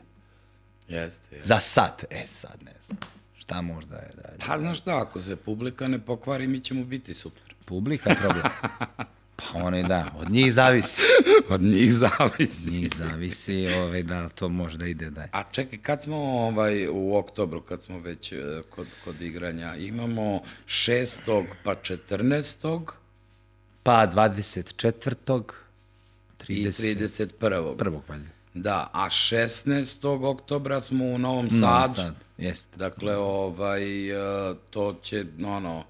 Da, 0.88 0.96
jeste. 0.96 1.40
Za 1.40 1.59
sad, 1.59 2.05
e 2.11 2.27
sad 2.27 2.62
ne 2.62 2.72
znam, 2.87 2.98
šta 3.35 3.61
možda 3.62 3.96
je 3.96 4.11
da 4.16 4.22
Pa 4.46 4.59
znaš 4.59 4.79
šta, 4.79 4.98
ako 4.98 5.20
se 5.20 5.37
publika 5.37 5.88
ne 5.88 5.98
pokvari, 5.98 6.46
mi 6.46 6.61
ćemo 6.61 6.85
biti 6.85 7.14
super. 7.14 7.55
publika 7.64 8.14
problem. 8.14 8.44
Pa 9.52 9.59
oni 9.59 9.83
da, 9.83 10.12
od 10.18 10.31
njih 10.31 10.52
zavisi. 10.52 11.02
Od 11.50 11.62
njih 11.62 11.94
zavisi. 11.94 12.68
Od 12.68 12.72
njih 12.72 12.90
zavisi 12.96 13.66
ovaj, 13.66 14.02
da 14.02 14.28
to 14.28 14.48
možda 14.48 14.87
ide 14.87 15.11
da 15.11 15.20
je. 15.20 15.28
A 15.33 15.42
čekaj, 15.42 15.78
kad 15.78 16.02
smo 16.02 16.16
ovaj, 16.16 16.88
u 16.88 17.16
oktobru, 17.16 17.61
kad 17.61 17.82
smo 17.82 17.99
već 17.99 18.32
e, 18.32 18.62
kod, 18.70 18.86
kod 19.05 19.22
igranja, 19.22 19.74
imamo 19.74 20.40
6. 20.66 21.45
pa 21.64 21.74
14. 21.74 22.80
Pa 23.82 24.07
24. 24.07 25.43
i 26.49 26.66
30. 26.66 27.28
31. 27.40 27.76
Prvog, 27.76 28.03
valjda. 28.09 28.28
Da, 28.55 28.90
a 28.93 29.05
16. 29.05 30.26
oktobra 30.26 30.80
smo 30.80 31.05
u 31.05 31.18
Novom 31.18 31.51
Sadu. 31.51 31.93
Sad, 31.93 32.14
jeste. 32.38 32.78
Dakle, 32.78 33.16
ovaj, 33.16 34.11
e, 34.11 34.55
to 34.70 34.99
će, 35.03 35.24
ono, 35.45 35.84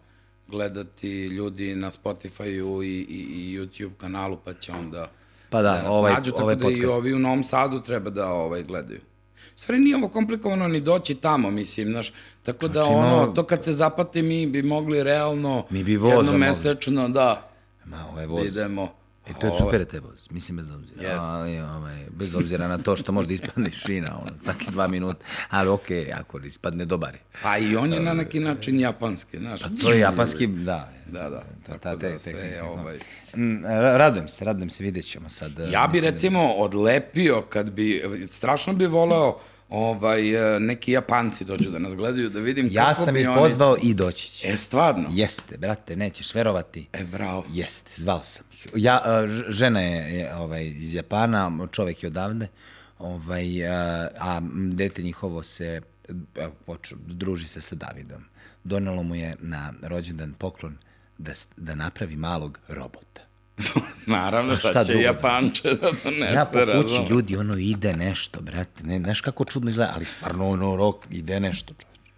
gledati 0.52 1.08
ljudi 1.26 1.74
na 1.74 1.90
Spotify-u 1.92 2.82
i, 2.82 2.86
i, 2.88 3.20
i 3.22 3.58
YouTube 3.58 3.90
kanalu, 3.94 4.38
pa 4.38 4.54
će 4.54 4.72
onda 4.74 5.10
Pa 5.50 5.62
da, 5.62 5.72
nas 5.74 5.94
ovaj- 5.94 6.12
nađu, 6.12 6.30
tako 6.30 6.42
ovaj 6.42 6.56
da 6.56 6.60
i 6.62 6.72
podcast. 6.72 6.92
ovi 6.92 7.14
u 7.14 7.18
Novom 7.18 7.44
Sadu 7.44 7.80
treba 7.80 8.10
da 8.10 8.28
ovaj, 8.28 8.62
gledaju. 8.62 9.00
stvari 9.56 9.80
nije 9.80 9.96
ovo 9.96 10.08
komplikovano 10.08 10.68
ni 10.68 10.80
doći 10.80 11.14
tamo, 11.16 11.50
mislim, 11.50 11.88
znaš, 11.88 12.12
tako 12.42 12.68
da 12.68 12.82
Znači, 12.82 12.94
ono, 12.94 13.16
no- 13.16 13.26
to 13.28 13.42
kad 13.44 13.64
se 13.64 13.72
zapati 13.72 14.22
mi 14.22 14.46
bi 14.46 14.62
mogli 14.64 15.02
realno 15.02 15.64
Mi 15.70 15.84
bi 15.84 15.98
mogli. 15.98 16.16
jednomesečno, 16.16 17.08
da, 17.10 17.50
Ma, 17.84 18.06
ovo 18.06 18.20
je 18.20 18.26
voz. 18.26 18.46
idemo. 18.46 18.88
E, 19.24 19.32
to 19.32 19.46
je 19.46 19.52
super 19.54 19.84
te 19.84 20.00
voz, 20.00 20.28
mislim 20.30 20.56
bez 20.56 20.70
obzira. 20.70 21.02
Jest. 21.04 21.22
Ali, 21.22 21.60
ovaj, 21.60 22.06
bez 22.10 22.34
obzira 22.34 22.68
na 22.68 22.78
to 22.78 22.96
što 22.96 23.12
možda 23.12 23.34
ispadne 23.34 23.70
šina, 23.72 24.18
ono, 24.18 24.30
taki 24.44 24.70
dva 24.70 24.88
minuta. 24.88 25.20
Ali 25.50 25.68
okej, 25.68 26.12
ako 26.12 26.38
ispadne 26.40 26.84
dobar 26.84 27.14
je. 27.14 27.20
Pa 27.42 27.58
i 27.58 27.76
on 27.76 27.92
je 27.92 28.00
na 28.00 28.14
neki 28.14 28.40
način 28.40 28.80
japanski, 28.80 29.38
znaš. 29.38 29.60
To 29.82 29.92
je 29.92 30.00
japanski, 30.00 30.46
da. 30.46 30.92
Da, 31.06 31.30
da, 31.30 31.44
To, 31.66 31.72
ta 31.74 31.90
da 31.90 31.98
te, 32.00 32.18
tehnika, 32.20 32.56
da. 32.56 32.64
ovaj... 32.64 32.98
Mm, 33.36 33.64
ra- 33.64 33.96
Radujem 33.96 34.28
se, 34.28 34.44
radujem 34.44 34.70
se, 34.70 34.84
vidjet 34.84 35.06
ćemo 35.06 35.28
sad. 35.28 35.52
Ja 35.62 35.86
bi 35.86 36.00
da- 36.00 36.06
recimo 36.06 36.48
odlepio 36.48 37.42
kad 37.42 37.70
bi, 37.70 38.02
strašno 38.28 38.72
bi 38.72 38.86
voleo 38.86 39.38
ovaj, 39.72 40.54
eh, 40.56 40.60
neki 40.60 40.92
Japanci 40.92 41.44
dođu 41.44 41.70
da 41.70 41.78
nas 41.78 41.94
gledaju, 41.94 42.28
da 42.30 42.40
vidim 42.40 42.68
Ja 42.72 42.82
kako 42.84 43.04
sam 43.04 43.14
bi 43.14 43.20
ih 43.20 43.28
oni... 43.28 43.38
pozvao 43.38 43.76
i 43.82 43.94
doći 43.94 44.30
će. 44.30 44.48
E, 44.48 44.56
stvarno? 44.56 45.08
Jeste, 45.12 45.56
brate, 45.58 45.96
nećeš 45.96 46.34
verovati. 46.34 46.88
E, 46.92 47.04
bravo. 47.04 47.44
Jeste, 47.52 47.90
zvao 47.94 48.24
sam 48.24 48.44
ih. 48.52 48.66
Ja, 48.74 49.00
a, 49.04 49.26
ž- 49.26 49.44
žena 49.48 49.80
je, 49.80 50.18
je 50.18 50.36
ovaj, 50.36 50.66
iz 50.66 50.94
Japana, 50.94 51.66
čovek 51.72 52.02
je 52.02 52.06
odavde, 52.06 52.48
ovaj, 52.98 53.68
a, 53.68 54.08
a 54.18 54.36
m, 54.36 54.72
dete 54.76 55.02
njihovo 55.02 55.42
se 55.42 55.80
a, 56.36 56.48
počeo, 56.66 56.98
druži 57.06 57.46
se 57.48 57.60
sa 57.60 57.74
Davidom. 57.74 58.24
Donelo 58.64 59.02
mu 59.02 59.14
je 59.14 59.36
na 59.40 59.72
rođendan 59.82 60.32
poklon 60.32 60.78
da, 61.18 61.32
da 61.56 61.74
napravi 61.74 62.16
malog 62.16 62.58
robota. 62.68 63.22
Naravno, 64.06 64.56
šta, 64.56 64.68
šta 64.70 64.84
će 64.84 65.00
Japanče 65.00 65.74
da 65.74 65.90
donese, 66.04 66.34
Ja 66.34 66.44
po 66.44 66.50
kući, 66.50 66.64
razumeš? 66.64 67.10
ljudi, 67.10 67.36
ono 67.36 67.56
ide 67.56 67.96
nešto, 67.96 68.40
brate, 68.40 68.84
ne, 68.84 68.98
znaš 68.98 69.20
kako 69.20 69.44
čudno 69.44 69.70
izgleda, 69.70 69.92
ali 69.94 70.04
stvarno 70.04 70.48
ono 70.48 70.76
rok, 70.76 71.06
ide 71.10 71.40
nešto, 71.40 71.74
čovječ. 71.74 72.12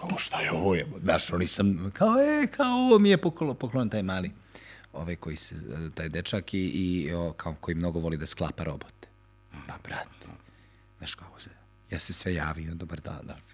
Kao 0.00 0.18
šta 0.18 0.40
je 0.40 0.52
ovo 0.52 0.74
je, 0.74 0.86
znaš, 1.02 1.32
oni 1.32 1.46
sam, 1.46 1.90
kao 1.94 2.16
e, 2.18 2.46
kao 2.46 2.72
ovo 2.72 2.98
mi 2.98 3.10
je 3.10 3.16
poklon, 3.16 3.56
poklon 3.56 3.88
taj 3.88 4.02
mali, 4.02 4.30
ovaj 4.92 5.16
koji 5.16 5.36
se, 5.36 5.54
taj 5.94 6.08
dečak 6.08 6.54
i, 6.54 6.58
i 6.58 7.14
o, 7.14 7.32
kao 7.32 7.54
koji 7.60 7.74
mnogo 7.74 7.98
voli 7.98 8.16
da 8.16 8.26
sklapa 8.26 8.64
robote. 8.64 9.08
Pa, 9.66 9.74
brate, 9.84 10.26
znaš 10.98 11.14
kako 11.14 11.40
se, 11.40 11.48
ja 11.90 11.98
se 11.98 12.12
sve 12.12 12.34
javio, 12.34 12.74
dobar 12.74 13.00
dan, 13.00 13.20
da. 13.26 13.36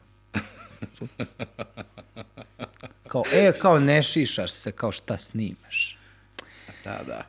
Kao, 3.09 3.25
e, 3.33 3.53
kao 3.59 3.79
ne 3.81 4.03
šišaš 4.03 4.53
se, 4.53 4.73
kao 4.73 4.93
šta 4.93 5.19
snimaš. 5.19 5.96
Da, 6.87 7.01
da. 7.07 7.23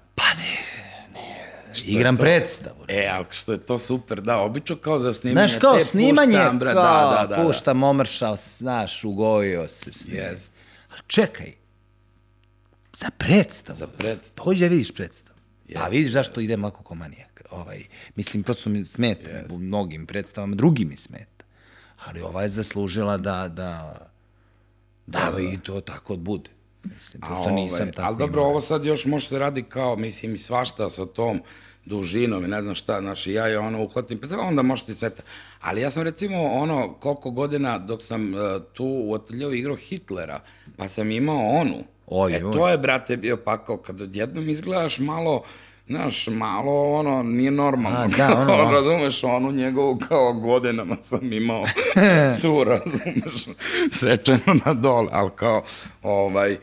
Igram 1.86 2.18
predstavu. 2.18 2.86
E, 2.88 3.08
ali 3.12 3.26
što 3.32 3.52
je 3.52 3.58
to 3.58 3.80
super, 3.80 4.22
da, 4.22 4.40
obično 4.40 4.76
kao 4.76 5.00
za 5.00 5.14
snimanje. 5.14 5.48
Znaš, 5.48 5.62
kao 5.62 5.78
te 5.78 5.86
snimanje, 5.86 6.38
puštam, 6.38 6.60
bre, 6.60 6.74
kao, 6.74 6.84
da, 6.84 7.16
da, 7.16 7.28
da, 7.28 7.36
da. 7.36 7.44
puštam, 7.48 7.84
omršao, 7.84 8.36
znaš, 8.36 9.04
ugojio 9.04 9.68
se 9.68 9.94
s. 9.94 10.08
Jest. 10.08 10.54
Ali 10.92 11.02
čekaj, 11.08 11.54
za 12.94 13.10
predstavu. 13.18 13.78
Za 13.78 13.88
predstavu. 13.88 14.46
Dođi 14.46 14.60
da 14.60 14.68
vidiš 14.68 14.92
predstavu. 14.92 15.38
pa 15.76 15.82
Jest, 15.82 15.94
vidiš 15.94 16.12
zašto 16.12 16.42
idem 16.42 16.66
ako 16.66 16.84
ko 16.84 16.96
manijak. 16.96 17.42
Ovaj, 17.52 17.84
mislim, 18.16 18.44
prosto 18.44 18.70
mi 18.70 18.86
smeta 18.86 19.30
u 19.50 19.60
mnogim 19.60 20.06
predstavama, 20.06 20.56
drugi 20.56 20.86
mi 20.86 20.98
smeta. 20.98 21.46
Ali 22.06 22.22
ova 22.22 22.44
je 22.44 22.50
zaslužila 22.50 23.18
da, 23.18 23.48
da, 23.48 24.08
da, 25.08 25.34
i 25.54 25.58
to 25.58 25.82
tako 25.82 26.16
bude. 26.16 26.57
Mislim, 26.96 27.24
A, 27.24 27.26
prosto 27.26 27.50
nisam 27.50 27.82
ovaj, 27.82 27.92
tako 27.92 28.08
Ali 28.08 28.18
dobro, 28.18 28.42
imao. 28.42 28.52
ovo 28.52 28.62
sad 28.62 28.86
još 28.86 29.06
može 29.06 29.28
se 29.28 29.40
radi 29.40 29.64
kao, 29.64 29.96
mislim, 29.96 30.34
i 30.34 30.38
svašta 30.38 30.90
sa 30.90 31.06
tom 31.06 31.42
dužinom 31.86 32.46
i 32.46 32.48
ne 32.48 32.62
znam 32.62 32.76
šta, 32.76 33.02
znači 33.02 33.34
ja 33.34 33.48
je 33.48 33.60
ono 33.60 33.84
uhvatim, 33.84 34.20
pa 34.20 34.40
onda 34.40 34.62
možete 34.62 34.92
i 34.92 34.96
sveta. 34.96 35.24
Ali 35.62 35.82
ja 35.82 35.92
sam 35.92 36.04
recimo 36.04 36.44
ono 36.44 36.94
koliko 36.94 37.32
godina 37.32 37.78
dok 37.78 38.02
sam 38.02 38.34
uh, 38.34 38.40
tu 38.74 38.86
u 38.86 39.16
ateljevu 39.16 39.54
igrao 39.54 39.76
Hitlera, 39.76 40.40
pa 40.78 40.88
sam 40.88 41.12
imao 41.12 41.48
onu. 41.48 41.84
Oj, 42.08 42.36
e, 42.36 42.40
to 42.40 42.70
je, 42.70 42.78
brate, 42.78 43.18
bio 43.18 43.38
pakao, 43.38 43.78
kad 43.78 44.02
odjednom 44.02 44.50
izgledaš 44.50 45.00
malo, 45.00 45.44
znaš, 45.88 46.28
malo 46.28 46.94
ono, 46.94 47.24
nije 47.24 47.52
normalno. 47.52 48.00
A, 48.00 48.08
da, 48.08 48.38
ono- 48.42 48.72
razumeš, 48.72 49.24
onu 49.24 49.52
njegovu 49.52 50.00
kao 50.08 50.34
godinama 50.34 50.96
sam 51.02 51.34
imao 51.34 51.66
tu, 52.42 52.64
razumeš, 52.64 53.46
sečeno 54.00 54.60
na 54.66 54.74
dole, 54.74 55.08
ali 55.12 55.30
kao, 55.36 55.64
ovaj, 56.04 56.58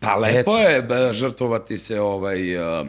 pa 0.00 0.14
lepo 0.16 0.58
je 0.58 0.82
be, 0.82 1.12
žrtvovati 1.12 1.78
se 1.78 2.00
ovaj, 2.00 2.56
uh, 2.56 2.86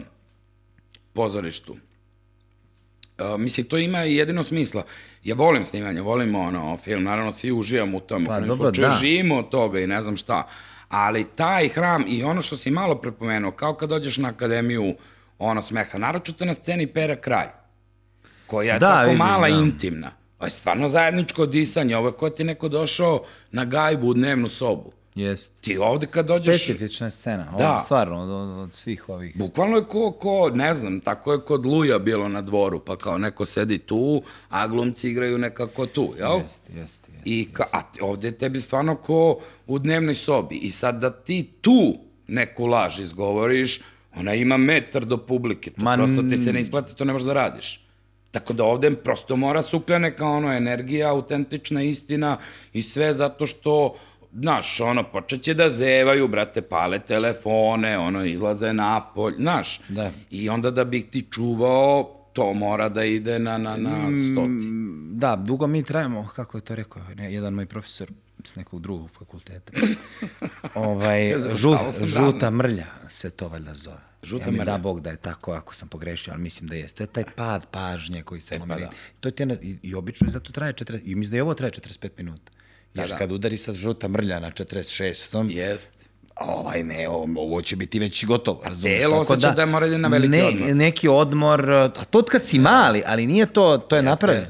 pozorištu. 1.12 1.72
Uh, 1.72 3.40
mislim, 3.40 3.66
to 3.66 3.78
ima 3.78 4.04
i 4.04 4.16
jedino 4.16 4.42
smisla. 4.42 4.82
Ja 5.24 5.34
volim 5.34 5.64
snimanje, 5.64 6.00
volim 6.00 6.34
ono, 6.34 6.76
film, 6.76 7.02
naravno 7.02 7.32
svi 7.32 7.52
uživamo 7.52 7.96
u 7.96 8.00
tome. 8.00 8.26
Pa, 8.26 8.40
dobro, 8.40 8.68
slučaju 8.68 8.88
da. 8.88 8.94
živimo 9.00 9.38
od 9.38 9.48
toga 9.48 9.80
i 9.80 9.86
ne 9.86 10.02
znam 10.02 10.16
šta. 10.16 10.48
Ali 10.88 11.24
taj 11.24 11.68
hram 11.68 12.04
i 12.08 12.22
ono 12.22 12.42
što 12.42 12.56
si 12.56 12.70
malo 12.70 12.94
prepomenuo, 12.94 13.50
kao 13.50 13.74
kad 13.74 13.88
dođeš 13.88 14.18
na 14.18 14.28
akademiju 14.28 14.94
ono 15.38 15.62
smeha, 15.62 15.98
naročito 15.98 16.44
na 16.44 16.54
sceni 16.54 16.86
Pera 16.86 17.16
Kralj, 17.16 17.48
koja 18.46 18.72
je 18.72 18.78
Da, 18.78 18.88
tako 18.88 19.04
vidiš, 19.04 19.18
mala 19.18 19.48
da. 19.48 19.54
intimna. 19.54 20.10
Ovo 20.38 20.46
je 20.46 20.50
stvarno 20.50 20.88
zajedničko 20.88 21.46
disanje, 21.46 21.96
ovo 21.96 22.08
je 22.08 22.12
ko 22.12 22.30
ti 22.30 22.44
neko 22.44 22.68
došao 22.68 23.24
na 23.50 23.64
gajbu 23.64 24.06
u 24.06 24.14
dnevnu 24.14 24.48
sobu. 24.48 24.92
Jest. 25.14 25.52
Ti 25.60 25.78
ovde 25.78 26.06
kad 26.06 26.26
dođeš... 26.26 26.64
Specifična 26.64 27.10
scena, 27.10 27.44
Da. 27.50 27.56
da. 27.56 27.80
stvarno, 27.84 28.22
od, 28.22 28.30
od, 28.30 28.58
od 28.58 28.72
svih 28.74 29.08
ovih. 29.08 29.36
Bukvalno 29.36 29.76
je 29.76 29.84
ko, 29.84 30.12
ko, 30.12 30.50
ne 30.54 30.74
znam, 30.74 31.00
tako 31.00 31.32
je 31.32 31.40
kod 31.40 31.66
Luja 31.66 31.98
bilo 31.98 32.28
na 32.28 32.42
dvoru, 32.42 32.80
pa 32.80 32.96
kao 32.96 33.18
neko 33.18 33.46
sedi 33.46 33.78
tu, 33.78 34.22
a 34.48 34.66
glumci 34.66 35.10
igraju 35.10 35.38
nekako 35.38 35.86
tu, 35.86 36.14
jel? 36.18 36.36
Jeste, 36.42 36.72
jeste, 36.72 37.12
jeste. 37.12 37.30
I 37.30 37.48
ka, 37.52 37.64
a 37.72 37.82
ovde 38.00 38.32
tebi 38.32 38.60
stvarno 38.60 38.94
ko 38.94 39.40
u 39.66 39.78
dnevnoj 39.78 40.14
sobi. 40.14 40.56
I 40.56 40.70
sad 40.70 41.00
da 41.00 41.10
ti 41.10 41.50
tu 41.60 41.98
neku 42.26 42.66
laž 42.66 43.00
izgovoriš, 43.00 43.80
ona 44.16 44.34
ima 44.34 44.56
metar 44.56 45.04
do 45.04 45.16
publike. 45.16 45.70
To 45.70 45.82
Ma 45.82 45.96
prosto 45.96 46.22
ti 46.22 46.36
se 46.36 46.52
ne 46.52 46.60
isplati, 46.60 46.96
to 46.96 47.04
ne 47.04 47.12
možeš 47.12 47.26
da 47.26 47.32
radiš. 47.32 47.86
Tako 48.30 48.52
da 48.52 48.64
ovde 48.64 48.90
prosto 48.90 49.36
mora 49.36 49.62
suklja 49.62 49.98
neka 49.98 50.26
ono 50.26 50.52
energija, 50.52 51.10
autentična 51.10 51.82
istina 51.82 52.38
i 52.72 52.82
sve 52.82 53.14
zato 53.14 53.46
što 53.46 53.94
Znaš, 54.32 54.80
ono, 54.80 55.04
počeće 55.04 55.54
da 55.54 55.70
zevaju, 55.70 56.28
brate, 56.28 56.62
pale 56.62 56.98
telefone, 56.98 57.98
ono, 57.98 58.24
izlaze 58.24 58.72
napolj, 58.72 59.34
znaš. 59.38 59.80
Da. 59.88 60.12
I 60.30 60.48
onda 60.48 60.70
da 60.70 60.84
bi 60.84 61.02
ti 61.02 61.26
čuvao, 61.30 62.20
to 62.32 62.52
mora 62.54 62.88
da 62.88 63.04
ide 63.04 63.38
na, 63.38 63.58
na, 63.58 63.76
na 63.76 63.92
stoti. 64.32 64.66
Da, 65.12 65.36
dugo 65.36 65.66
mi 65.66 65.82
trajamo, 65.82 66.28
kako 66.36 66.56
je 66.58 66.62
to 66.62 66.74
rekao, 66.74 67.02
ne, 67.16 67.32
jedan 67.34 67.54
moj 67.54 67.66
profesor 67.66 68.10
s 68.44 68.54
nekog 68.54 68.80
drugog 68.80 69.10
fakulteta. 69.18 69.72
ovaj, 70.74 71.34
žut, 71.54 71.78
žuta 72.04 72.50
mrlja 72.50 72.86
se 73.08 73.30
to 73.30 73.48
valjda 73.48 73.74
zove. 73.74 74.10
Žuta 74.22 74.44
ja 74.44 74.50
mi 74.50 74.58
mrlja. 74.58 74.72
da 74.72 74.78
Bog 74.78 75.00
da 75.00 75.10
je 75.10 75.16
tako, 75.16 75.52
ako 75.52 75.74
sam 75.74 75.88
pogrešio, 75.88 76.32
ali 76.32 76.42
mislim 76.42 76.68
da 76.68 76.74
jeste. 76.74 76.96
To 76.96 77.02
je 77.02 77.24
taj 77.24 77.34
pad 77.36 77.66
pažnje 77.70 78.22
koji 78.22 78.40
se 78.40 78.54
E, 78.54 78.58
e, 78.58 78.60
pa 78.68 78.76
da. 78.76 78.90
To 79.20 79.28
je 79.28 79.32
tjena, 79.32 79.54
i, 79.62 79.76
I 79.82 79.94
obično 79.94 80.28
i 80.28 80.30
zato 80.30 80.52
traje 80.52 80.72
40, 80.72 81.00
i 81.04 81.14
mislim 81.14 81.30
da 81.30 81.36
i 81.36 81.40
ovo 81.40 81.54
traje 81.54 81.72
45 81.72 82.10
minuta. 82.16 82.52
Jer 82.94 83.08
da. 83.08 83.16
kad 83.16 83.32
udari 83.32 83.56
sad 83.56 83.74
žuta 83.74 84.08
mrlja 84.08 84.40
na 84.40 84.50
46. 84.50 85.50
Jest. 85.50 85.92
ovaj 86.40 86.82
ne, 86.82 87.08
ovo, 87.08 87.62
će 87.62 87.76
biti 87.76 87.98
već 87.98 88.24
gotovo, 88.24 88.62
razumiješ? 88.64 89.00
telo 89.00 89.16
osjeća 89.16 89.50
da 89.50 89.66
mora 89.66 89.86
ide 89.86 89.98
na 89.98 90.08
veliki 90.08 90.30
ne, 90.30 90.44
odmor. 90.44 90.74
Neki 90.76 91.08
odmor, 91.08 91.70
a 91.70 91.88
to 91.88 92.18
od 92.18 92.30
kad 92.30 92.44
si 92.44 92.58
mali, 92.58 93.02
ali 93.06 93.26
nije 93.26 93.46
to, 93.46 93.78
to 93.78 93.96
je 93.96 94.02
napravljeno. 94.02 94.46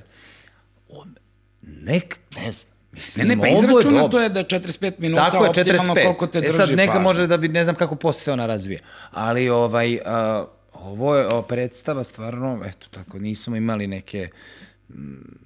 Nek, 1.63 2.19
ne 2.37 2.53
znam. 2.53 2.71
Mislim, 2.93 3.29
Ne, 3.29 3.37
ne, 3.37 3.43
pa 3.43 3.49
izračunato 3.49 4.09
dobro. 4.09 4.21
je 4.21 4.29
da 4.29 4.39
je 4.39 4.45
45 4.45 4.93
minuta 4.99 5.31
Tako 5.31 5.45
je, 5.45 5.51
optimalno 5.51 5.95
45. 5.95 6.03
koliko 6.05 6.27
te 6.27 6.39
e 6.39 6.41
drži 6.41 6.53
sad 6.53 6.71
neka 6.71 6.93
pažnja. 6.93 7.03
može 7.03 7.27
da 7.27 7.37
ne 7.37 7.65
znam 7.65 7.77
kako 7.77 7.95
posle 7.95 8.23
se 8.23 8.33
ona 8.33 8.47
razvija. 8.47 8.79
Ali 9.11 9.49
ovaj, 9.49 9.99
a, 10.05 10.47
ovo 10.73 11.17
je 11.17 11.27
o, 11.27 11.43
predstava 11.43 12.05
stvarno, 12.05 12.63
eto 12.67 12.87
tako, 12.91 13.19
nismo 13.19 13.57
imali 13.57 13.87
neke, 13.87 14.29
mm, 14.29 14.70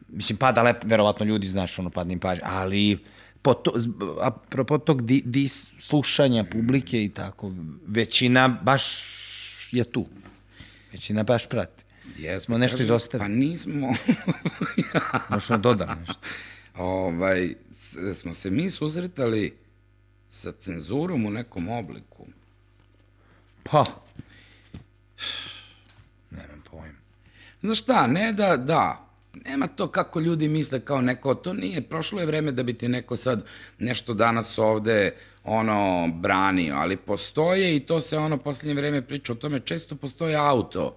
mislim, 0.09 0.37
pada 0.37 0.63
lep, 0.63 0.77
verovatno 0.85 1.27
ljudi, 1.27 1.47
znaš, 1.47 1.79
ono, 1.79 1.91
padne 1.91 2.13
im 2.13 2.21
pažnja, 2.21 2.45
ali 2.45 2.99
po 3.43 3.55
to, 3.55 3.73
apropo 4.21 4.79
tog 4.79 5.03
di, 5.03 5.23
di 5.25 5.49
slušanja 5.81 6.45
publike 6.45 7.05
i 7.05 7.09
tako, 7.09 7.53
većina 7.87 8.49
baš 8.49 8.85
je 9.73 9.85
tu. 9.85 10.07
Većina 10.93 11.23
baš 11.23 11.49
prati. 11.49 11.85
Jesmo, 12.19 12.45
Smo 12.45 12.59
nešto 12.59 12.83
izostavili. 12.83 13.29
Pa 13.31 13.35
nismo. 13.35 13.95
Možda 15.31 15.57
dodam 15.57 15.99
nešto. 16.01 16.15
ovaj, 16.77 17.55
smo 18.15 18.33
se 18.33 18.51
mi 18.51 18.71
susretali 18.71 19.57
sa 20.29 20.53
cenzurom 20.53 21.27
u 21.27 21.31
nekom 21.31 21.69
obliku. 21.69 22.27
Pa, 23.63 23.85
nemam 26.37 26.63
pojma. 26.71 26.99
Znaš 27.61 27.79
šta, 27.79 28.07
ne 28.07 28.33
da, 28.33 28.57
da, 28.57 29.09
nema 29.45 29.67
to 29.67 29.89
kako 29.89 30.21
ljudi 30.21 30.49
misle 30.49 30.81
kao 30.81 31.01
neko, 31.01 31.35
to 31.35 31.53
nije, 31.53 31.81
prošlo 31.81 32.21
je 32.21 32.27
vreme 32.27 32.53
da 32.53 32.63
bi 32.63 32.73
ti 32.73 32.89
neko 32.89 33.17
sad 33.17 33.45
nešto 33.79 34.15
danas 34.15 34.59
ovde 34.59 35.15
ono 35.45 36.09
branio, 36.15 36.75
ali 36.77 36.97
postoje 36.97 37.77
i 37.77 37.81
to 37.81 38.01
se 38.01 38.19
ono 38.19 38.37
poslednje 38.39 38.75
vreme 38.75 39.03
priča 39.03 39.33
o 39.33 39.37
tome, 39.37 39.61
često 39.61 39.97
postoje 39.97 40.37
auto 40.37 40.97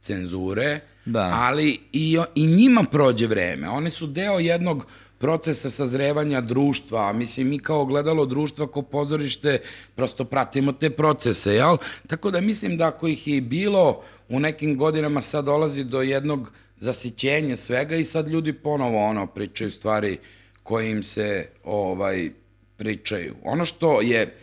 cenzure, 0.00 0.80
Da. 1.04 1.30
ali 1.34 1.80
i, 1.92 2.18
i 2.34 2.46
njima 2.46 2.84
prođe 2.90 3.26
vreme. 3.26 3.68
One 3.68 3.90
su 3.90 4.06
deo 4.06 4.38
jednog 4.38 4.86
procesa 5.18 5.70
sazrevanja 5.70 6.40
društva, 6.40 7.12
mislim, 7.12 7.48
mi 7.48 7.58
kao 7.58 7.84
gledalo 7.84 8.26
društva, 8.26 8.66
ko 8.66 8.82
pozorište, 8.82 9.60
prosto 9.94 10.24
pratimo 10.24 10.72
te 10.72 10.90
procese, 10.90 11.54
jel? 11.54 11.76
Tako 12.06 12.30
da 12.30 12.40
mislim 12.40 12.76
da 12.76 12.88
ako 12.88 13.08
ih 13.08 13.28
je 13.28 13.40
bilo 13.40 14.02
u 14.28 14.40
nekim 14.40 14.78
godinama, 14.78 15.20
sad 15.20 15.44
dolazi 15.44 15.84
do 15.84 16.02
jednog 16.02 16.52
zasićenja 16.82 17.56
svega 17.56 17.96
i 17.96 18.04
sad 18.04 18.28
ljudi 18.28 18.52
ponovo 18.52 19.04
ono 19.04 19.26
pričaju 19.26 19.70
stvari 19.70 20.18
koje 20.62 20.90
im 20.90 21.02
se 21.02 21.48
ovaj 21.64 22.30
pričaju. 22.76 23.34
Ono 23.42 23.64
što 23.64 24.00
je 24.00 24.36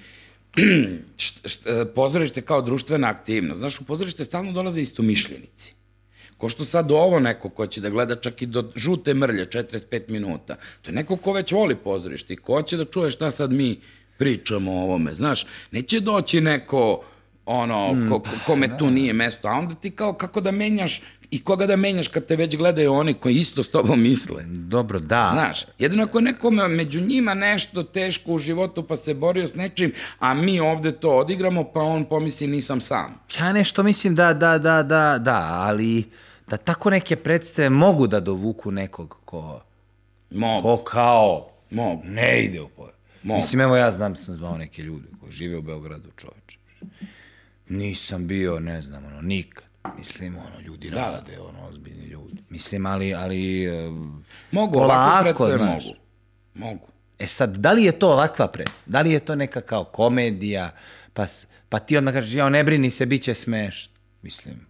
št, 1.17 1.47
št, 1.47 1.67
pozorište 1.95 2.41
kao 2.41 2.61
društvena 2.61 3.09
aktivnost, 3.09 3.59
znaš, 3.59 3.81
u 3.81 3.85
pozorište 3.85 4.23
stalno 4.23 4.51
dolaze 4.51 4.81
istomišljenici. 4.81 5.73
Ko 6.37 6.49
što 6.49 6.63
sad 6.63 6.91
ovo 6.91 7.19
neko 7.19 7.49
ko 7.49 7.67
će 7.67 7.81
da 7.81 7.89
gleda 7.89 8.15
čak 8.15 8.41
i 8.41 8.45
do 8.45 8.71
žute 8.75 9.13
mrlje 9.13 9.45
45 9.45 10.01
minuta, 10.07 10.55
to 10.81 10.91
je 10.91 10.95
neko 10.95 11.17
ko 11.17 11.33
već 11.33 11.51
voli 11.51 11.75
pozorište 11.75 12.33
i 12.33 12.37
ko 12.37 12.61
će 12.61 12.77
da 12.77 12.85
čuje 12.85 13.11
šta 13.11 13.31
sad 13.31 13.51
mi 13.51 13.79
pričamo 14.17 14.71
o 14.71 14.83
ovome, 14.83 15.15
znaš, 15.15 15.45
neće 15.71 15.99
doći 15.99 16.41
neko 16.41 17.03
ono, 17.51 18.09
ko, 18.09 18.19
ko, 18.19 18.29
kome 18.45 18.77
tu 18.77 18.91
nije 18.91 19.13
mesto, 19.13 19.47
a 19.47 19.51
onda 19.51 19.75
ti 19.75 19.91
kao 19.91 20.13
kako 20.13 20.41
da 20.41 20.51
menjaš 20.51 21.01
i 21.31 21.43
koga 21.43 21.65
da 21.65 21.75
menjaš 21.75 22.07
kad 22.07 22.25
te 22.25 22.35
već 22.35 22.57
gledaju 22.57 22.93
oni 22.93 23.13
koji 23.13 23.35
isto 23.35 23.63
s 23.63 23.71
tobom 23.71 24.01
misle. 24.01 24.43
Dobro, 24.47 24.99
da. 24.99 25.29
Znaš, 25.33 25.65
jedino 25.79 26.03
ako 26.03 26.17
je 26.17 26.21
nekome 26.21 26.67
među 26.67 27.01
njima 27.01 27.33
nešto 27.33 27.83
teško 27.83 28.31
u 28.31 28.37
životu 28.37 28.83
pa 28.83 28.95
se 28.95 29.13
borio 29.13 29.47
s 29.47 29.55
nečim, 29.55 29.91
a 30.19 30.33
mi 30.33 30.59
ovde 30.59 30.91
to 30.91 31.09
odigramo 31.17 31.63
pa 31.63 31.79
on 31.81 32.05
pomisli 32.05 32.47
nisam 32.47 32.81
sam. 32.81 33.19
Ja 33.39 33.53
nešto 33.53 33.83
mislim 33.83 34.15
da, 34.15 34.33
da, 34.33 34.57
da, 34.57 34.83
da, 34.83 35.17
da, 35.17 35.47
ali 35.51 36.03
da 36.47 36.57
tako 36.57 36.89
neke 36.89 37.15
predstave 37.15 37.69
mogu 37.69 38.07
da 38.07 38.19
dovuku 38.19 38.71
nekog 38.71 39.17
ko, 39.25 39.61
Mogu, 40.31 40.61
ko 40.61 40.83
kao 40.83 41.47
mogu. 41.71 42.01
ne 42.05 42.43
ide 42.43 42.61
u 42.61 42.67
poje. 42.67 42.91
Mogu. 43.23 43.37
Mislim, 43.37 43.61
evo 43.61 43.75
ja 43.75 43.91
znam, 43.91 44.15
sam 44.15 44.33
zvao 44.33 44.57
neke 44.57 44.83
ljude 44.83 45.07
koji 45.19 45.31
žive 45.31 45.57
u 45.57 45.61
Beogradu, 45.61 46.09
čoveče. 46.17 46.59
Nisam 47.70 48.28
bio, 48.28 48.59
ne 48.59 48.82
znam, 48.82 49.05
ono, 49.05 49.22
nikad. 49.22 49.63
Mislim, 49.97 50.36
ono, 50.38 50.59
ljudi 50.59 50.89
Da. 50.89 50.95
rade, 51.01 51.39
ono, 51.39 51.67
ozbiljni 51.70 52.05
ljudi. 52.05 52.38
Mislim, 52.49 52.86
ali, 52.86 53.13
ali... 53.13 53.63
e, 53.65 53.91
Mogu, 54.51 54.74
polako, 54.74 55.24
predstave 55.24 55.51
znaš. 55.53 55.86
mogu. 55.86 55.97
Mogu. 56.53 56.88
E 57.20 57.28
sad, 57.28 57.57
da 57.57 57.72
li 57.72 57.84
je 57.84 57.91
to 57.91 58.11
ovakva 58.11 58.47
predstava? 58.47 58.91
Da 58.91 59.01
li 59.01 59.11
je 59.11 59.20
to 59.20 59.36
neka 59.36 59.61
kao 59.61 59.84
komedija? 59.84 60.72
Pa, 61.13 61.26
pa 61.70 61.80
ti 61.80 61.97
odmah 61.97 62.13
kažeš, 62.13 62.34
ja, 62.34 62.49
ne 62.49 62.63
brini 62.63 62.91
se, 62.91 63.05
bit 63.05 63.22
će 63.24 63.34
smešno. 63.34 63.93
Mislim, 64.22 64.70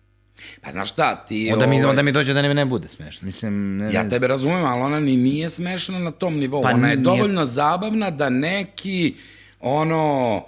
Pa 0.62 0.72
znaš 0.72 0.90
šta, 0.92 1.26
ti... 1.26 1.50
onda 1.54 1.68
mi, 1.68 1.76
ovaj, 1.76 1.90
onda 1.90 2.02
mi 2.02 2.12
dođe 2.12 2.34
da 2.34 2.42
ne, 2.42 2.54
ne 2.54 2.66
bude 2.66 2.88
smešno. 2.88 3.26
Mislim, 3.26 3.78
ne, 3.78 3.94
Ja 3.94 4.10
tebe 4.10 4.28
razumem, 4.28 4.66
ali 4.66 4.82
ona 4.82 5.00
ni 5.00 5.16
nije 5.18 5.50
smešna 5.50 6.00
na 6.00 6.12
tom 6.12 6.38
nivou. 6.38 6.64
Pa 6.64 6.70
ona 6.70 6.90
je 6.90 6.96
nije. 6.96 7.04
dovoljno 7.04 7.46
zabavna 7.46 8.10
da 8.10 8.30
neki, 8.30 9.16
ono, 9.60 10.44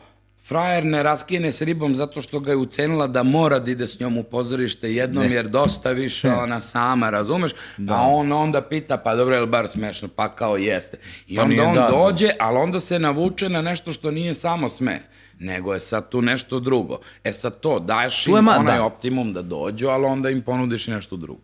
frajer 0.51 0.85
ne 0.85 1.03
raskine 1.03 1.51
s 1.51 1.61
ribom 1.61 1.95
zato 1.95 2.21
što 2.21 2.39
ga 2.39 2.51
je 2.51 2.57
ucenila 2.57 3.07
da 3.07 3.23
mora 3.23 3.59
da 3.59 3.71
ide 3.71 3.87
s 3.87 3.99
njom 3.99 4.17
u 4.17 4.23
pozorište 4.23 4.93
jednom, 4.93 5.31
jer 5.31 5.47
dosta 5.47 5.91
više 5.91 6.29
ona 6.29 6.61
sama, 6.61 7.09
razumeš? 7.09 7.51
A 7.89 8.01
on 8.01 8.31
onda 8.33 8.61
pita, 8.61 8.97
pa 8.97 9.15
dobro, 9.15 9.35
je 9.35 9.41
li 9.41 9.47
bar 9.47 9.67
smešno? 9.67 10.07
Pa 10.07 10.29
kao 10.29 10.57
jeste. 10.57 10.97
I 11.27 11.35
Pa 11.35 11.43
onda 11.43 11.63
on 11.63 11.75
da, 11.75 11.81
da. 11.81 11.87
dođe, 11.89 12.29
ali 12.39 12.57
onda 12.57 12.79
se 12.79 12.99
navuče 12.99 13.49
na 13.49 13.61
nešto 13.61 13.91
što 13.91 14.11
nije 14.11 14.33
samo 14.33 14.69
smeh 14.69 15.01
nego 15.39 15.73
je 15.73 15.79
sad 15.79 16.09
tu 16.09 16.21
nešto 16.21 16.59
drugo. 16.59 16.99
E 17.23 17.33
sad 17.33 17.59
to, 17.59 17.79
daješ 17.79 18.27
im 18.27 18.33
ma- 18.35 18.57
onaj 18.59 18.77
da. 18.77 18.83
optimum 18.83 19.33
da 19.33 19.41
dođu, 19.41 19.87
ali 19.87 20.05
onda 20.05 20.29
im 20.29 20.41
ponudiš 20.41 20.87
nešto 20.87 21.17
drugo. 21.17 21.41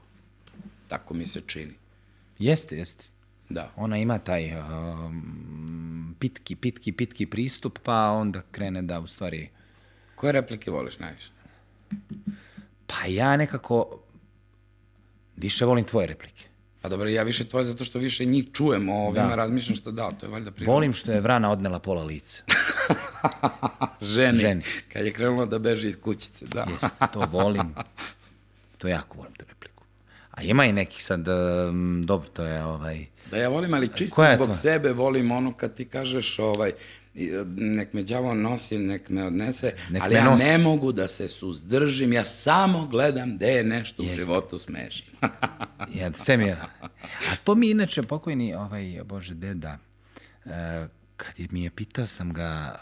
Tako 0.88 1.14
mi 1.14 1.28
se 1.28 1.42
čini. 1.42 1.74
Jeste, 2.40 2.78
jeste. 2.78 3.06
Da. 3.50 3.72
Ona 3.76 3.98
ima 3.98 4.20
taj 4.20 4.60
um, 4.60 6.16
pitki, 6.20 6.56
pitki, 6.56 6.92
pitki 6.92 7.26
pristup, 7.26 7.80
pa 7.84 8.12
onda 8.12 8.42
krene 8.52 8.82
da 8.82 9.00
u 9.00 9.08
stvari... 9.08 9.50
Koje 10.16 10.32
replike 10.32 10.72
voliš 10.72 11.00
najviše? 11.00 11.30
Pa 12.88 13.06
ja 13.08 13.38
nekako 13.38 14.00
više 15.36 15.66
volim 15.66 15.86
tvoje 15.86 16.08
replike. 16.08 16.44
Pa 16.82 16.90
dobro, 16.90 17.10
ja 17.10 17.24
više 17.24 17.46
tvoje 17.50 17.66
zato 17.66 17.84
što 17.84 18.00
više 18.00 18.26
njih 18.26 18.46
čujem, 18.54 18.90
o 18.90 19.08
ovima 19.08 19.28
Da. 19.28 19.36
razmišljam 19.36 19.76
što 19.76 19.92
da, 19.92 20.12
to 20.12 20.26
je 20.26 20.30
valjda 20.30 20.52
prirodno. 20.52 20.74
Volim 20.74 20.94
što 20.94 21.12
je 21.12 21.22
vrana 21.22 21.52
odnela 21.52 21.80
pola 21.80 22.04
lica. 22.04 22.44
ženi, 24.16 24.38
ženi. 24.38 24.64
Kad 24.94 25.06
je 25.06 25.14
krenula 25.14 25.46
da 25.46 25.60
beži 25.60 25.88
iz 25.88 25.98
kućice, 26.02 26.46
da. 26.46 26.68
Jeste, 26.72 27.08
to 27.14 27.20
volim. 27.32 27.76
To 28.78 28.88
jako 28.88 29.18
volim 29.18 29.34
tu 29.34 29.46
repliku. 29.50 29.84
A 30.32 30.42
ima 30.44 30.66
i 30.66 30.74
neki 30.74 31.04
sad, 31.04 31.28
um, 31.28 32.02
dobro, 32.06 32.30
to 32.30 32.44
je 32.44 32.66
ovaj... 32.66 33.06
Da 33.32 33.38
ja 33.38 33.50
volim, 33.50 33.74
ali 33.74 33.90
čisto 33.96 34.16
Koja 34.16 34.30
je 34.30 34.36
zbog 34.36 34.48
tvoja? 34.48 34.58
sebe 34.58 34.94
volim 34.94 35.32
ono 35.32 35.54
kad 35.54 35.74
ti 35.74 35.86
kažeš 35.86 36.40
ovaj, 36.40 36.70
e, 36.70 36.74
nek 37.56 37.94
me 37.94 38.04
đavo 38.04 38.34
nosi, 38.34 38.78
nek 38.78 39.10
me 39.10 39.24
odnese, 39.26 39.74
Nek 39.90 40.02
ali 40.04 40.14
me 40.14 40.20
ja 40.20 40.26
nosi. 40.26 40.44
ne 40.44 40.58
mogu 40.58 40.92
da 40.92 41.08
se 41.08 41.30
suzdržim, 41.30 42.14
ja 42.14 42.26
samo 42.26 42.88
gledam 42.88 43.36
gde 43.36 43.48
je 43.48 43.64
nešto 43.64 44.04
u 44.04 44.16
životu 44.16 44.58
smešno. 44.58 45.18
Ja, 45.94 46.14
sve 46.14 46.38
mi 46.38 46.46
je... 46.46 46.58
A 46.82 46.88
to 47.44 47.56
mi 47.56 47.70
inače 47.70 48.04
pokojni, 48.04 48.54
ovaj, 48.54 49.02
bože, 49.06 49.34
deda, 49.34 49.78
uh, 50.46 50.52
kad 51.18 51.40
je, 51.40 51.48
mi 51.52 51.64
je 51.64 51.70
pitao 51.70 52.06
sam 52.06 52.34
ga, 52.34 52.76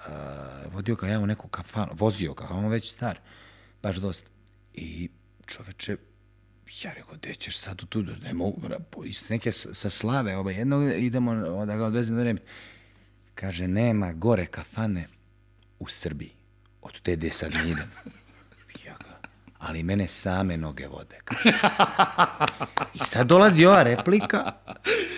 uh, 0.67 0.73
vodio 0.73 0.95
ga 0.95 1.07
ja 1.07 1.19
u 1.19 1.25
neku 1.27 1.47
kafanu, 1.47 1.91
vozio 1.93 2.33
ga, 2.33 2.47
on 2.49 2.67
već 2.67 2.91
star, 2.91 3.19
baš 3.83 3.95
dosta. 3.95 4.29
I 4.73 5.09
čoveče, 5.45 5.97
ja 6.83 6.93
rekao, 6.93 7.15
gde 7.15 7.35
ćeš 7.35 7.57
sad 7.57 7.83
u 7.83 7.85
tu, 7.85 8.03
ne 8.23 8.33
mogu, 8.33 8.61
iz 9.05 9.29
neke 9.29 9.51
sa 9.51 9.89
slave, 9.89 10.37
ovaj, 10.37 10.55
jednog 10.55 10.93
idemo 11.03 11.65
da 11.65 11.75
ga 11.75 11.85
odvezem 11.85 12.15
do 12.17 12.23
Remi. 12.23 12.39
Kaže, 13.35 13.67
nema 13.67 14.13
gore 14.13 14.45
kafane 14.45 15.07
u 15.79 15.87
Srbiji. 15.87 16.31
Od 16.81 17.01
te 17.01 17.15
gde 17.15 17.31
sad 17.31 17.53
ne 17.53 17.69
idem. 17.71 17.91
Ja 18.85 18.93
ga, 18.93 19.19
ali 19.57 19.83
mene 19.83 20.07
same 20.07 20.57
noge 20.57 20.87
vode. 20.87 21.15
kaže. 21.25 21.57
I 22.93 22.99
sad 22.99 23.27
dolazi 23.27 23.65
ova 23.65 23.83
replika, 23.83 24.51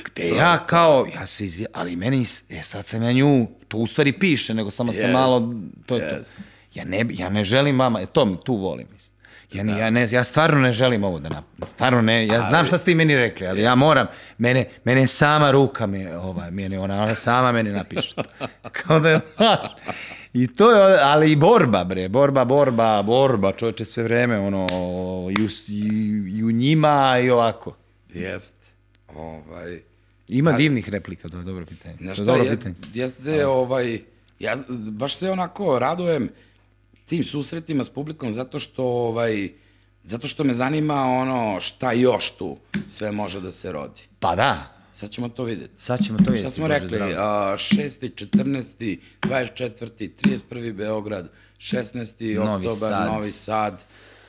gde 0.06 0.30
ja 0.30 0.66
kao, 0.68 1.06
ja 1.16 1.26
se 1.28 1.46
izvijam, 1.46 1.72
ali 1.76 1.96
meni, 1.96 2.26
e, 2.50 2.64
sad 2.64 2.86
sam 2.86 3.04
ja 3.04 3.12
nju, 3.12 3.48
to 3.68 3.78
u 3.78 3.86
stvari 3.88 4.20
piše, 4.20 4.54
nego 4.54 4.72
samo 4.72 4.94
sam 4.94 5.02
Jest, 5.02 5.14
malo, 5.14 5.54
to 5.86 5.96
je 5.96 6.10
to. 6.10 6.16
jest. 6.16 6.38
Ja 6.74 6.84
ne, 6.86 7.06
ja 7.10 7.30
ne 7.30 7.44
želim 7.46 7.80
vama, 7.80 8.02
e, 8.02 8.06
to 8.06 8.26
mi 8.26 8.38
tu 8.46 8.56
volim. 8.56 8.88
mislim. 8.94 9.17
Ja, 9.54 9.64
ni, 9.64 9.80
ja, 9.80 9.90
ne, 9.90 10.08
ja 10.12 10.24
stvarno 10.24 10.60
ne 10.60 10.74
želim 10.74 11.04
ovo 11.04 11.20
da 11.20 11.30
napravim. 11.30 11.74
Stvarno 11.74 12.02
ne, 12.02 12.28
ja 12.28 12.44
znam 12.50 12.66
šta 12.66 12.78
ste 12.78 12.92
i 12.92 12.96
meni 12.96 13.16
rekli, 13.16 13.48
ali 13.48 13.62
ja 13.62 13.76
moram, 13.76 14.08
mene, 14.38 14.66
mene 14.84 15.08
sama 15.08 15.52
ruka 15.52 15.88
mi, 15.88 16.00
je, 16.00 16.18
ovaj, 16.18 16.52
meni 16.52 16.78
ona, 16.78 17.04
ona 17.04 17.16
sama 17.16 17.52
meni 17.52 17.72
napiše. 17.72 18.16
Kao 18.84 19.00
da 19.00 19.10
je, 19.10 19.20
I 20.34 20.48
to 20.48 20.72
je, 20.72 21.00
ali 21.02 21.32
i 21.32 21.36
borba, 21.36 21.84
bre, 21.84 22.10
borba, 22.10 22.46
borba, 22.46 23.04
borba, 23.04 23.52
čovječe 23.52 23.86
sve 23.86 24.04
vreme, 24.04 24.40
ono, 24.40 24.68
i 25.40 25.42
u, 25.44 25.48
i, 26.28 26.44
u 26.44 26.52
njima 26.52 27.20
i 27.24 27.30
ovako. 27.30 27.76
Jest. 28.14 28.54
Ovaj, 29.16 29.80
Ima 30.28 30.52
divnih 30.52 30.90
replika, 30.90 31.30
to 31.30 31.38
je 31.38 31.44
dobro 31.44 31.66
pitanje. 31.66 31.96
Znaš 32.02 32.18
to 32.18 32.24
je 32.24 32.26
šta, 32.26 32.26
dobro 32.26 32.44
je, 32.44 32.58
pitanje. 32.58 32.76
jeste, 32.94 33.46
ovaj, 33.46 34.00
ja 34.40 34.56
baš 34.70 35.16
se 35.16 35.32
onako 35.32 35.80
radujem 35.80 36.30
tim 37.08 37.24
susretima 37.24 37.84
s 37.84 37.90
publikom 37.90 38.32
zato 38.32 38.60
što, 38.60 38.84
ovaj, 38.84 39.52
zato 40.04 40.28
što 40.28 40.44
me 40.44 40.54
zanima 40.54 40.96
ono 41.04 41.60
šta 41.60 41.92
još 41.92 42.30
tu 42.32 42.58
sve 42.88 43.12
može 43.12 43.42
da 43.42 43.52
se 43.52 43.72
rodi. 43.72 44.02
Pa 44.20 44.36
da, 44.36 44.74
Sad 44.94 45.10
ćemo 45.10 45.30
to 45.30 45.44
videti. 45.44 45.74
sad 45.78 46.00
ćemo 46.02 46.18
to 46.18 46.24
vidjeti. 46.24 46.40
Šta 46.42 46.50
smo 46.52 46.68
Bože 46.68 46.80
rekli? 46.80 47.14
A, 47.14 47.22
6. 47.52 48.10
14. 48.28 48.98
24. 49.22 50.10
31. 50.18 50.74
Beograd, 50.74 51.30
16. 51.58 52.36
Novi 52.36 52.68
oktobar, 52.68 52.92
Sad. 52.92 53.08
Novi 53.08 53.32
Sad. 53.32 53.84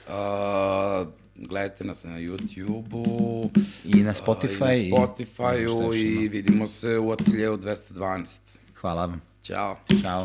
A, 0.09 1.05
gledajte 1.37 1.85
nas 1.85 2.05
na 2.05 2.11
YouTube-u. 2.13 3.51
I 3.85 3.95
na 3.97 4.11
a, 4.11 4.15
Spotify, 4.15 4.77
I 4.77 4.87
i- 4.87 4.91
na 4.91 4.97
Spotify-u 4.97 5.95
i 5.95 6.01
ima. 6.03 6.31
vidimo 6.31 6.67
se 6.67 6.99
u 6.99 7.13
ateljeu 7.13 7.57
212. 7.57 8.41
Hvala 8.75 9.07
vam. 9.07 9.23
Ćao. 9.43 9.77
Ćao. 10.03 10.25